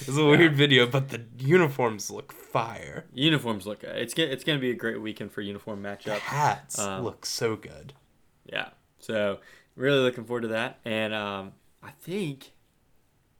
it 0.00 0.06
was 0.06 0.16
a 0.16 0.20
Yeah. 0.22 0.28
weird 0.28 0.54
video 0.54 0.86
but 0.86 1.08
the 1.08 1.22
uniforms 1.38 2.10
look 2.10 2.32
fire 2.32 3.04
uniforms 3.12 3.66
look. 3.66 3.82
It's 3.82 4.14
gonna 4.14 4.28
it's 4.30 4.44
gonna 4.44 4.58
be 4.60 4.70
a 4.70 4.74
great 4.76 5.00
weekend 5.00 5.32
for 5.32 5.40
uniform 5.40 5.82
the 5.82 5.88
matchup. 5.88 6.18
hats 6.18 6.78
Um, 6.78 7.02
look 7.04 7.26
so 7.26 7.56
good 7.56 7.92
Yeah, 8.46 8.68
so 8.98 9.40
really 9.76 9.98
looking 10.00 10.24
forward 10.24 10.42
to 10.42 10.48
that, 10.48 10.78
and 10.84 11.12
um, 11.12 11.52
I 11.82 11.90
think 12.00 12.52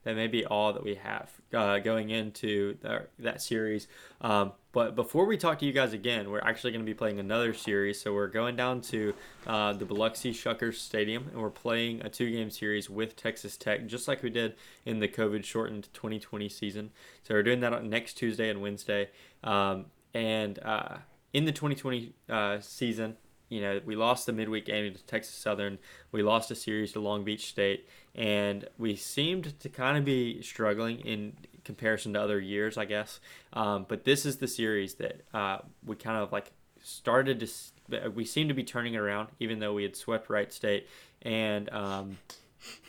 that 0.03 0.15
may 0.15 0.27
be 0.27 0.45
all 0.45 0.73
that 0.73 0.83
we 0.83 0.95
have 0.95 1.31
uh, 1.53 1.79
going 1.79 2.09
into 2.09 2.77
the, 2.81 3.07
that 3.19 3.41
series. 3.41 3.87
Um, 4.21 4.51
but 4.75 4.93
before 4.93 5.25
we 5.25 5.37
talk 5.37 5.59
to 5.59 5.65
you 5.65 5.71
guys 5.71 5.93
again, 5.93 6.29
we're 6.29 6.41
actually 6.41 6.71
going 6.71 6.81
to 6.81 6.85
be 6.85 6.93
playing 6.93 7.17
another 7.17 7.53
series. 7.53 8.01
So 8.01 8.13
we're 8.13 8.27
going 8.27 8.57
down 8.57 8.81
to 8.81 9.13
uh, 9.47 9.71
the 9.71 9.85
Biloxi 9.85 10.33
Shuckers 10.33 10.75
Stadium, 10.75 11.29
and 11.31 11.41
we're 11.41 11.49
playing 11.49 12.01
a 12.01 12.09
two-game 12.09 12.49
series 12.49 12.89
with 12.89 13.15
Texas 13.15 13.55
Tech, 13.55 13.87
just 13.87 14.09
like 14.09 14.21
we 14.21 14.29
did 14.29 14.55
in 14.83 14.99
the 14.99 15.07
COVID-shortened 15.07 15.87
2020 15.93 16.49
season. 16.49 16.91
So 17.23 17.35
we're 17.35 17.43
doing 17.43 17.61
that 17.61 17.71
on 17.71 17.89
next 17.89 18.15
Tuesday 18.15 18.49
and 18.49 18.61
Wednesday. 18.61 19.11
Um, 19.45 19.85
and 20.13 20.59
uh, 20.61 20.97
in 21.31 21.45
the 21.45 21.53
2020 21.53 22.11
uh, 22.27 22.59
season, 22.59 23.15
you 23.47 23.61
know, 23.61 23.79
we 23.85 23.95
lost 23.95 24.25
the 24.25 24.33
midweek 24.33 24.65
game 24.65 24.93
to 24.93 25.03
Texas 25.05 25.35
Southern. 25.35 25.77
We 26.11 26.21
lost 26.21 26.51
a 26.51 26.55
series 26.55 26.91
to 26.93 26.99
Long 26.99 27.23
Beach 27.23 27.47
State, 27.47 27.87
and 28.13 28.67
we 28.77 28.97
seemed 28.97 29.57
to 29.57 29.69
kind 29.69 29.97
of 29.97 30.03
be 30.03 30.41
struggling 30.41 30.99
in 30.99 31.31
comparison 31.65 32.13
to 32.13 32.21
other 32.21 32.39
years, 32.39 32.77
I 32.77 32.85
guess. 32.85 33.19
Um, 33.53 33.85
but 33.89 34.05
this 34.05 34.25
is 34.25 34.37
the 34.37 34.47
series 34.47 34.95
that 34.95 35.21
uh, 35.33 35.57
we 35.85 35.95
kind 35.97 36.17
of 36.17 36.31
like 36.31 36.51
started 36.81 37.39
to. 37.41 38.09
We 38.09 38.23
seem 38.25 38.47
to 38.47 38.53
be 38.53 38.63
turning 38.63 38.93
it 38.93 38.97
around, 38.99 39.29
even 39.39 39.59
though 39.59 39.73
we 39.73 39.83
had 39.83 39.95
swept 39.95 40.29
Wright 40.29 40.51
State, 40.53 40.87
and 41.21 41.69
um, 41.73 42.17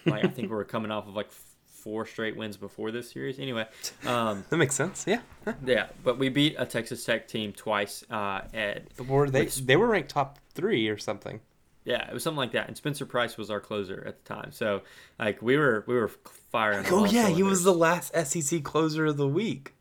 like 0.05 0.25
I 0.25 0.29
think 0.29 0.51
we 0.51 0.57
were 0.57 0.65
coming 0.65 0.91
off 0.91 1.09
of 1.09 1.15
like 1.15 1.31
four 1.67 2.07
straight 2.07 2.37
wins 2.37 2.57
before 2.57 2.91
this 2.91 3.11
series. 3.11 3.39
Anyway, 3.39 3.67
um, 4.07 4.45
that 4.51 4.57
makes 4.57 4.75
sense 4.75 5.05
yeah 5.07 5.21
yeah, 5.65 5.87
but 6.03 6.19
we 6.19 6.29
beat 6.29 6.55
a 6.59 6.67
Texas 6.67 7.05
Tech 7.05 7.29
team 7.29 7.53
twice 7.53 8.05
uh, 8.11 8.43
at 8.55 8.83
were 9.07 9.31
they 9.31 9.43
Which- 9.43 9.57
they 9.67 9.77
were 9.77 9.87
ranked 9.89 10.11
top 10.11 10.39
three 10.55 10.89
or 10.89 10.99
something 10.99 11.41
Yeah, 11.87 12.07
it 12.07 12.13
was 12.13 12.23
something 12.23 12.37
like 12.37 12.53
that. 12.53 12.69
And 12.69 12.77
Spencer 12.77 13.07
Price 13.07 13.39
was 13.39 13.51
our 13.51 13.61
closer 13.61 14.05
at 14.07 14.23
the 14.23 14.35
time. 14.35 14.53
So 14.53 14.83
like 15.19 15.41
we 15.41 15.57
were 15.57 15.85
we 15.87 15.95
were 15.95 16.09
firing. 16.09 16.85
on 16.85 16.93
oh 16.93 16.99
all 16.99 17.07
yeah 17.07 17.29
he 17.29 17.43
was 17.43 17.65
the 17.65 17.73
last 17.73 18.15
sec 18.15 18.63
closer 18.65 19.07
of 19.07 19.17
the 19.17 19.29
week 19.29 19.73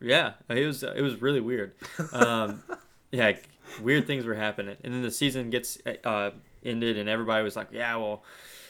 yeah. 0.00 0.32
It 0.48 0.66
was 0.66 0.82
it 0.82 1.00
was 1.00 1.20
really 1.20 1.40
weird. 1.40 1.72
Um, 2.12 2.62
yeah, 3.10 3.26
like, 3.26 3.48
weird 3.82 4.06
things 4.06 4.24
were 4.24 4.34
happening, 4.34 4.76
and 4.84 4.92
then 4.92 5.02
the 5.02 5.10
season 5.10 5.50
gets 5.50 5.78
uh, 6.04 6.30
ended, 6.64 6.98
and 6.98 7.08
everybody 7.08 7.42
was 7.42 7.56
like, 7.56 7.68
yeah, 7.72 7.96
well. 7.96 8.22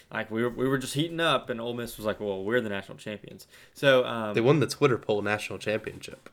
Like 0.09 0.31
we 0.31 0.45
were, 0.45 0.51
we 0.51 0.69
were 0.69 0.79
just 0.79 0.95
heating 0.95 1.19
up, 1.19 1.51
and 1.51 1.61
Ole 1.61 1.75
Miss 1.75 1.97
was 1.97 2.07
like, 2.07 2.21
"Well, 2.21 2.45
we're 2.45 2.61
the 2.61 2.69
national 2.69 2.97
champions." 2.97 3.49
So 3.75 4.05
um, 4.05 4.35
they 4.35 4.41
won 4.41 4.61
the 4.61 4.69
twitter 4.69 4.99
poll 4.99 5.21
national 5.21 5.59
championship 5.59 6.31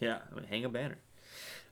Yeah, 0.00 0.18
I 0.28 0.34
mean, 0.34 0.44
hang 0.50 0.64
a 0.64 0.68
banner. 0.68 0.98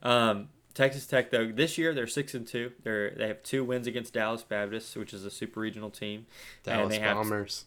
Um, 0.01 0.47
Texas 0.73 1.05
Tech 1.05 1.31
though 1.31 1.51
this 1.51 1.77
year 1.77 1.93
they're 1.93 2.07
six 2.07 2.33
and 2.33 2.47
two. 2.47 2.71
They're 2.83 3.11
they 3.11 3.27
have 3.27 3.43
two 3.43 3.63
wins 3.63 3.87
against 3.87 4.13
Dallas 4.13 4.43
Baptist, 4.43 4.95
which 4.95 5.13
is 5.13 5.25
a 5.25 5.31
super 5.31 5.59
regional 5.59 5.89
team. 5.89 6.25
dallas 6.63 6.83
and 6.83 6.91
they 6.91 6.99
have 6.99 7.17
bombers 7.17 7.65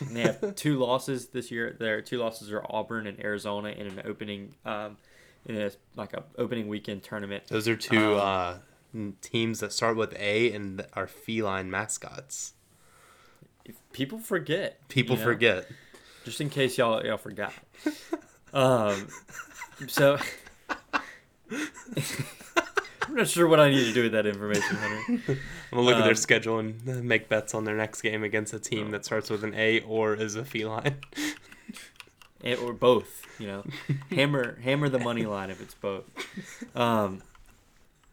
and 0.00 0.16
they 0.16 0.22
have 0.22 0.54
two 0.54 0.78
losses 0.84 1.28
this 1.28 1.50
year. 1.50 1.76
Their 1.78 2.00
two 2.00 2.18
losses 2.18 2.50
are 2.50 2.64
Auburn 2.68 3.06
and 3.06 3.20
Arizona 3.20 3.68
in 3.70 3.86
an 3.86 4.02
opening 4.04 4.54
um, 4.64 4.96
in 5.44 5.56
a 5.56 5.70
like 5.96 6.14
a 6.14 6.24
opening 6.38 6.68
weekend 6.68 7.02
tournament. 7.02 7.44
Those 7.48 7.68
are 7.68 7.76
two 7.76 8.18
Um, 8.18 8.64
uh, 8.94 9.10
teams 9.20 9.60
that 9.60 9.72
start 9.72 9.96
with 9.96 10.14
A 10.18 10.52
and 10.52 10.86
are 10.94 11.06
feline 11.06 11.70
mascots. 11.70 12.54
If 13.64 13.76
people 13.92 14.18
forget. 14.18 14.86
People 14.88 15.16
you 15.16 15.20
know? 15.20 15.26
forget. 15.26 15.68
just 16.24 16.40
in 16.40 16.50
case 16.50 16.78
y'all 16.78 17.04
y'all 17.04 17.18
forgot. 17.18 17.52
um, 18.54 19.08
so 19.86 20.18
I'm 23.08 23.14
not 23.14 23.28
sure 23.28 23.46
what 23.46 23.60
I 23.60 23.70
need 23.70 23.84
to 23.84 23.92
do 23.92 24.02
with 24.04 24.12
that 24.12 24.26
information, 24.26 24.76
Henry. 24.76 25.04
I'm 25.28 25.38
gonna 25.70 25.82
look 25.82 25.96
at 25.96 26.02
their 26.02 26.10
Um, 26.10 26.16
schedule 26.16 26.58
and 26.58 26.80
uh, 26.88 26.94
make 27.02 27.28
bets 27.28 27.54
on 27.54 27.64
their 27.64 27.76
next 27.76 28.02
game 28.02 28.24
against 28.24 28.52
a 28.52 28.58
team 28.58 28.90
that 28.90 29.04
starts 29.04 29.30
with 29.30 29.44
an 29.44 29.54
A 29.54 29.80
or 29.80 30.14
is 30.14 30.34
a 30.34 30.44
feline. 30.44 30.96
It, 32.42 32.60
or 32.60 32.72
both, 32.72 33.22
you 33.38 33.46
know. 33.46 33.64
hammer 34.10 34.58
hammer 34.60 34.88
the 34.88 34.98
money 34.98 35.24
line 35.24 35.50
if 35.50 35.60
it's 35.60 35.74
both. 35.74 36.04
Um, 36.76 37.22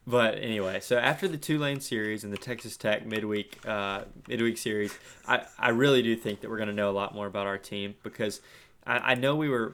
but 0.05 0.36
anyway, 0.38 0.79
so 0.79 0.97
after 0.97 1.27
the 1.27 1.38
Tulane 1.38 1.79
series 1.79 2.23
and 2.23 2.31
the 2.31 2.38
Texas 2.38 2.77
Tech 2.77 3.05
midweek 3.05 3.59
uh, 3.65 4.03
midweek 4.27 4.57
series, 4.57 4.97
I, 5.27 5.43
I 5.57 5.69
really 5.69 6.01
do 6.01 6.15
think 6.15 6.41
that 6.41 6.49
we're 6.49 6.57
going 6.57 6.69
to 6.69 6.75
know 6.75 6.89
a 6.89 6.93
lot 6.93 7.13
more 7.15 7.27
about 7.27 7.47
our 7.47 7.57
team 7.57 7.95
because 8.03 8.41
I, 8.86 8.97
I 8.97 9.15
know 9.15 9.36
we 9.36 9.49
were 9.49 9.73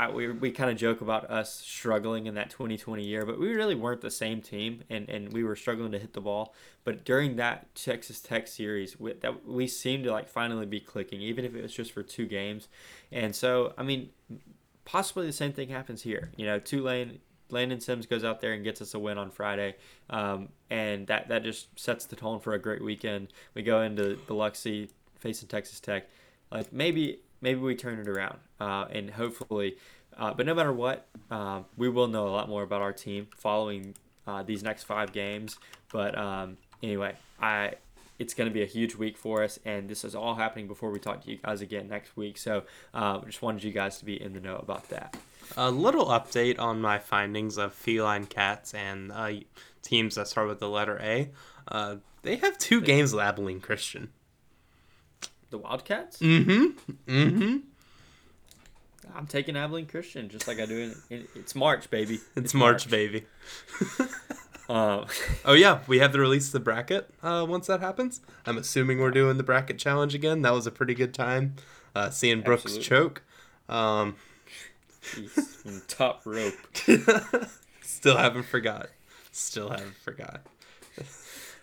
I, 0.00 0.10
we, 0.10 0.32
we 0.32 0.50
kind 0.50 0.70
of 0.70 0.78
joke 0.78 1.02
about 1.02 1.30
us 1.30 1.54
struggling 1.54 2.24
in 2.24 2.34
that 2.36 2.48
2020 2.48 3.04
year, 3.04 3.26
but 3.26 3.38
we 3.38 3.52
really 3.52 3.74
weren't 3.74 4.00
the 4.00 4.10
same 4.10 4.40
team, 4.40 4.82
and, 4.88 5.06
and 5.10 5.30
we 5.30 5.44
were 5.44 5.54
struggling 5.54 5.92
to 5.92 5.98
hit 5.98 6.14
the 6.14 6.22
ball. 6.22 6.54
But 6.84 7.04
during 7.04 7.36
that 7.36 7.74
Texas 7.74 8.18
Tech 8.18 8.48
series, 8.48 8.98
we, 8.98 9.12
that 9.12 9.46
we 9.46 9.66
seemed 9.66 10.04
to 10.04 10.10
like 10.10 10.26
finally 10.26 10.64
be 10.64 10.80
clicking, 10.80 11.20
even 11.20 11.44
if 11.44 11.54
it 11.54 11.60
was 11.60 11.74
just 11.74 11.92
for 11.92 12.02
two 12.02 12.24
games. 12.24 12.68
And 13.12 13.36
so, 13.36 13.74
I 13.76 13.82
mean, 13.82 14.08
possibly 14.86 15.26
the 15.26 15.34
same 15.34 15.52
thing 15.52 15.68
happens 15.68 16.00
here. 16.00 16.30
You 16.34 16.46
know, 16.46 16.58
Tulane, 16.58 17.18
Landon 17.50 17.80
Sims 17.80 18.06
goes 18.06 18.24
out 18.24 18.40
there 18.40 18.54
and 18.54 18.64
gets 18.64 18.80
us 18.80 18.94
a 18.94 18.98
win 18.98 19.18
on 19.18 19.30
Friday, 19.30 19.76
um, 20.08 20.48
and 20.70 21.06
that 21.08 21.28
that 21.28 21.44
just 21.44 21.78
sets 21.78 22.06
the 22.06 22.16
tone 22.16 22.40
for 22.40 22.54
a 22.54 22.58
great 22.58 22.82
weekend. 22.82 23.34
We 23.52 23.60
go 23.60 23.82
into 23.82 24.16
Biloxi 24.26 24.88
facing 25.18 25.48
Texas 25.48 25.78
Tech, 25.78 26.08
like 26.50 26.72
maybe 26.72 27.20
maybe 27.40 27.60
we 27.60 27.74
turn 27.74 27.98
it 27.98 28.08
around, 28.08 28.38
uh, 28.60 28.86
and 28.90 29.10
hopefully. 29.10 29.76
Uh, 30.16 30.34
but 30.34 30.44
no 30.44 30.54
matter 30.54 30.72
what, 30.72 31.06
um, 31.30 31.64
we 31.76 31.88
will 31.88 32.08
know 32.08 32.28
a 32.28 32.30
lot 32.30 32.48
more 32.48 32.62
about 32.62 32.82
our 32.82 32.92
team 32.92 33.28
following 33.36 33.94
uh, 34.26 34.42
these 34.42 34.62
next 34.62 34.84
five 34.84 35.12
games. 35.12 35.58
But 35.92 36.16
um, 36.18 36.58
anyway, 36.82 37.14
I 37.40 37.74
it's 38.20 38.34
going 38.34 38.48
to 38.48 38.52
be 38.52 38.62
a 38.62 38.66
huge 38.66 38.94
week 38.94 39.16
for 39.16 39.42
us, 39.42 39.58
and 39.64 39.88
this 39.88 40.04
is 40.04 40.14
all 40.14 40.34
happening 40.34 40.68
before 40.68 40.90
we 40.90 40.98
talk 40.98 41.24
to 41.24 41.30
you 41.30 41.38
guys 41.38 41.62
again 41.62 41.88
next 41.88 42.16
week. 42.18 42.36
So, 42.36 42.64
uh, 42.92 43.18
just 43.20 43.40
wanted 43.40 43.64
you 43.64 43.72
guys 43.72 43.98
to 43.98 44.04
be 44.04 44.20
in 44.20 44.34
the 44.34 44.40
know 44.40 44.56
about 44.56 44.90
that. 44.90 45.16
A 45.56 45.70
little 45.70 46.06
update 46.06 46.60
on 46.60 46.82
my 46.82 46.98
findings 46.98 47.56
of 47.56 47.72
feline 47.72 48.26
cats 48.26 48.74
and 48.74 49.10
uh, 49.10 49.32
teams 49.82 50.16
that 50.16 50.28
start 50.28 50.48
with 50.48 50.60
the 50.60 50.68
letter 50.68 51.00
A. 51.02 51.30
Uh, 51.66 51.96
they 52.22 52.36
have 52.36 52.58
two 52.58 52.82
games 52.82 53.14
Abilene 53.14 53.60
Christian. 53.60 54.10
The 55.50 55.58
Wildcats. 55.58 56.18
Mm-hmm. 56.18 57.10
Mm-hmm. 57.10 57.56
I'm 59.14 59.26
taking 59.26 59.56
Abilene 59.56 59.86
Christian 59.86 60.28
just 60.28 60.46
like 60.46 60.60
I 60.60 60.66
do 60.66 60.78
in, 60.78 60.94
in 61.10 61.28
it's 61.34 61.54
March, 61.54 61.90
baby. 61.90 62.20
It's, 62.36 62.54
March, 62.54 62.88
baby. 62.88 63.26
Um, 64.68 65.06
Oh 65.44 65.54
yeah, 65.54 65.80
we 65.86 65.98
have 65.98 66.12
to 66.12 66.20
release 66.20 66.50
the 66.50 66.60
bracket 66.60 67.10
uh, 67.22 67.44
once 67.48 67.66
that 67.66 67.80
happens. 67.80 68.20
I'm 68.46 68.58
assuming 68.58 68.98
we're 69.00 69.10
doing 69.10 69.36
the 69.36 69.42
bracket 69.42 69.78
challenge 69.78 70.14
again. 70.14 70.42
That 70.42 70.52
was 70.52 70.66
a 70.66 70.70
pretty 70.70 70.94
good 70.94 71.12
time. 71.12 71.56
Uh, 71.94 72.10
seeing 72.10 72.42
Brooks 72.42 72.64
Absolutely. 72.64 72.88
choke. 72.88 73.22
Um, 73.68 74.16
jeez, 75.02 75.82
top 75.88 76.22
rope. 76.24 76.54
still 77.82 78.16
haven't 78.16 78.44
forgot. 78.44 78.90
Still 79.32 79.70
haven't 79.70 79.96
forgot. 79.96 80.42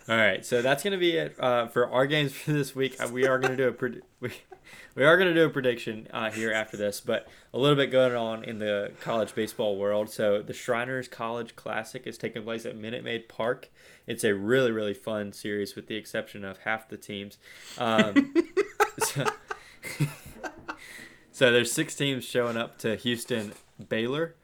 All 0.09 0.15
right, 0.15 0.45
so 0.45 0.61
that's 0.61 0.83
gonna 0.85 0.97
be 0.97 1.17
it 1.17 1.35
uh, 1.37 1.67
for 1.67 1.89
our 1.89 2.07
games 2.07 2.31
for 2.31 2.53
this 2.53 2.73
week. 2.73 2.95
Uh, 2.97 3.09
we 3.11 3.27
are 3.27 3.37
gonna 3.39 3.57
do 3.57 3.67
a 3.67 3.73
pred- 3.73 4.03
we, 4.21 4.31
we 4.95 5.03
are 5.03 5.17
gonna 5.17 5.33
do 5.33 5.43
a 5.43 5.49
prediction 5.49 6.07
uh, 6.13 6.31
here 6.31 6.49
after 6.49 6.77
this, 6.77 7.01
but 7.01 7.27
a 7.53 7.57
little 7.57 7.75
bit 7.75 7.91
going 7.91 8.15
on 8.15 8.45
in 8.45 8.59
the 8.59 8.93
college 9.01 9.35
baseball 9.35 9.75
world. 9.75 10.09
So 10.09 10.41
the 10.41 10.53
Shriners 10.53 11.09
College 11.09 11.57
Classic 11.57 12.07
is 12.07 12.17
taking 12.17 12.43
place 12.43 12.65
at 12.65 12.77
Minute 12.77 13.03
Maid 13.03 13.27
Park. 13.27 13.69
It's 14.05 14.23
a 14.23 14.33
really 14.33 14.71
really 14.71 14.93
fun 14.93 15.33
series, 15.33 15.75
with 15.75 15.87
the 15.87 15.97
exception 15.97 16.45
of 16.45 16.59
half 16.59 16.87
the 16.87 16.95
teams. 16.95 17.37
Um, 17.77 18.33
so, 18.99 19.25
so 21.33 21.51
there's 21.51 21.73
six 21.73 21.95
teams 21.95 22.23
showing 22.23 22.55
up 22.55 22.77
to 22.77 22.95
Houston, 22.95 23.51
Baylor, 23.89 24.35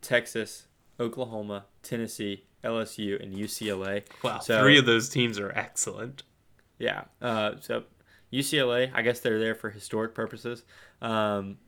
Texas, 0.00 0.68
Oklahoma, 1.00 1.64
Tennessee, 1.82 2.44
LSU, 2.64 3.22
and 3.22 3.34
UCLA. 3.34 4.02
Wow, 4.22 4.40
So- 4.40 4.60
three 4.60 4.78
of 4.78 4.86
those 4.86 5.08
teams 5.08 5.38
are 5.38 5.50
excellent. 5.56 6.22
Yeah. 6.78 7.04
Uh, 7.22 7.52
so 7.60 7.84
UCLA, 8.32 8.90
I 8.94 9.02
guess 9.02 9.20
they're 9.20 9.38
there 9.38 9.54
for 9.54 9.70
historic 9.70 10.14
purposes. 10.14 10.64
Um, 11.02 11.58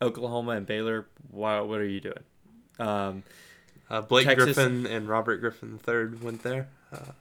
Oklahoma 0.00 0.52
and 0.52 0.66
Baylor, 0.66 1.06
wow, 1.30 1.64
what 1.64 1.80
are 1.80 1.86
you 1.86 2.00
doing? 2.00 2.24
Um, 2.78 3.22
Uh, 3.90 4.02
Blake 4.02 4.26
Texas- 4.26 4.54
Griffin 4.54 4.86
and 4.86 5.08
Robert 5.08 5.38
Griffin 5.38 5.80
III 5.88 6.18
went 6.22 6.42
there. 6.42 6.68
Uh, 6.92 7.12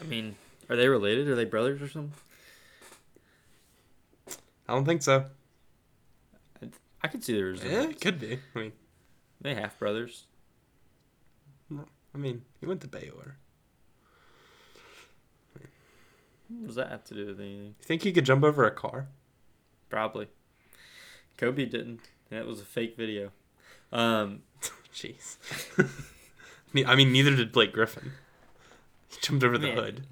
I 0.00 0.04
mean, 0.04 0.34
are 0.68 0.74
they 0.74 0.88
related? 0.88 1.28
Are 1.28 1.36
they 1.36 1.44
brothers 1.44 1.80
or 1.80 1.88
something? 1.88 2.12
I 4.68 4.72
don't 4.74 4.84
think 4.84 5.02
so. 5.02 5.26
I 7.02 7.08
could 7.08 7.22
see 7.22 7.34
the 7.34 7.38
Yeah, 7.38 7.44
resemblance. 7.44 7.96
it 7.96 8.00
could 8.00 8.18
be. 8.18 8.38
I 8.54 8.58
mean, 8.58 8.72
They 9.40 9.54
half 9.54 9.78
brothers. 9.78 10.24
I 12.14 12.18
mean, 12.18 12.42
he 12.60 12.66
went 12.66 12.80
to 12.82 12.88
Baylor. 12.88 13.36
What 16.48 16.66
does 16.66 16.76
that 16.76 16.90
have 16.90 17.04
to 17.04 17.14
do 17.14 17.26
with 17.26 17.40
anything? 17.40 17.74
You 17.78 17.84
think 17.84 18.02
he 18.02 18.12
could 18.12 18.24
jump 18.24 18.44
over 18.44 18.64
a 18.64 18.70
car? 18.70 19.08
Probably. 19.88 20.28
Kobe 21.36 21.64
didn't. 21.64 22.00
That 22.30 22.46
was 22.46 22.60
a 22.60 22.64
fake 22.64 22.96
video. 22.96 23.30
Um, 23.92 24.42
Jeez. 24.94 25.36
I 26.86 26.94
mean, 26.94 27.12
neither 27.12 27.34
did 27.34 27.50
Blake 27.52 27.72
Griffin. 27.72 28.12
He 29.08 29.16
jumped 29.20 29.44
over 29.44 29.58
the 29.58 29.72
hood. 29.72 30.06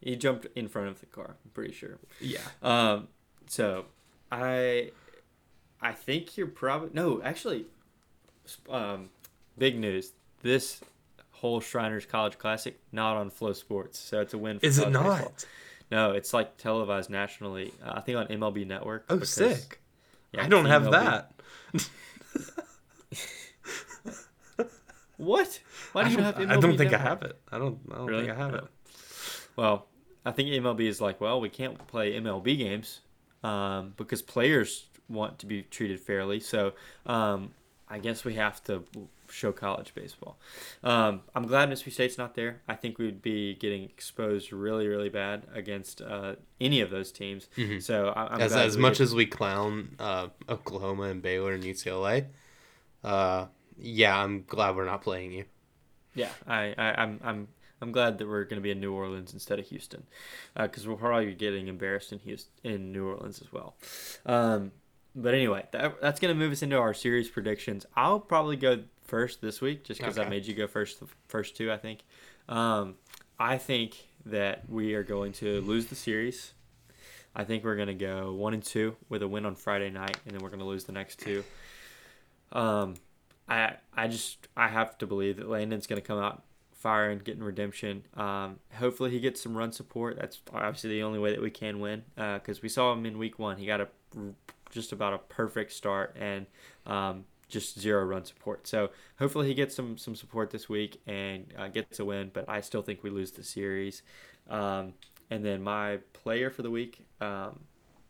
he 0.00 0.16
jumped 0.16 0.46
in 0.54 0.68
front 0.68 0.88
of 0.88 1.00
the 1.00 1.06
car. 1.06 1.36
I'm 1.44 1.50
pretty 1.52 1.74
sure. 1.74 1.98
Yeah. 2.20 2.40
Um, 2.62 3.08
so 3.46 3.86
I, 4.30 4.92
I 5.80 5.92
think 5.92 6.36
you're 6.36 6.46
probably 6.46 6.90
no. 6.92 7.20
Actually, 7.22 7.66
um, 8.70 9.10
big 9.58 9.78
news. 9.78 10.12
This 10.42 10.80
whole 11.44 11.60
Shriners 11.60 12.06
College 12.06 12.38
Classic 12.38 12.80
not 12.90 13.18
on 13.18 13.30
FloSports, 13.30 13.96
so 13.96 14.22
it's 14.22 14.32
a 14.32 14.38
win. 14.38 14.58
For 14.60 14.64
Is 14.64 14.78
it 14.78 14.88
not? 14.88 15.02
baseball. 15.18 15.34
No, 15.90 16.12
it's 16.12 16.32
like 16.32 16.56
televised 16.56 17.10
nationally. 17.10 17.70
Uh, 17.84 17.92
I 17.96 18.00
think 18.00 18.16
on 18.16 18.28
MLB 18.28 18.66
Network. 18.66 19.04
Oh, 19.10 19.16
because- 19.16 19.28
sick. 19.34 19.78
yeah, 20.32 20.42
I 20.44 20.48
don't 20.48 20.64
have 20.64 20.84
MLB 20.84 20.90
that. 20.92 21.32
What? 25.16 25.60
Why 25.92 26.04
do 26.08 26.10
you 26.14 26.22
have 26.22 26.34
MLB 26.36 26.50
I 26.50 26.56
don't 26.60 26.76
think 26.76 26.92
I 26.92 26.98
have 26.98 27.22
it. 27.22 27.38
I 27.52 27.58
don't. 27.58 27.78
I 27.92 27.96
don't 27.98 28.06
Really? 28.06 28.26
think 28.26 28.36
I 28.38 28.42
have 28.42 28.54
it. 28.54 28.64
Well, 29.54 29.86
I 30.26 30.32
think 30.32 30.48
MLB 30.48 30.80
is 30.88 31.00
like, 31.00 31.20
well, 31.20 31.40
we 31.40 31.48
can't 31.48 31.78
play 31.86 32.14
MLB 32.14 32.58
games 32.58 33.00
um, 33.44 33.92
because 33.96 34.22
players 34.22 34.86
want 35.08 35.38
to 35.40 35.46
be 35.46 35.62
treated 35.62 36.00
fairly. 36.00 36.40
So 36.40 36.72
um, 37.06 37.52
I 37.94 37.98
guess 37.98 38.24
we 38.24 38.34
have 38.34 38.62
to 38.64 38.82
show 39.30 39.52
college 39.52 39.94
baseball. 39.94 40.36
Um, 40.82 41.20
I'm 41.34 41.46
glad 41.46 41.68
Mississippi 41.68 41.92
State's 41.92 42.18
not 42.18 42.34
there. 42.34 42.60
I 42.68 42.74
think 42.74 42.98
we'd 42.98 43.22
be 43.22 43.54
getting 43.54 43.84
exposed 43.84 44.52
really, 44.52 44.86
really 44.88 45.08
bad 45.08 45.46
against 45.54 46.02
uh, 46.02 46.34
any 46.60 46.80
of 46.80 46.90
those 46.90 47.12
teams. 47.12 47.48
Mhm. 47.56 47.80
So 47.82 48.08
I, 48.08 48.34
I'm 48.34 48.40
as 48.40 48.52
as 48.56 48.76
much 48.76 48.94
get- 48.98 49.04
as 49.04 49.14
we 49.14 49.26
clown 49.26 49.94
uh, 50.00 50.28
Oklahoma 50.48 51.04
and 51.04 51.22
Baylor 51.22 51.52
and 51.52 51.62
UCLA, 51.62 52.26
uh, 53.04 53.46
yeah, 53.78 54.18
I'm 54.22 54.42
glad 54.46 54.74
we're 54.76 54.86
not 54.86 55.02
playing 55.02 55.32
you. 55.32 55.44
Yeah, 56.14 56.30
I, 56.46 56.74
I 56.76 57.02
I'm 57.02 57.20
I'm 57.22 57.48
I'm 57.80 57.92
glad 57.92 58.18
that 58.18 58.26
we're 58.28 58.44
going 58.44 58.56
to 58.60 58.62
be 58.62 58.70
in 58.70 58.80
New 58.80 58.92
Orleans 58.92 59.32
instead 59.32 59.58
of 59.58 59.66
Houston, 59.66 60.04
because 60.56 60.86
we'll 60.86 60.96
probably 60.96 61.26
be 61.26 61.34
getting 61.34 61.68
embarrassed 61.68 62.12
in 62.12 62.18
Houston 62.20 62.52
in 62.64 62.92
New 62.92 63.06
Orleans 63.08 63.40
as 63.40 63.52
well. 63.52 63.76
Um, 64.26 64.72
but 65.14 65.34
anyway, 65.34 65.66
that, 65.72 66.00
that's 66.00 66.20
going 66.20 66.34
to 66.34 66.38
move 66.38 66.52
us 66.52 66.62
into 66.62 66.76
our 66.76 66.94
series 66.94 67.28
predictions. 67.28 67.86
I'll 67.96 68.20
probably 68.20 68.56
go 68.56 68.82
first 69.04 69.40
this 69.40 69.60
week, 69.60 69.84
just 69.84 70.00
because 70.00 70.18
I 70.18 70.28
made 70.28 70.46
you 70.46 70.54
go 70.54 70.66
first 70.66 71.00
the 71.00 71.06
first 71.28 71.56
two. 71.56 71.70
I 71.70 71.76
think. 71.76 72.00
Um, 72.48 72.96
I 73.38 73.58
think 73.58 74.06
that 74.26 74.68
we 74.68 74.94
are 74.94 75.02
going 75.02 75.32
to 75.34 75.60
lose 75.60 75.86
the 75.86 75.94
series. 75.94 76.52
I 77.36 77.44
think 77.44 77.64
we're 77.64 77.76
going 77.76 77.88
to 77.88 77.94
go 77.94 78.32
one 78.32 78.54
and 78.54 78.62
two 78.62 78.96
with 79.08 79.22
a 79.22 79.28
win 79.28 79.44
on 79.44 79.54
Friday 79.54 79.90
night, 79.90 80.18
and 80.24 80.34
then 80.34 80.42
we're 80.42 80.50
going 80.50 80.60
to 80.60 80.66
lose 80.66 80.84
the 80.84 80.92
next 80.92 81.18
two. 81.20 81.44
Um, 82.52 82.94
I 83.48 83.74
I 83.92 84.08
just 84.08 84.48
I 84.56 84.68
have 84.68 84.96
to 84.98 85.06
believe 85.06 85.36
that 85.36 85.48
Landon's 85.48 85.86
going 85.86 86.00
to 86.00 86.06
come 86.06 86.18
out 86.18 86.42
firing, 86.72 87.18
getting 87.18 87.42
redemption. 87.42 88.04
Um, 88.14 88.58
hopefully 88.74 89.10
he 89.10 89.18
gets 89.18 89.40
some 89.40 89.56
run 89.56 89.72
support. 89.72 90.16
That's 90.20 90.40
obviously 90.52 90.90
the 90.90 91.02
only 91.02 91.18
way 91.18 91.30
that 91.30 91.40
we 91.40 91.50
can 91.50 91.80
win 91.80 92.02
because 92.14 92.62
we 92.62 92.68
saw 92.68 92.92
him 92.92 93.06
in 93.06 93.18
week 93.18 93.38
one. 93.38 93.56
He 93.56 93.66
got 93.66 93.80
a 93.80 93.88
just 94.74 94.92
about 94.92 95.14
a 95.14 95.18
perfect 95.18 95.72
start 95.72 96.14
and 96.18 96.46
um, 96.86 97.24
just 97.48 97.78
zero 97.78 98.04
run 98.04 98.24
support. 98.24 98.66
So 98.66 98.90
hopefully 99.18 99.46
he 99.46 99.54
gets 99.54 99.74
some 99.74 99.96
some 99.96 100.14
support 100.16 100.50
this 100.50 100.68
week 100.68 101.00
and 101.06 101.46
uh, 101.56 101.68
gets 101.68 101.98
a 102.00 102.04
win. 102.04 102.30
But 102.34 102.48
I 102.48 102.60
still 102.60 102.82
think 102.82 103.02
we 103.02 103.10
lose 103.10 103.30
the 103.30 103.44
series. 103.44 104.02
Um, 104.50 104.94
and 105.30 105.44
then 105.44 105.62
my 105.62 105.98
player 106.12 106.50
for 106.50 106.62
the 106.62 106.70
week, 106.70 107.06
um, 107.20 107.60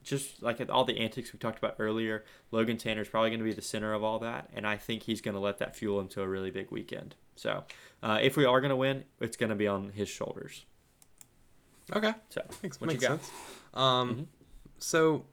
just 0.02 0.42
like 0.42 0.60
all 0.70 0.84
the 0.84 0.98
antics 0.98 1.32
we 1.32 1.38
talked 1.38 1.58
about 1.58 1.76
earlier, 1.78 2.24
Logan 2.50 2.76
Tanner 2.76 3.02
is 3.02 3.08
probably 3.08 3.30
going 3.30 3.38
to 3.40 3.44
be 3.44 3.52
the 3.52 3.62
center 3.62 3.92
of 3.94 4.02
all 4.02 4.18
that, 4.18 4.50
and 4.54 4.66
I 4.66 4.76
think 4.76 5.04
he's 5.04 5.20
going 5.20 5.34
to 5.34 5.40
let 5.40 5.58
that 5.58 5.76
fuel 5.76 6.00
him 6.00 6.08
to 6.08 6.22
a 6.22 6.28
really 6.28 6.50
big 6.50 6.70
weekend. 6.70 7.14
So, 7.36 7.64
uh, 8.02 8.18
if 8.20 8.36
we 8.36 8.44
are 8.44 8.60
going 8.60 8.70
to 8.70 8.76
win, 8.76 9.04
it's 9.20 9.36
going 9.36 9.50
to 9.50 9.56
be 9.56 9.66
on 9.68 9.90
his 9.90 10.08
shoulders. 10.08 10.66
Okay. 11.94 12.12
So, 12.30 12.42
Makes, 12.62 12.80
what 12.80 12.90
you 12.90 12.94
makes 12.96 13.06
sense. 13.06 13.30
Um, 13.72 14.14
Mhm. 14.14 14.26
so 14.78 15.24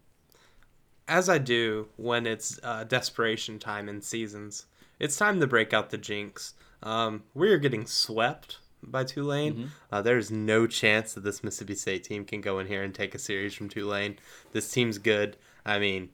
as 1.08 1.30
I 1.30 1.38
do 1.38 1.88
when 1.98 2.26
it's 2.26 2.60
uh, 2.64 2.84
desperation 2.84 3.60
time 3.60 3.90
in 3.90 4.02
seasons, 4.02 4.66
it's 5.00 5.18
time 5.18 5.40
to 5.40 5.48
break 5.48 5.74
out 5.74 5.90
the 5.90 5.98
jinx. 5.98 6.54
Um, 6.84 7.24
we 7.34 7.50
are 7.52 7.58
getting 7.58 7.86
swept 7.86 8.58
by 8.84 9.04
Tulane. 9.04 9.54
Mhm. 9.56 9.68
Uh, 9.92 10.02
there's 10.02 10.32
no 10.32 10.66
chance 10.68 11.14
that 11.14 11.24
this 11.24 11.44
Mississippi 11.44 11.76
State 11.76 12.04
team 12.04 12.26
can 12.26 12.42
go 12.42 12.60
in 12.60 12.68
here 12.68 12.82
and 12.84 12.94
take 12.96 13.14
a 13.14 13.20
series 13.20 13.54
from 13.54 13.70
Tulane. 13.70 14.18
This 14.54 14.72
team's 14.72 14.98
good. 14.98 15.38
I 15.66 15.78
mean, 15.80 16.10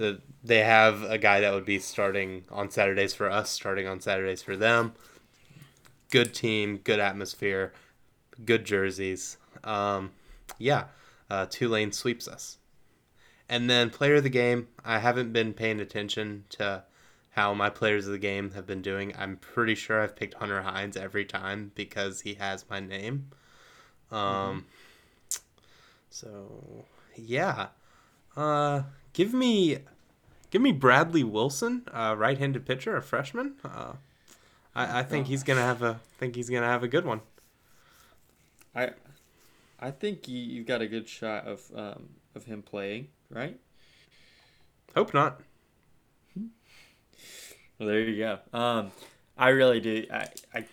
uh, 0.00 0.14
they 0.44 0.60
have 0.60 1.02
a 1.02 1.18
guy 1.18 1.40
that 1.40 1.52
would 1.52 1.64
be 1.64 1.78
starting 1.78 2.44
on 2.50 2.70
Saturdays 2.70 3.14
for 3.14 3.28
us, 3.30 3.50
starting 3.50 3.86
on 3.88 4.00
Saturdays 4.00 4.42
for 4.42 4.56
them. 4.56 4.92
Good 6.10 6.34
team, 6.34 6.78
good 6.78 7.00
atmosphere, 7.00 7.72
good 8.44 8.64
jerseys. 8.64 9.38
Um, 9.64 10.12
yeah, 10.58 10.84
uh, 11.30 11.46
Tulane 11.46 11.90
sweeps 11.92 12.28
us. 12.28 12.58
And 13.52 13.68
then 13.68 13.90
player 13.90 14.14
of 14.14 14.22
the 14.22 14.30
game, 14.30 14.68
I 14.82 14.98
haven't 14.98 15.34
been 15.34 15.52
paying 15.52 15.78
attention 15.78 16.44
to 16.52 16.84
how 17.32 17.52
my 17.52 17.68
players 17.68 18.06
of 18.06 18.12
the 18.12 18.18
game 18.18 18.52
have 18.52 18.66
been 18.66 18.80
doing. 18.80 19.12
I'm 19.18 19.36
pretty 19.36 19.74
sure 19.74 20.00
I've 20.00 20.16
picked 20.16 20.32
Hunter 20.32 20.62
Hines 20.62 20.96
every 20.96 21.26
time 21.26 21.70
because 21.74 22.22
he 22.22 22.32
has 22.36 22.64
my 22.70 22.80
name. 22.80 23.28
Um, 24.10 24.64
so 26.08 26.86
yeah, 27.14 27.66
uh, 28.38 28.84
give 29.12 29.34
me, 29.34 29.80
give 30.50 30.62
me 30.62 30.72
Bradley 30.72 31.22
Wilson, 31.22 31.82
uh, 31.92 32.14
right-handed 32.16 32.64
pitcher, 32.64 32.96
a 32.96 33.02
freshman. 33.02 33.56
Uh, 33.62 33.92
I, 34.74 35.00
I 35.00 35.02
think 35.02 35.26
he's 35.26 35.42
gonna 35.42 35.60
have 35.60 35.82
a 35.82 36.00
think 36.16 36.36
he's 36.36 36.48
gonna 36.48 36.64
have 36.64 36.82
a 36.82 36.88
good 36.88 37.04
one. 37.04 37.20
I, 38.74 38.92
I 39.78 39.90
think 39.90 40.26
you, 40.26 40.38
you've 40.38 40.66
got 40.66 40.80
a 40.80 40.86
good 40.86 41.06
shot 41.06 41.46
of 41.46 41.70
um, 41.76 42.08
of 42.34 42.46
him 42.46 42.62
playing, 42.62 43.08
right? 43.32 43.58
Hope 44.94 45.12
not. 45.14 45.40
Well, 47.78 47.88
there 47.88 48.00
you 48.00 48.18
go. 48.18 48.38
Um, 48.56 48.92
I 49.36 49.48
really 49.48 49.80
do. 49.80 50.06
I, 50.12 50.28
I, 50.54 50.66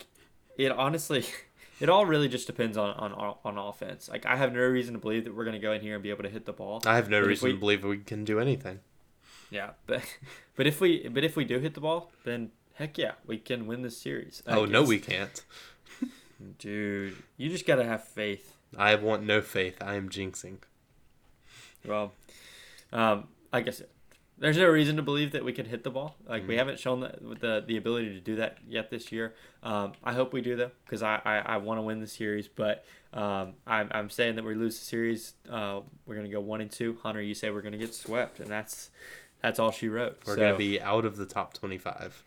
it 0.58 0.72
honestly, 0.72 1.26
it 1.80 1.90
all 1.90 2.06
really 2.06 2.28
just 2.28 2.46
depends 2.48 2.78
on 2.78 2.92
on 2.94 3.36
on 3.44 3.58
offense. 3.58 4.10
Like 4.10 4.26
I 4.26 4.36
have 4.36 4.54
no 4.54 4.60
reason 4.62 4.94
to 4.94 5.00
believe 5.00 5.24
that 5.24 5.36
we're 5.36 5.46
gonna 5.46 5.60
go 5.60 5.72
in 5.72 5.82
here 5.82 5.96
and 5.96 6.04
be 6.04 6.10
able 6.10 6.24
to 6.24 6.30
hit 6.30 6.46
the 6.46 6.54
ball. 6.54 6.82
I 6.86 6.96
have 6.96 7.10
no 7.10 7.22
But 7.22 7.28
reason 7.28 7.48
we- 7.48 7.54
to 7.54 7.60
believe 7.60 7.84
we 7.84 7.98
can 8.00 8.26
do 8.26 8.40
anything. 8.40 8.80
Yeah, 9.50 9.72
but 9.88 10.04
but 10.56 10.68
if 10.68 10.80
we 10.82 11.08
but 11.08 11.24
if 11.24 11.36
we 11.36 11.46
do 11.46 11.60
hit 11.60 11.74
the 11.74 11.82
ball, 11.82 12.12
then 12.26 12.52
heck 12.76 12.98
yeah, 12.98 13.14
we 13.26 13.38
can 13.38 13.66
win 13.66 13.82
this 13.82 13.98
series. 13.98 14.44
I 14.46 14.56
oh 14.56 14.66
no, 14.66 14.84
we 14.84 15.00
can't. 15.00 15.44
dude, 16.60 17.16
you 17.38 17.50
just 17.50 17.66
gotta 17.66 17.86
have 17.86 18.04
faith. 18.04 18.54
I 18.78 18.94
want 18.96 19.24
no 19.24 19.42
faith. 19.42 19.78
I 19.82 19.96
am 19.96 20.10
jinxing. 20.10 20.58
Well, 21.84 22.12
um, 22.92 23.28
like 23.54 23.68
I 23.68 23.72
said, 23.72 23.88
there's 24.38 24.58
no 24.58 24.68
reason 24.68 24.96
to 24.96 25.02
believe 25.02 25.34
that 25.34 25.44
we 25.44 25.52
can 25.52 25.66
hit 25.66 25.84
the 25.84 25.90
ball. 25.90 26.16
Like 26.28 26.48
we 26.48 26.56
haven't 26.56 26.80
shown 26.80 27.02
the, 27.02 27.14
the 27.40 27.64
the 27.68 27.78
ability 27.78 28.14
to 28.14 28.20
do 28.22 28.38
that 28.38 28.58
yet 28.68 28.90
this 28.90 29.12
year. 29.12 29.34
Um, 29.64 29.92
I 30.04 30.14
hope 30.14 30.32
we 30.32 30.42
do 30.42 30.56
though, 30.56 30.72
because 30.86 31.04
I, 31.04 31.22
I, 31.26 31.38
I 31.40 31.58
want 31.58 31.78
to 31.78 31.82
win 31.82 32.00
the 32.00 32.08
series. 32.08 32.48
But 32.48 32.86
um, 33.14 33.54
I'm, 33.68 33.90
I'm 33.92 34.10
saying 34.10 34.36
that 34.36 34.46
we 34.46 34.56
lose 34.56 34.80
the 34.80 34.86
series. 34.86 35.34
Uh, 35.50 35.82
we're 36.06 36.16
gonna 36.16 36.30
go 36.30 36.40
one 36.40 36.62
and 36.62 36.72
two. 36.72 36.98
Hunter, 37.04 37.22
you 37.22 37.34
say 37.34 37.50
we're 37.50 37.62
gonna 37.62 37.78
get 37.78 37.94
swept, 37.94 38.40
and 38.40 38.50
that's 38.50 38.92
that's 39.42 39.60
all 39.60 39.72
she 39.72 39.90
wrote. 39.90 40.20
We're 40.26 40.36
So- 40.36 40.42
gonna 40.42 40.58
be 40.58 40.80
out 40.80 41.04
of 41.06 41.18
the 41.18 41.26
top 41.26 41.54
twenty-five. 41.54 42.24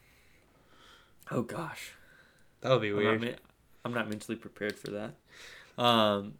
Oh 1.30 1.42
gosh. 1.42 1.92
That 2.60 2.70
would 2.70 2.82
be 2.82 2.90
I'm 2.90 3.02
not, 3.02 3.20
weird. 3.20 3.40
I'm 3.84 3.94
not 3.94 4.08
mentally 4.08 4.36
prepared 4.36 4.78
for 4.78 4.90
that. 4.90 5.82
Um, 5.82 6.34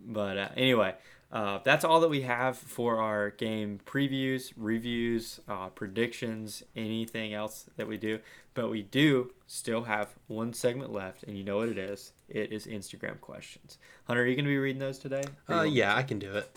but 0.00 0.38
uh, 0.38 0.48
anyway, 0.56 0.94
uh, 1.30 1.58
that's 1.62 1.84
all 1.84 2.00
that 2.00 2.08
we 2.08 2.22
have 2.22 2.56
for 2.56 3.00
our 3.00 3.30
game 3.30 3.80
previews, 3.84 4.52
reviews, 4.56 5.40
uh, 5.46 5.68
predictions, 5.68 6.62
anything 6.74 7.34
else 7.34 7.66
that 7.76 7.86
we 7.86 7.98
do. 7.98 8.18
But 8.54 8.70
we 8.70 8.82
do 8.82 9.32
still 9.46 9.84
have 9.84 10.14
one 10.26 10.52
segment 10.52 10.90
left, 10.92 11.22
and 11.24 11.36
you 11.36 11.44
know 11.44 11.58
what 11.58 11.68
it 11.68 11.78
is. 11.78 12.12
It 12.28 12.50
is 12.50 12.66
Instagram 12.66 13.20
questions. 13.20 13.78
Hunter, 14.04 14.22
are 14.22 14.26
you 14.26 14.34
going 14.36 14.46
to 14.46 14.50
be 14.50 14.58
reading 14.58 14.80
those 14.80 14.98
today? 14.98 15.22
Uh, 15.48 15.62
yeah, 15.62 15.94
I 15.94 16.02
can 16.02 16.18
do 16.18 16.32
it. 16.32 16.50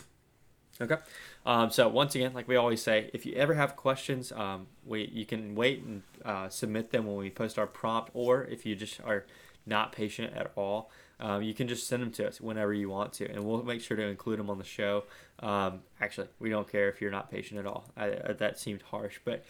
Okay. 0.79 0.97
Um, 1.45 1.69
so 1.69 1.87
once 1.89 2.15
again, 2.15 2.33
like 2.33 2.47
we 2.47 2.55
always 2.55 2.81
say, 2.81 3.11
if 3.13 3.25
you 3.25 3.33
ever 3.33 3.53
have 3.53 3.75
questions, 3.75 4.31
um, 4.31 4.67
we 4.85 5.09
you 5.13 5.25
can 5.25 5.53
wait 5.53 5.83
and 5.83 6.01
uh, 6.23 6.49
submit 6.49 6.91
them 6.91 7.05
when 7.05 7.17
we 7.17 7.29
post 7.29 7.59
our 7.59 7.67
prompt, 7.67 8.11
or 8.13 8.45
if 8.45 8.65
you 8.65 8.75
just 8.75 9.01
are 9.01 9.25
not 9.65 9.91
patient 9.91 10.33
at 10.35 10.51
all, 10.55 10.89
um, 11.21 11.43
you 11.43 11.53
can 11.53 11.67
just 11.67 11.87
send 11.87 12.01
them 12.01 12.11
to 12.11 12.27
us 12.27 12.41
whenever 12.41 12.73
you 12.73 12.89
want 12.89 13.13
to, 13.13 13.29
and 13.29 13.43
we'll 13.43 13.61
make 13.63 13.81
sure 13.81 13.95
to 13.95 14.03
include 14.03 14.39
them 14.39 14.49
on 14.49 14.57
the 14.57 14.63
show. 14.63 15.03
Um, 15.39 15.81
actually, 16.01 16.27
we 16.39 16.49
don't 16.49 16.69
care 16.69 16.89
if 16.89 16.99
you're 16.99 17.11
not 17.11 17.29
patient 17.29 17.59
at 17.59 17.67
all. 17.67 17.85
I, 17.95 18.05
I, 18.05 18.33
that 18.33 18.59
seemed 18.59 18.81
harsh, 18.81 19.19
but 19.23 19.45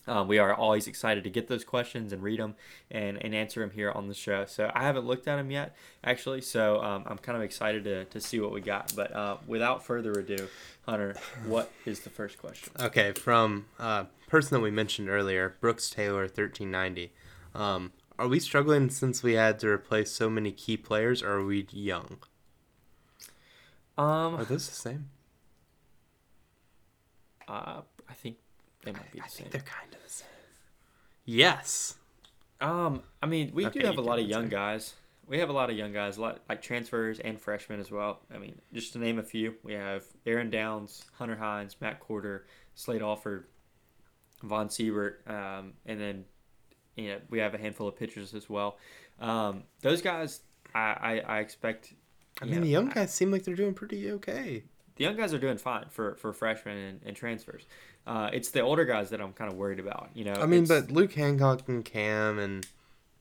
um, 0.06 0.26
we 0.26 0.38
are 0.38 0.54
always 0.54 0.86
excited 0.86 1.22
to 1.24 1.30
get 1.30 1.48
those 1.48 1.64
questions 1.64 2.14
and 2.14 2.22
read 2.22 2.40
them 2.40 2.54
and, 2.90 3.22
and 3.22 3.34
answer 3.34 3.60
them 3.60 3.70
here 3.70 3.92
on 3.92 4.08
the 4.08 4.14
show. 4.14 4.46
So 4.46 4.70
I 4.74 4.84
haven't 4.84 5.04
looked 5.04 5.28
at 5.28 5.36
them 5.36 5.50
yet, 5.50 5.76
actually. 6.02 6.40
So 6.40 6.82
um, 6.82 7.04
I'm 7.06 7.18
kind 7.18 7.36
of 7.36 7.42
excited 7.42 7.84
to, 7.84 8.06
to 8.06 8.20
see 8.22 8.40
what 8.40 8.52
we 8.52 8.62
got. 8.62 8.94
But 8.96 9.14
uh, 9.14 9.36
without 9.46 9.84
further 9.84 10.12
ado, 10.12 10.48
Hunter, 10.86 11.14
what 11.46 11.70
is 11.84 12.00
the 12.00 12.10
first 12.10 12.38
question? 12.38 12.72
Okay, 12.80 13.12
from 13.12 13.66
a 13.78 14.06
person 14.28 14.54
that 14.54 14.62
we 14.62 14.70
mentioned 14.70 15.10
earlier, 15.10 15.56
Brooks 15.60 15.90
Taylor, 15.90 16.26
thirteen 16.26 16.70
ninety. 16.70 17.12
Um, 17.54 17.92
are 18.18 18.28
we 18.28 18.40
struggling 18.40 18.90
since 18.90 19.22
we 19.22 19.34
had 19.34 19.58
to 19.60 19.68
replace 19.68 20.12
so 20.12 20.28
many 20.30 20.52
key 20.52 20.76
players, 20.76 21.22
or 21.22 21.32
are 21.40 21.44
we 21.44 21.66
young? 21.70 22.18
Are 24.36 24.44
Um, 24.44 24.46
those 24.46 24.66
the 24.68 24.74
same? 24.74 25.10
uh, 27.48 27.82
I 28.08 28.14
think 28.14 28.36
they 28.84 28.92
might 28.92 29.10
be 29.10 29.20
the 29.20 29.28
same. 29.28 29.46
I 29.46 29.50
same. 29.50 29.50
think 29.50 29.50
they're 29.50 29.60
kind 29.62 29.94
of 29.94 30.02
the 30.02 30.08
same. 30.10 30.28
Yes. 31.24 31.96
Um, 32.60 33.02
I 33.22 33.26
mean, 33.26 33.52
we 33.54 33.66
Okay, 33.66 33.80
do 33.80 33.86
have 33.86 33.96
you 33.96 33.98
a 33.98 34.02
lot 34.02 34.18
of 34.18 34.26
young 34.26 34.48
guys. 34.48 34.94
We 35.26 35.38
have 35.40 35.50
a 35.50 35.52
lot 35.52 35.70
of 35.70 35.76
young 35.76 35.92
guys, 35.92 36.16
a 36.16 36.22
lot 36.22 36.40
like 36.48 36.62
transfers 36.62 37.20
and 37.20 37.40
freshmen 37.40 37.80
as 37.80 37.90
well. 37.90 38.20
I 38.34 38.38
mean, 38.38 38.60
just 38.72 38.92
to 38.94 38.98
name 38.98 39.18
a 39.18 39.22
few, 39.22 39.56
we 39.62 39.74
have 39.74 40.04
Aaron 40.26 40.50
Downs, 40.50 41.04
Hunter 41.14 41.36
Hines, 41.36 41.76
Matt 41.80 42.00
Quarter, 42.00 42.46
Slade 42.74 43.02
Alford, 43.02 43.46
Von 44.42 44.70
Siebert, 44.70 45.22
um, 45.26 45.74
and 45.86 46.00
then 46.00 46.24
you 46.98 47.08
know 47.08 47.18
we 47.30 47.38
have 47.38 47.54
a 47.54 47.58
handful 47.58 47.88
of 47.88 47.96
pitchers 47.96 48.34
as 48.34 48.50
well. 48.50 48.78
Um, 49.20 49.64
those 49.80 50.02
guys, 50.02 50.40
I, 50.74 50.80
I, 50.80 51.36
I 51.36 51.38
expect. 51.40 51.94
I 52.40 52.44
mean, 52.44 52.56
know, 52.56 52.60
the 52.60 52.68
young 52.68 52.88
guys 52.88 53.12
seem 53.12 53.30
like 53.30 53.44
they're 53.44 53.56
doing 53.56 53.74
pretty 53.74 54.10
okay. 54.12 54.62
the 54.96 55.04
young 55.04 55.16
guys 55.16 55.34
are 55.34 55.38
doing 55.38 55.58
fine 55.58 55.86
for, 55.90 56.14
for 56.16 56.32
freshmen 56.32 56.76
and, 56.76 57.00
and 57.04 57.16
transfers. 57.16 57.66
Uh, 58.06 58.30
it's 58.32 58.50
the 58.50 58.60
older 58.60 58.84
guys 58.84 59.10
that 59.10 59.20
I'm 59.20 59.32
kind 59.32 59.50
of 59.50 59.56
worried 59.56 59.80
about. 59.80 60.10
You 60.14 60.24
know, 60.24 60.34
I 60.34 60.46
mean, 60.46 60.66
but 60.66 60.90
Luke 60.90 61.12
Hancock 61.12 61.68
and 61.68 61.84
Cam 61.84 62.38
and 62.38 62.66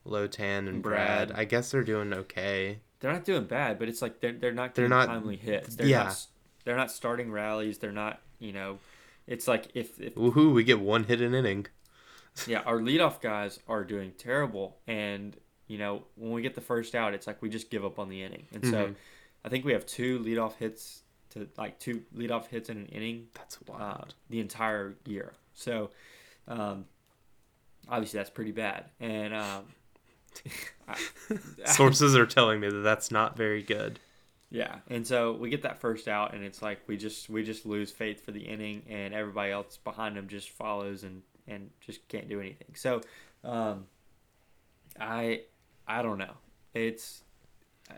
Lotan 0.05 0.67
and 0.67 0.81
Brad, 0.81 1.29
Brad. 1.29 1.39
I 1.39 1.45
guess 1.45 1.71
they're 1.71 1.83
doing 1.83 2.13
okay. 2.13 2.79
they're 2.99 3.11
not 3.11 3.25
doing 3.25 3.45
bad, 3.45 3.79
but 3.79 3.89
it's 3.89 4.01
like 4.01 4.19
they're 4.19 4.33
they're 4.33 4.51
not 4.51 4.75
They're 4.75 4.87
getting 4.87 4.97
not- 4.97 5.07
timely 5.07 5.37
hits. 5.37 5.75
They're 5.75 5.87
yeah. 5.87 6.03
not 6.03 6.25
they're 6.63 6.77
not 6.77 6.91
starting 6.91 7.31
rallies. 7.31 7.79
They're 7.79 7.91
not 7.91 8.21
you 8.39 8.53
know, 8.53 8.79
it's 9.25 9.47
like 9.47 9.69
if, 9.73 9.99
if 9.99 10.15
Woohoo! 10.15 10.53
We 10.53 10.63
get 10.63 10.79
one 10.79 11.05
hit 11.05 11.21
an 11.21 11.33
inning. 11.33 11.67
Yeah 12.45 12.59
our 12.61 12.79
leadoff 12.79 13.21
guys 13.21 13.59
are 13.67 13.83
doing 13.83 14.11
terrible, 14.17 14.77
and 14.87 15.35
you 15.67 15.77
know 15.77 16.03
when 16.15 16.31
we 16.31 16.41
get 16.41 16.55
the 16.55 16.61
first 16.61 16.93
out, 16.95 17.13
it's 17.13 17.25
like 17.27 17.41
we 17.41 17.49
just 17.49 17.69
give 17.69 17.83
up 17.85 17.99
on 17.99 18.09
the 18.09 18.21
inning, 18.23 18.45
and 18.53 18.65
so 18.65 18.87
Mhm. 18.87 18.95
I 19.45 19.49
think 19.49 19.63
we 19.65 19.71
have 19.73 19.85
two 19.85 20.19
leadoff 20.19 20.55
hits 20.55 21.01
to 21.31 21.47
like 21.57 21.79
two 21.79 22.03
leadoff 22.15 22.47
hits 22.47 22.69
in 22.69 22.77
an 22.77 22.85
inning 22.87 23.27
That's 23.33 23.57
uh, 23.57 23.59
wild. 23.67 24.13
the 24.29 24.39
entire 24.39 24.95
year. 25.05 25.33
So, 25.53 25.89
um, 26.47 26.85
obviously 27.87 28.17
that's 28.17 28.29
pretty 28.29 28.51
bad. 28.51 28.85
And 28.99 29.33
um, 29.33 29.65
I- 30.87 30.97
Sources 31.65 32.15
are 32.15 32.25
telling 32.25 32.59
me 32.59 32.69
that 32.69 32.79
that's 32.81 33.11
not 33.11 33.35
very 33.37 33.61
good. 33.63 33.99
yeah, 34.49 34.77
and 34.89 35.05
so 35.05 35.33
we 35.33 35.49
get 35.49 35.61
that 35.63 35.79
first 35.79 36.07
out, 36.07 36.33
and 36.33 36.43
it's 36.43 36.61
like 36.61 36.79
we 36.87 36.95
just 36.97 37.29
we 37.29 37.43
just 37.43 37.65
lose 37.65 37.91
faith 37.91 38.23
for 38.23 38.31
the 38.31 38.41
inning, 38.41 38.83
and 38.89 39.13
everybody 39.13 39.51
else 39.51 39.77
behind 39.77 40.15
them 40.15 40.27
just 40.27 40.49
follows 40.49 41.03
and 41.03 41.21
and 41.47 41.69
just 41.81 42.07
can't 42.07 42.27
do 42.29 42.39
anything. 42.39 42.67
So, 42.75 43.01
um, 43.43 43.85
I 44.99 45.41
I 45.87 46.01
don't 46.01 46.17
know. 46.17 46.33
It's 46.73 47.23
I- 47.89 47.95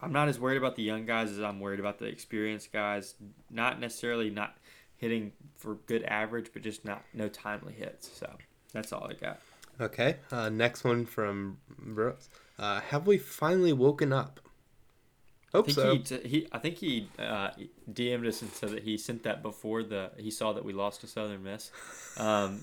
I'm 0.00 0.12
not 0.12 0.28
as 0.28 0.38
worried 0.38 0.56
about 0.58 0.76
the 0.76 0.82
young 0.82 1.06
guys 1.06 1.30
as 1.30 1.40
I'm 1.40 1.60
worried 1.60 1.80
about 1.80 1.98
the 1.98 2.06
experienced 2.06 2.72
guys. 2.72 3.14
Not 3.50 3.78
necessarily 3.80 4.30
not 4.30 4.56
hitting 4.96 5.32
for 5.56 5.74
good 5.86 6.02
average, 6.04 6.50
but 6.52 6.62
just 6.62 6.84
not 6.84 7.02
no 7.14 7.28
timely 7.28 7.72
hits. 7.74 8.10
So 8.18 8.30
that's 8.72 8.92
all 8.92 9.04
I 9.08 9.14
got. 9.14 9.40
Okay. 9.80 10.16
Uh, 10.30 10.48
next 10.48 10.84
one 10.84 11.06
from 11.06 11.58
Brooks. 11.78 12.28
Uh, 12.58 12.80
have 12.80 13.06
we 13.06 13.18
finally 13.18 13.72
woken 13.72 14.12
up? 14.12 14.38
I 15.54 15.58
Hope 15.58 15.66
think 15.66 15.74
so. 15.76 15.92
he, 15.92 15.98
t- 15.98 16.28
he 16.28 16.48
I 16.52 16.58
think 16.58 16.76
he 16.76 17.08
uh, 17.18 17.50
DM'd 17.92 18.26
us 18.26 18.40
and 18.42 18.50
said 18.52 18.70
that 18.70 18.82
he 18.84 18.96
sent 18.96 19.22
that 19.24 19.42
before 19.42 19.82
the 19.82 20.10
he 20.16 20.30
saw 20.30 20.52
that 20.54 20.64
we 20.64 20.72
lost 20.72 21.00
to 21.02 21.06
Southern 21.06 21.42
Miss. 21.42 21.70
Um, 22.16 22.60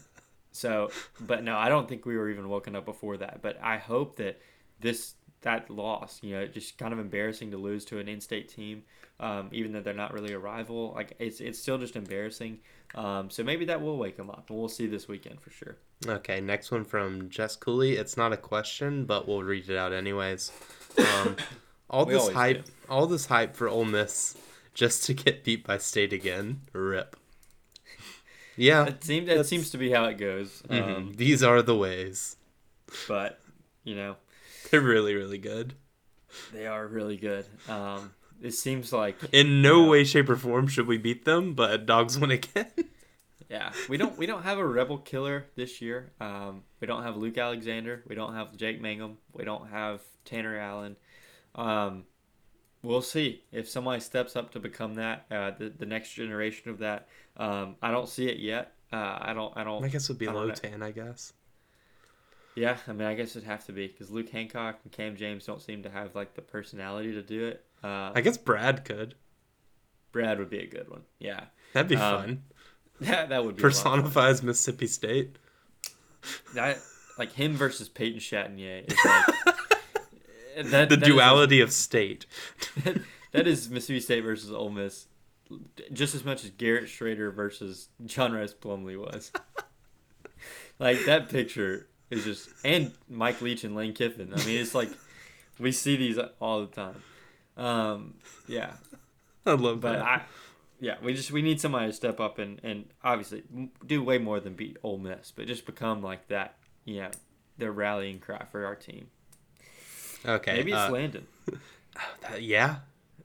so, 0.59 0.91
but 1.19 1.43
no, 1.43 1.57
I 1.57 1.69
don't 1.69 1.87
think 1.87 2.05
we 2.05 2.17
were 2.17 2.29
even 2.29 2.49
woken 2.49 2.75
up 2.75 2.85
before 2.85 3.17
that. 3.17 3.41
But 3.41 3.57
I 3.63 3.77
hope 3.77 4.17
that 4.17 4.41
this 4.79 5.15
that 5.41 5.69
loss, 5.69 6.19
you 6.21 6.35
know, 6.35 6.47
just 6.47 6.77
kind 6.77 6.91
of 6.91 6.99
embarrassing 6.99 7.51
to 7.51 7.57
lose 7.57 7.85
to 7.85 7.99
an 7.99 8.09
in-state 8.09 8.49
team, 8.49 8.83
um, 9.21 9.49
even 9.53 9.71
though 9.71 9.79
they're 9.79 9.93
not 9.93 10.13
really 10.13 10.33
a 10.33 10.39
rival. 10.39 10.91
Like 10.93 11.13
it's 11.19 11.39
it's 11.39 11.59
still 11.59 11.77
just 11.77 11.95
embarrassing. 11.95 12.59
Um, 12.95 13.29
so 13.29 13.43
maybe 13.43 13.65
that 13.65 13.81
will 13.81 13.97
wake 13.97 14.17
them 14.17 14.29
up, 14.29 14.49
and 14.49 14.57
we'll 14.57 14.67
see 14.67 14.87
this 14.87 15.07
weekend 15.07 15.39
for 15.39 15.51
sure. 15.51 15.77
Okay, 16.05 16.41
next 16.41 16.71
one 16.71 16.83
from 16.83 17.29
Jess 17.29 17.55
Cooley. 17.55 17.95
It's 17.95 18.17
not 18.17 18.33
a 18.33 18.37
question, 18.37 19.05
but 19.05 19.27
we'll 19.27 19.43
read 19.43 19.69
it 19.69 19.77
out 19.77 19.93
anyways. 19.93 20.51
Um, 20.97 21.37
all 21.89 22.05
this 22.05 22.29
hype, 22.29 22.65
do. 22.65 22.71
all 22.89 23.07
this 23.07 23.27
hype 23.27 23.55
for 23.55 23.69
Ole 23.69 23.85
Miss, 23.85 24.35
just 24.73 25.05
to 25.05 25.13
get 25.13 25.43
beat 25.43 25.65
by 25.65 25.77
State 25.77 26.13
again. 26.13 26.61
Rip. 26.73 27.15
Yeah, 28.59 28.83
That 28.85 29.03
seems 29.03 29.27
that 29.27 29.45
seems 29.45 29.69
to 29.71 29.77
be 29.77 29.91
how 29.91 30.05
it 30.05 30.17
goes. 30.17 30.61
mhm. 30.69 30.97
Um, 30.97 31.13
these 31.15 31.41
are 31.43 31.61
the 31.61 31.75
ways. 31.75 32.35
but 33.07 33.39
you 33.83 33.95
know, 33.95 34.17
They're 34.71 34.81
really, 34.81 35.15
really 35.15 35.37
good. 35.37 35.73
they 36.53 36.67
are 36.67 36.85
really 36.85 37.17
good. 37.17 37.45
Um, 37.67 38.11
it 38.41 38.51
seems 38.51 38.91
like 38.93 39.15
In 39.31 39.61
no 39.61 39.83
Yeah. 39.83 39.89
way, 39.89 40.03
shape, 40.03 40.29
or 40.29 40.35
form 40.35 40.67
should 40.67 40.87
we 40.87 40.97
beat 40.97 41.25
them, 41.25 41.53
but 41.53 41.85
dogs 41.85 42.17
win 42.19 42.31
again. 42.31 42.67
Yeah, 43.49 43.71
we 43.89 43.97
don't 43.97 44.15
we 44.15 44.27
don't 44.27 44.43
have 44.43 44.59
a 44.59 44.67
rebel 44.67 44.99
killer 44.99 45.47
this 45.55 45.81
year. 45.81 46.11
Um, 46.21 46.61
we 46.79 46.85
don't 46.85 47.01
have 47.01 47.17
Luke 47.17 47.35
Alexander. 47.35 48.03
We 48.07 48.13
don't 48.13 48.35
have 48.35 48.55
Jake 48.55 48.79
Mangum. 48.79 49.17
We 49.33 49.43
don't 49.43 49.67
have 49.69 50.01
Tanner 50.23 50.55
Allen. 50.55 50.95
Um, 51.55 52.03
we'll 52.83 53.01
see 53.01 53.43
if 53.51 53.67
somebody 53.69 53.99
steps 54.01 54.35
up 54.35 54.51
to 54.51 54.59
become 54.59 54.95
that 54.95 55.25
uh, 55.31 55.51
the 55.51 55.69
the 55.69 55.85
next 55.85 56.13
generation 56.13 56.69
of 56.69 56.79
that. 56.79 57.07
Um, 57.37 57.75
I 57.81 57.91
don't 57.91 58.07
see 58.09 58.27
it 58.27 58.37
yet. 58.37 58.73
Uh, 58.91 59.17
I 59.21 59.33
don't. 59.33 59.55
I 59.57 59.63
don't. 59.63 59.83
I 59.83 59.87
guess 59.87 60.09
it 60.09 60.13
would 60.13 60.19
be 60.19 60.27
I 60.27 60.31
don't 60.33 60.41
low 60.41 60.47
know. 60.47 60.53
tan. 60.55 60.81
I 60.83 60.91
guess. 60.91 61.33
Yeah, 62.55 62.77
I 62.87 62.93
mean, 62.93 63.07
I 63.07 63.13
guess 63.13 63.35
it'd 63.35 63.47
have 63.47 63.65
to 63.67 63.71
be 63.71 63.87
because 63.87 64.09
Luke 64.11 64.29
Hancock 64.29 64.79
and 64.83 64.91
Cam 64.91 65.15
James 65.15 65.45
don't 65.45 65.61
seem 65.61 65.83
to 65.83 65.89
have 65.89 66.15
like 66.15 66.33
the 66.33 66.41
personality 66.41 67.13
to 67.13 67.21
do 67.21 67.45
it. 67.45 67.63
Uh, 67.83 68.11
I 68.13 68.21
guess 68.21 68.37
Brad 68.37 68.83
could. 68.83 69.15
Brad 70.11 70.39
would 70.39 70.49
be 70.49 70.59
a 70.59 70.67
good 70.67 70.89
one. 70.89 71.03
Yeah, 71.19 71.45
That'd 71.73 71.87
be 71.87 71.95
Um, 71.95 72.21
fun. 72.21 72.43
that 73.01 73.29
that 73.29 73.45
would 73.45 73.55
be 73.55 73.63
of 73.63 73.71
fun. 73.73 74.01
Personifies 74.01 74.41
Mississippi 74.43 74.87
State. 74.87 75.37
that 76.55 76.79
like 77.17 77.31
him 77.33 77.53
versus 77.53 77.87
Peyton 77.87 78.19
Chatagnier 78.19 78.91
is 78.91 78.97
like 79.05 79.25
that, 80.63 80.89
The 80.89 80.95
that 80.97 81.03
is- 81.03 81.07
duality 81.07 81.61
of 81.61 81.71
state. 81.71 82.25
that 83.31 83.47
is 83.47 83.69
Mississippi 83.69 83.99
State 83.99 84.21
versus 84.23 84.51
Ole 84.51 84.69
Miss, 84.69 85.07
just 85.93 86.15
as 86.15 86.23
much 86.23 86.43
as 86.43 86.51
Garrett 86.51 86.85
Shrader 86.85 87.33
versus 87.33 87.89
John 88.05 88.31
Rhys 88.33 88.53
Plumlee 88.53 88.97
was. 88.97 89.31
like 90.79 91.05
that 91.05 91.29
picture 91.29 91.87
is 92.09 92.23
just, 92.23 92.49
and 92.63 92.91
Mike 93.09 93.41
Leach 93.41 93.63
and 93.63 93.75
Lane 93.75 93.93
Kiffin. 93.93 94.33
I 94.33 94.37
mean, 94.45 94.59
it's 94.59 94.73
like 94.75 94.89
we 95.59 95.71
see 95.71 95.95
these 95.95 96.17
all 96.39 96.61
the 96.61 96.67
time. 96.67 97.03
Um, 97.57 98.13
yeah, 98.47 98.73
I 99.45 99.51
love 99.53 99.81
but 99.81 99.93
that. 99.93 100.01
I, 100.03 100.21
yeah, 100.79 100.95
we 101.03 101.13
just 101.13 101.31
we 101.31 101.41
need 101.41 101.59
somebody 101.59 101.87
to 101.87 101.93
step 101.93 102.19
up 102.19 102.39
and 102.39 102.59
and 102.63 102.85
obviously 103.03 103.43
do 103.85 104.01
way 104.01 104.17
more 104.17 104.39
than 104.39 104.53
beat 104.53 104.77
Ole 104.81 104.97
Miss, 104.97 105.31
but 105.35 105.45
just 105.47 105.65
become 105.65 106.01
like 106.01 106.27
that. 106.29 106.55
You 106.85 107.01
know, 107.01 107.11
the 107.57 107.69
rallying 107.71 108.19
cry 108.19 108.45
for 108.51 108.65
our 108.65 108.75
team. 108.75 109.07
Okay. 110.25 110.53
Maybe 110.57 110.71
it's 110.71 110.79
uh, 110.79 110.91
Landon. 110.91 111.27
that- 112.21 112.41
yeah. 112.43 112.77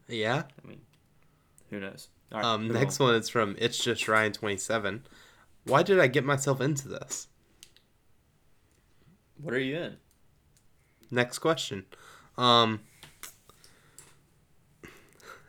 Yeah. 0.09 0.43
I 0.63 0.69
mean, 0.69 0.81
who 1.71 1.81
knows? 1.81 2.09
All 2.33 2.39
right, 2.41 2.45
Um, 2.47 2.69
next 2.69 3.01
on. 3.01 3.07
one 3.09 3.15
is 3.17 3.29
from 3.29 3.57
It's 3.59 3.83
Just 3.83 4.07
Ryan 4.09 4.33
twenty 4.33 4.57
seven. 4.57 5.05
Why 5.65 5.83
did 5.83 5.99
I 6.01 6.07
get 6.09 6.25
myself 6.25 6.61
into 6.61 6.89
this? 6.89 7.29
What 9.41 9.55
are 9.55 9.59
you 9.59 9.77
in? 9.77 9.97
Next 11.11 11.39
question. 11.39 11.87
Um. 12.37 12.81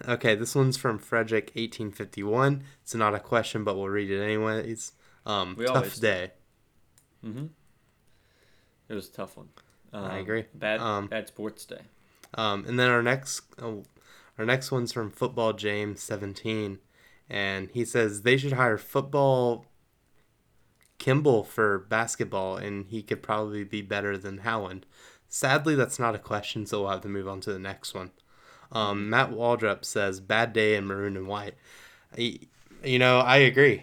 Okay, 0.08 0.36
this 0.36 0.54
one's 0.56 0.78
from 0.78 1.00
Frederick 1.00 1.52
eighteen 1.56 1.91
fifty 1.91 2.22
one. 2.24 2.64
It's 2.84 2.93
not 2.96 3.16
a 3.16 3.20
question, 3.20 3.64
but 3.64 3.76
we'll 3.76 3.89
read 3.89 4.12
it 4.12 4.22
anyways. 4.22 4.91
Um, 5.26 5.56
We 5.58 5.66
tough 5.66 5.96
do. 5.96 6.02
day. 6.02 6.32
Mm-hmm. 7.26 7.46
It 8.89 8.93
was 8.93 9.10
a 9.10 9.12
tough 9.12 9.36
one. 9.38 9.50
Um, 9.96 10.12
I 10.12 10.18
agree. 10.18 10.46
Bad, 10.54 10.80
Um, 10.82 11.08
bad 11.08 11.28
sports 11.28 11.66
day. 11.66 11.82
Um, 12.34 12.66
and 12.68 12.78
then 12.80 12.89
our 12.89 13.02
next, 13.02 13.41
oh, 13.62 13.84
our 14.38 14.46
next 14.46 14.72
one's 14.72 14.91
from 14.91 15.10
Football 15.10 15.54
James 15.54 16.02
seventeen, 16.04 16.80
and 17.30 17.70
he 17.72 17.86
says 17.86 18.24
they 18.24 18.36
should 18.38 18.54
hire 18.54 18.78
football 18.78 19.66
Kimball 20.98 21.43
for 21.43 21.80
basketball, 21.80 22.58
and 22.58 22.88
he 22.88 23.02
could 23.04 23.22
probably 23.22 23.64
be 23.64 23.82
better 23.82 24.18
than 24.18 24.39
Howland. 24.39 24.86
Sadly, 25.28 25.76
that's 25.76 26.00
not 26.00 26.16
a 26.16 26.20
question, 26.20 26.66
so 26.66 26.82
we'll 26.82 26.91
have 26.91 27.02
to 27.02 27.10
move 27.10 27.28
on 27.28 27.41
to 27.41 27.52
the 27.54 27.60
next 27.60 27.93
one. 27.93 28.12
Um, 28.72 29.10
Matt 29.10 29.32
Waldrop 29.32 29.84
says 29.86 30.20
bad 30.20 30.54
day 30.54 30.76
in 30.76 30.86
maroon 30.86 31.16
and 31.18 31.28
white. 31.28 31.56
I- 32.18 32.39
You 32.84 33.00
know, 33.00 33.20
I 33.20 33.38
agree. 33.38 33.82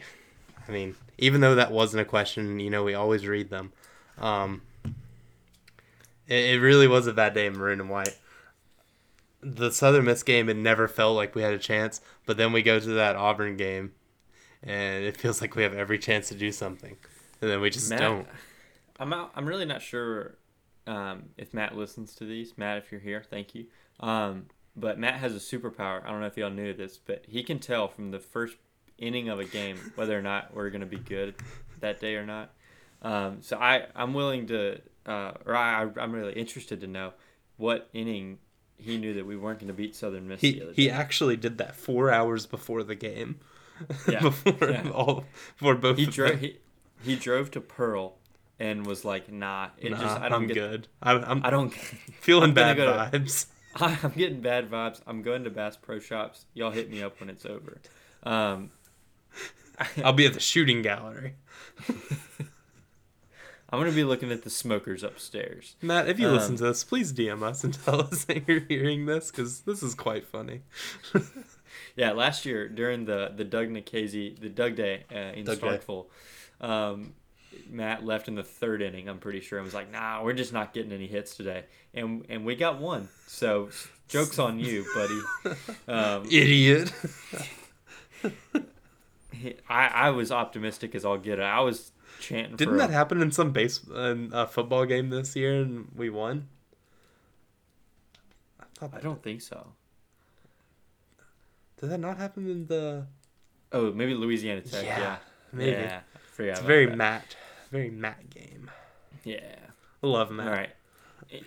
I 0.68 0.70
mean, 0.72 0.94
even 1.18 1.40
though 1.40 1.54
that 1.56 1.72
wasn't 1.72 2.00
a 2.02 2.04
question, 2.04 2.60
you 2.60 2.70
know, 2.70 2.84
we 2.84 2.94
always 2.94 3.26
read 3.26 3.50
them. 3.50 3.72
Um, 4.18 4.62
it, 6.28 6.54
it 6.54 6.60
really 6.60 6.88
was 6.88 7.06
a 7.06 7.12
bad 7.12 7.34
day 7.34 7.46
in 7.46 7.54
maroon 7.54 7.80
and 7.80 7.90
white 7.90 8.16
the 9.42 9.70
Southern 9.70 10.04
Miss 10.04 10.22
game, 10.22 10.48
it 10.48 10.56
never 10.56 10.88
felt 10.88 11.16
like 11.16 11.34
we 11.34 11.42
had 11.42 11.52
a 11.52 11.58
chance. 11.58 12.00
But 12.26 12.36
then 12.36 12.52
we 12.52 12.62
go 12.62 12.78
to 12.78 12.88
that 12.94 13.16
Auburn 13.16 13.56
game, 13.56 13.92
and 14.62 15.04
it 15.04 15.16
feels 15.16 15.40
like 15.40 15.56
we 15.56 15.64
have 15.64 15.74
every 15.74 15.98
chance 15.98 16.28
to 16.28 16.34
do 16.34 16.52
something, 16.52 16.96
and 17.40 17.50
then 17.50 17.60
we 17.60 17.70
just 17.70 17.90
Matt, 17.90 18.00
don't. 18.00 18.26
I'm 18.98 19.12
out, 19.12 19.32
I'm 19.34 19.46
really 19.46 19.64
not 19.64 19.82
sure 19.82 20.36
um, 20.86 21.24
if 21.36 21.52
Matt 21.52 21.76
listens 21.76 22.14
to 22.16 22.24
these. 22.24 22.56
Matt, 22.56 22.78
if 22.78 22.92
you're 22.92 23.00
here, 23.00 23.24
thank 23.28 23.54
you. 23.54 23.66
Um, 24.00 24.46
but 24.76 24.98
Matt 24.98 25.14
has 25.14 25.34
a 25.34 25.38
superpower. 25.38 26.04
I 26.04 26.10
don't 26.10 26.20
know 26.20 26.26
if 26.26 26.36
y'all 26.36 26.50
knew 26.50 26.72
this, 26.72 26.98
but 26.98 27.24
he 27.26 27.42
can 27.42 27.58
tell 27.58 27.88
from 27.88 28.10
the 28.10 28.20
first 28.20 28.56
inning 28.98 29.28
of 29.28 29.40
a 29.40 29.44
game 29.44 29.76
whether 29.96 30.16
or 30.16 30.22
not 30.22 30.54
we're 30.54 30.70
going 30.70 30.80
to 30.80 30.86
be 30.86 30.98
good 30.98 31.34
that 31.80 32.00
day 32.00 32.14
or 32.14 32.24
not. 32.24 32.52
Um, 33.02 33.38
so 33.42 33.56
I 33.58 33.86
I'm 33.94 34.14
willing 34.14 34.46
to, 34.46 34.80
uh, 35.06 35.32
or 35.44 35.54
I 35.56 35.88
I'm 36.00 36.12
really 36.12 36.32
interested 36.34 36.80
to 36.82 36.86
know 36.86 37.12
what 37.56 37.88
inning 37.92 38.38
he 38.76 38.96
knew 38.98 39.14
that 39.14 39.26
we 39.26 39.36
weren't 39.36 39.58
going 39.60 39.68
to 39.68 39.74
beat 39.74 39.94
Southern 39.94 40.26
Miss 40.28 40.40
He 40.40 40.62
he 40.74 40.90
actually 40.90 41.36
did 41.36 41.58
that 41.58 41.76
four 41.76 42.10
hours 42.12 42.46
before 42.46 42.82
the 42.82 42.94
game. 42.94 43.40
Yeah, 44.08 44.20
before 44.20 44.70
yeah. 44.70 44.88
all 44.90 45.24
before 45.58 45.74
both. 45.74 45.96
he 45.98 46.06
drove 46.06 46.38
he, 46.38 46.58
he 47.02 47.16
drove 47.16 47.50
to 47.52 47.60
Pearl 47.60 48.16
and 48.60 48.86
was 48.86 49.04
like, 49.04 49.32
nah, 49.32 49.70
it 49.78 49.90
Nah, 49.90 49.98
just 50.00 50.20
I 50.20 50.28
don't 50.28 50.42
I'm 50.42 50.46
get 50.46 50.54
good. 50.54 50.88
I'm, 51.02 51.24
I'm 51.24 51.44
I 51.44 51.50
don't 51.50 51.70
feeling 52.20 52.50
I'm 52.50 52.54
bad 52.54 52.76
go 52.76 52.86
to- 52.86 53.18
vibes. 53.18 53.46
I'm 53.76 54.12
getting 54.12 54.40
bad 54.40 54.70
vibes. 54.70 55.00
I'm 55.06 55.22
going 55.22 55.42
to 55.44 55.50
Bass 55.50 55.76
Pro 55.76 55.98
Shops. 55.98 56.44
Y'all 56.54 56.70
hit 56.70 56.90
me 56.90 57.02
up 57.02 57.18
when 57.18 57.28
it's 57.30 57.44
over. 57.46 57.80
Um, 58.22 58.70
I'll 60.04 60.12
be 60.12 60.26
at 60.26 60.34
the 60.34 60.40
shooting 60.40 60.82
gallery. 60.82 61.34
I'm 63.72 63.80
gonna 63.80 63.90
be 63.92 64.04
looking 64.04 64.30
at 64.30 64.42
the 64.42 64.50
smokers 64.50 65.02
upstairs. 65.02 65.76
Matt, 65.80 66.06
if 66.08 66.20
you 66.20 66.28
Um, 66.28 66.34
listen 66.34 66.56
to 66.56 66.64
this, 66.64 66.84
please 66.84 67.12
DM 67.12 67.42
us 67.42 67.64
and 67.64 67.72
tell 67.84 68.02
us 68.02 68.24
that 68.26 68.46
you're 68.46 68.60
hearing 68.60 69.06
this 69.06 69.30
because 69.30 69.60
this 69.62 69.82
is 69.82 69.94
quite 69.94 70.26
funny. 70.26 70.60
Yeah, 71.96 72.12
last 72.12 72.44
year 72.46 72.68
during 72.68 73.04
the 73.06 73.32
the 73.34 73.44
Doug 73.44 73.68
Nikhazy, 73.68 74.38
the 74.38 74.48
Doug 74.48 74.76
Day 74.76 75.04
uh, 75.14 75.32
in 75.34 75.44
Doug. 75.44 75.58
Starkville, 75.58 76.06
um, 76.60 77.12
Matt 77.68 78.04
left 78.04 78.28
in 78.28 78.34
the 78.34 78.42
third 78.42 78.80
inning. 78.82 79.08
I'm 79.08 79.18
pretty 79.18 79.40
sure. 79.40 79.58
I 79.58 79.62
was 79.62 79.74
like, 79.74 79.90
"Nah, 79.90 80.22
we're 80.22 80.32
just 80.34 80.52
not 80.54 80.72
getting 80.74 80.92
any 80.92 81.06
hits 81.06 81.34
today," 81.36 81.64
and 81.94 82.24
and 82.28 82.44
we 82.46 82.56
got 82.56 82.78
one. 82.78 83.08
So 83.26 83.68
jokes 84.08 84.38
on 84.38 84.58
you, 84.58 84.84
buddy. 84.94 85.56
Um, 85.88 86.24
Idiot. 86.26 86.92
I 89.68 89.86
I 89.88 90.10
was 90.10 90.30
optimistic 90.30 90.94
as 90.94 91.04
all 91.04 91.18
get. 91.18 91.40
I 91.40 91.60
was 91.60 91.92
chanting. 92.22 92.56
Didn't 92.56 92.76
that 92.78 92.90
a- 92.90 92.92
happen 92.94 93.20
in 93.20 93.30
some 93.32 93.52
base 93.52 93.80
in 93.84 94.30
a 94.32 94.46
football 94.46 94.86
game 94.86 95.10
this 95.10 95.36
year 95.36 95.60
and 95.60 95.88
we 95.94 96.08
won? 96.10 96.48
I 98.80 98.86
I 98.96 99.00
don't 99.00 99.22
think 99.22 99.40
so. 99.42 99.72
did 101.80 101.90
that 101.90 101.98
not 101.98 102.16
happen 102.18 102.48
in 102.50 102.66
the? 102.66 103.06
Oh, 103.72 103.92
maybe 103.92 104.14
Louisiana 104.14 104.60
Tech. 104.60 104.84
Yeah, 104.84 104.98
Yeah, 105.00 105.16
maybe. 105.52 105.70
Yeah, 105.72 106.00
It's 106.38 106.60
very 106.60 106.86
that. 106.86 106.96
Matt, 106.96 107.36
very 107.70 107.90
Matt 107.90 108.30
game. 108.30 108.70
Yeah. 109.24 109.56
I 110.02 110.06
love 110.06 110.30
Matt. 110.30 110.46
All 110.48 110.52
right. 110.52 110.70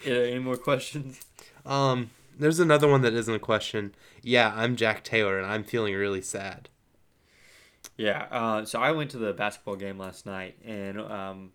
Uh, 0.07 0.09
Any 0.11 0.39
more 0.39 0.57
questions? 0.57 1.19
Um, 1.65 2.09
there's 2.39 2.59
another 2.59 2.87
one 2.87 3.01
that 3.01 3.13
isn't 3.13 3.33
a 3.33 3.39
question. 3.39 3.93
Yeah, 4.23 4.53
I'm 4.55 4.75
Jack 4.75 5.03
Taylor 5.03 5.37
and 5.37 5.45
I'm 5.45 5.63
feeling 5.63 5.93
really 5.93 6.21
sad. 6.21 6.69
Yeah. 7.97 8.27
Uh, 8.31 8.65
so 8.65 8.79
I 8.81 8.91
went 8.91 9.11
to 9.11 9.17
the 9.17 9.33
basketball 9.33 9.75
game 9.75 9.97
last 9.97 10.25
night, 10.25 10.57
and 10.65 10.99
um, 10.99 11.51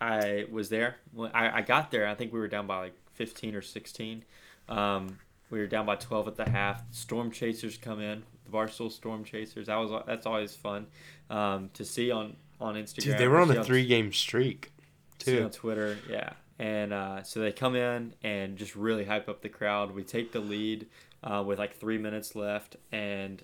I 0.00 0.46
was 0.50 0.68
there. 0.68 0.96
When 1.12 1.30
I, 1.32 1.58
I 1.58 1.62
got 1.62 1.90
there, 1.90 2.06
I 2.06 2.14
think 2.14 2.32
we 2.32 2.38
were 2.38 2.48
down 2.48 2.66
by 2.66 2.80
like 2.80 2.94
15 3.14 3.54
or 3.54 3.62
16. 3.62 4.24
Um, 4.68 5.18
we 5.50 5.58
were 5.58 5.66
down 5.66 5.86
by 5.86 5.96
12 5.96 6.28
at 6.28 6.36
the 6.36 6.48
half. 6.48 6.82
Storm 6.90 7.30
Chasers 7.30 7.76
come 7.76 8.00
in, 8.00 8.22
the 8.44 8.50
Barstool 8.50 8.90
Storm 8.90 9.24
Chasers. 9.24 9.66
That 9.66 9.76
was 9.76 10.02
that's 10.06 10.26
always 10.26 10.54
fun 10.54 10.86
um, 11.28 11.70
to 11.74 11.84
see 11.84 12.10
on 12.10 12.36
on 12.60 12.76
Instagram. 12.76 13.02
Dude, 13.02 13.18
they 13.18 13.28
were 13.28 13.40
on 13.40 13.50
a 13.50 13.64
three 13.64 13.86
game 13.86 14.12
streak, 14.12 14.72
see 15.18 15.36
too. 15.36 15.44
on 15.44 15.50
Twitter. 15.50 15.98
Yeah, 16.08 16.30
and 16.58 16.92
uh, 16.92 17.22
so 17.24 17.40
they 17.40 17.52
come 17.52 17.74
in 17.74 18.14
and 18.22 18.56
just 18.56 18.76
really 18.76 19.04
hype 19.04 19.28
up 19.28 19.42
the 19.42 19.48
crowd. 19.48 19.92
We 19.92 20.04
take 20.04 20.30
the 20.30 20.40
lead 20.40 20.86
uh, 21.24 21.42
with 21.44 21.58
like 21.58 21.76
three 21.76 21.98
minutes 21.98 22.36
left, 22.36 22.76
and 22.92 23.42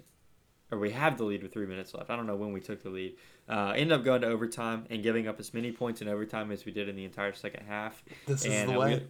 or 0.70 0.78
we 0.78 0.90
have 0.90 1.16
the 1.16 1.24
lead 1.24 1.42
with 1.42 1.52
three 1.52 1.66
minutes 1.66 1.94
left. 1.94 2.10
I 2.10 2.16
don't 2.16 2.26
know 2.26 2.36
when 2.36 2.52
we 2.52 2.60
took 2.60 2.82
the 2.82 2.90
lead. 2.90 3.16
Uh, 3.48 3.72
end 3.76 3.92
up 3.92 4.04
going 4.04 4.22
to 4.22 4.26
overtime 4.26 4.86
and 4.90 5.02
giving 5.02 5.28
up 5.28 5.38
as 5.38 5.54
many 5.54 5.70
points 5.72 6.02
in 6.02 6.08
overtime 6.08 6.50
as 6.50 6.64
we 6.64 6.72
did 6.72 6.88
in 6.88 6.96
the 6.96 7.04
entire 7.04 7.32
second 7.32 7.64
half. 7.66 8.02
This 8.26 8.44
is 8.44 8.52
and, 8.52 8.70
the 8.70 8.74
uh, 8.74 8.78
way. 8.80 8.94
we, 8.94 9.02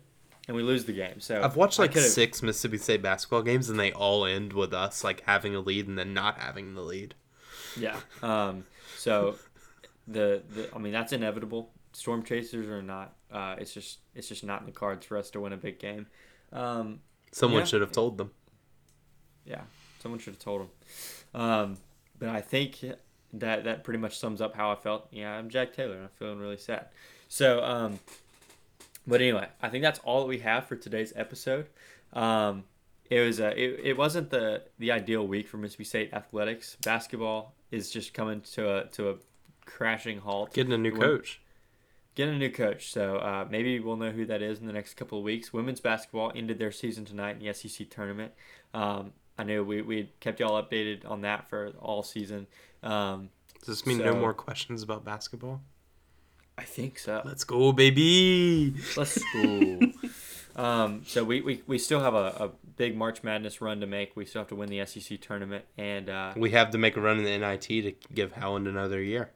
and 0.49 0.57
we 0.57 0.63
lose 0.63 0.85
the 0.85 0.93
game. 0.93 1.21
So 1.21 1.43
I've 1.43 1.57
watched 1.57 1.79
like 1.79 1.97
six 1.97 2.43
Mississippi 2.43 2.79
State 2.79 3.03
basketball 3.03 3.43
games, 3.43 3.71
and 3.71 3.81
they 3.81 3.93
all 3.93 4.27
end 4.27 4.53
with 4.53 4.75
us 4.75 5.03
like 5.03 5.23
having 5.23 5.55
a 5.55 5.61
lead 5.61 5.89
and 5.89 5.99
then 5.99 6.13
not 6.13 6.39
having 6.39 6.75
the 6.75 6.83
lead. 6.83 7.15
Yeah. 7.79 7.97
Um, 8.23 8.65
so 8.97 9.37
the, 10.07 10.43
the 10.55 10.69
I 10.75 10.79
mean 10.79 10.93
that's 10.93 11.13
inevitable. 11.13 11.71
Storm 11.93 12.23
chasers 12.23 12.69
or 12.69 12.83
not, 12.83 13.15
uh, 13.33 13.57
it's 13.59 13.73
just 13.73 14.01
it's 14.15 14.29
just 14.29 14.45
not 14.45 14.61
in 14.61 14.67
the 14.67 14.73
cards 14.73 15.07
for 15.07 15.17
us 15.17 15.31
to 15.31 15.41
win 15.41 15.55
a 15.55 15.57
big 15.57 15.79
game. 15.79 16.07
Um, 16.53 17.01
Someone 17.33 17.61
Yeah. 17.61 17.65
should 17.67 17.81
have 17.81 17.93
told 17.93 18.19
them. 18.19 18.31
yeah, 19.47 19.63
someone 20.07 20.21
should 20.21 20.35
have 20.35 20.39
told 20.39 20.61
him. 20.61 20.69
Um, 21.35 21.77
but 22.17 22.29
I 22.29 22.41
think 22.41 22.79
that 23.33 23.65
that 23.65 23.83
pretty 23.83 23.99
much 23.99 24.17
sums 24.17 24.41
up 24.41 24.55
how 24.55 24.71
I 24.71 24.77
felt. 24.77 25.09
Yeah, 25.11 25.33
I'm 25.33 25.51
Jack 25.51 25.75
Taylor. 25.75 25.95
and 25.95 26.05
I'm 26.05 26.11
feeling 26.17 26.39
really 26.39 26.59
sad. 26.59 26.87
So, 27.29 27.61
um, 27.65 27.99
but 29.05 29.21
anyway, 29.21 29.49
I 29.61 29.69
think 29.69 29.83
that's 29.83 29.99
all 30.05 30.21
that 30.21 30.29
we 30.29 30.39
have 30.39 30.67
for 30.69 30.77
today's 30.77 31.13
episode. 31.17 31.67
Um, 32.13 32.63
it 33.11 33.21
was 33.21 33.41
a, 33.41 33.49
it, 33.61 33.81
it 33.83 33.97
wasn't 33.99 34.31
the 34.31 34.63
the 34.79 34.93
ideal 34.93 35.27
week 35.27 35.49
for 35.49 35.57
Mississippi 35.57 35.85
State 35.85 36.13
athletics. 36.13 36.77
Basketball 36.85 37.53
is 37.73 37.91
just 37.91 38.15
coming 38.15 38.43
to 38.53 38.77
a 38.77 38.85
to 38.91 39.11
a 39.11 39.15
crashing 39.65 40.21
halt. 40.21 40.55
Getting 40.55 40.73
a 40.73 40.79
new 40.79 40.93
coach. 40.93 41.41
getting 42.15 42.35
a 42.37 42.39
new 42.39 42.51
coach. 42.51 42.93
So 42.93 43.17
uh, 43.17 43.47
maybe 43.51 43.81
we'll 43.81 43.97
know 43.97 44.13
who 44.13 44.25
that 44.27 44.41
is 44.41 44.61
in 44.61 44.67
the 44.67 44.73
next 44.73 44.95
couple 44.95 45.19
of 45.19 45.25
weeks. 45.25 45.53
Women's 45.53 45.81
basketball 45.81 46.31
ended 46.37 46.61
their 46.61 46.71
season 46.71 47.05
tonight 47.05 47.37
in 47.41 47.45
the 47.45 47.53
SEC 47.53 47.91
tournament. 47.91 48.33
Um, 48.73 49.13
I 49.39 49.45
knew 49.45 49.63
we, 49.65 49.83
we 49.83 50.11
kept 50.21 50.41
y'all 50.41 50.61
updated 50.63 51.09
on 51.09 51.21
that 51.23 51.49
for 51.49 51.73
all 51.81 52.03
season. 52.03 52.47
Um, 52.83 53.31
Does 53.61 53.69
this 53.69 53.87
mean 53.87 53.99
no 53.99 54.15
more 54.15 54.33
questions 54.35 54.83
about 54.83 55.05
basketball? 55.05 55.61
I 56.59 56.63
think 56.63 56.99
so. 56.99 57.21
Let's 57.25 57.45
go, 57.45 57.73
baby. 57.73 58.75
Let's 58.97 59.23
go. 59.35 59.81
um, 60.57 61.03
so 61.07 61.23
we, 61.23 61.43
we, 61.43 61.63
we 61.67 61.79
still 61.79 62.01
have 62.01 62.15
a, 62.15 62.35
a 62.45 62.51
big 62.77 62.97
March 62.97 63.23
Madness 63.23 63.61
run 63.61 63.81
to 63.81 63.87
make. 63.87 64.17
We 64.17 64.25
still 64.25 64.41
have 64.41 64.49
to 64.49 64.55
win 64.55 64.71
the 64.71 64.85
SEC 64.87 65.21
tournament, 65.21 65.67
and 65.77 66.09
uh, 66.09 66.33
We 66.35 66.51
have 66.53 66.71
to 66.71 66.79
make 66.79 66.97
a 66.97 67.01
run 67.01 67.19
in 67.19 67.25
the 67.25 67.37
NIT 67.39 67.63
to 67.63 67.93
give 68.15 68.33
Howland 68.33 68.67
another 68.67 69.03
year. 69.03 69.33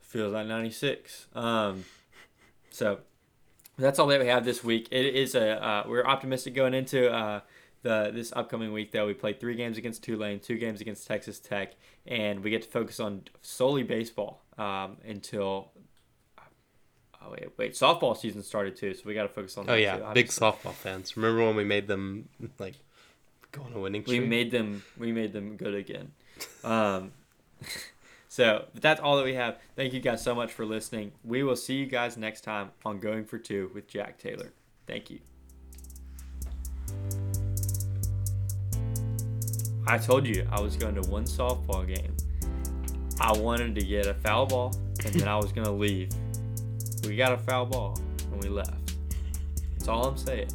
feels 0.00 0.32
like 0.32 0.46
96 0.46 1.26
um 1.34 1.84
so 2.70 2.98
that's 3.78 3.98
all 3.98 4.06
that 4.08 4.20
we 4.20 4.26
have 4.26 4.44
this 4.44 4.62
week 4.62 4.86
it 4.90 5.06
is 5.14 5.34
a 5.34 5.64
uh, 5.64 5.84
we're 5.88 6.04
optimistic 6.04 6.54
going 6.54 6.74
into 6.74 7.10
uh 7.10 7.40
the 7.82 8.10
this 8.14 8.32
upcoming 8.34 8.72
week 8.72 8.92
though 8.92 9.06
we 9.06 9.14
play 9.14 9.32
three 9.32 9.56
games 9.56 9.76
against 9.76 10.02
tulane 10.02 10.38
two 10.38 10.56
games 10.56 10.80
against 10.80 11.06
texas 11.06 11.38
tech 11.38 11.74
and 12.06 12.42
we 12.42 12.50
get 12.50 12.62
to 12.62 12.68
focus 12.68 13.00
on 13.00 13.22
solely 13.40 13.82
baseball 13.82 14.42
um 14.58 14.96
until 15.04 15.72
oh 17.24 17.30
wait 17.30 17.48
wait 17.56 17.72
softball 17.72 18.16
season 18.16 18.42
started 18.42 18.76
too 18.76 18.94
so 18.94 19.02
we 19.04 19.14
got 19.14 19.22
to 19.22 19.28
focus 19.28 19.56
on 19.56 19.68
Oh 19.68 19.72
that 19.72 19.80
yeah, 19.80 19.96
too, 19.96 20.14
big 20.14 20.28
softball 20.28 20.72
fans. 20.72 21.16
Remember 21.16 21.44
when 21.44 21.56
we 21.56 21.64
made 21.64 21.86
them 21.86 22.28
like 22.58 22.74
go 23.50 23.62
on 23.62 23.72
a 23.72 23.80
winning 23.80 24.04
we 24.06 24.20
made 24.20 24.50
them 24.50 24.82
we 24.98 25.12
made 25.12 25.32
them 25.32 25.56
good 25.56 25.74
again. 25.74 26.12
Um 26.64 27.12
so 28.28 28.66
that's 28.74 29.00
all 29.00 29.16
that 29.16 29.24
we 29.24 29.34
have. 29.34 29.58
Thank 29.76 29.92
you 29.92 30.00
guys 30.00 30.22
so 30.22 30.34
much 30.34 30.52
for 30.52 30.64
listening. 30.64 31.12
We 31.24 31.42
will 31.42 31.56
see 31.56 31.74
you 31.74 31.86
guys 31.86 32.16
next 32.16 32.42
time 32.42 32.70
on 32.84 32.98
going 32.98 33.24
for 33.24 33.38
two 33.38 33.70
with 33.74 33.86
jack 33.86 34.18
taylor. 34.18 34.52
Thank 34.86 35.10
you 35.10 35.20
i 39.86 39.98
told 39.98 40.26
you 40.26 40.46
i 40.50 40.60
was 40.60 40.76
going 40.76 40.94
to 40.94 41.02
one 41.10 41.24
softball 41.24 41.86
game. 41.86 42.16
I 43.20 43.32
wanted 43.32 43.74
to 43.76 43.82
get 43.84 44.06
a 44.06 44.14
foul 44.14 44.46
ball 44.46 44.74
and 45.04 45.14
then 45.14 45.28
i 45.28 45.36
was 45.36 45.52
going 45.52 45.66
to 45.66 45.72
leave. 45.72 46.10
We 47.04 47.16
got 47.16 47.32
a 47.32 47.38
foul 47.38 47.66
ball 47.66 47.98
and 48.32 48.42
we 48.42 48.48
left. 48.48 48.94
That's 49.72 49.88
all 49.88 50.06
i'm 50.06 50.16
saying. 50.16 50.48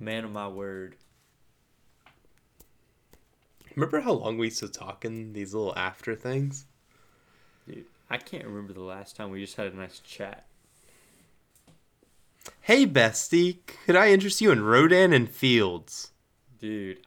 Man 0.00 0.24
of 0.24 0.32
my 0.32 0.48
word. 0.48 0.96
Remember 3.78 4.00
how 4.00 4.12
long 4.12 4.38
we 4.38 4.46
used 4.46 4.58
to 4.58 4.68
talk 4.68 5.04
in 5.04 5.32
these 5.32 5.54
little 5.54 5.72
after 5.78 6.16
things? 6.16 6.66
Dude, 7.68 7.84
I 8.10 8.16
can't 8.16 8.44
remember 8.44 8.72
the 8.72 8.82
last 8.82 9.14
time 9.14 9.30
we 9.30 9.40
just 9.40 9.54
had 9.56 9.72
a 9.72 9.76
nice 9.76 10.00
chat. 10.00 10.47
Hey 12.60 12.86
bestie, 12.86 13.58
could 13.84 13.96
I 13.96 14.10
interest 14.10 14.40
you 14.40 14.50
in 14.50 14.62
Rodan 14.62 15.12
and 15.12 15.28
Fields? 15.28 16.12
Dude, 16.58 17.06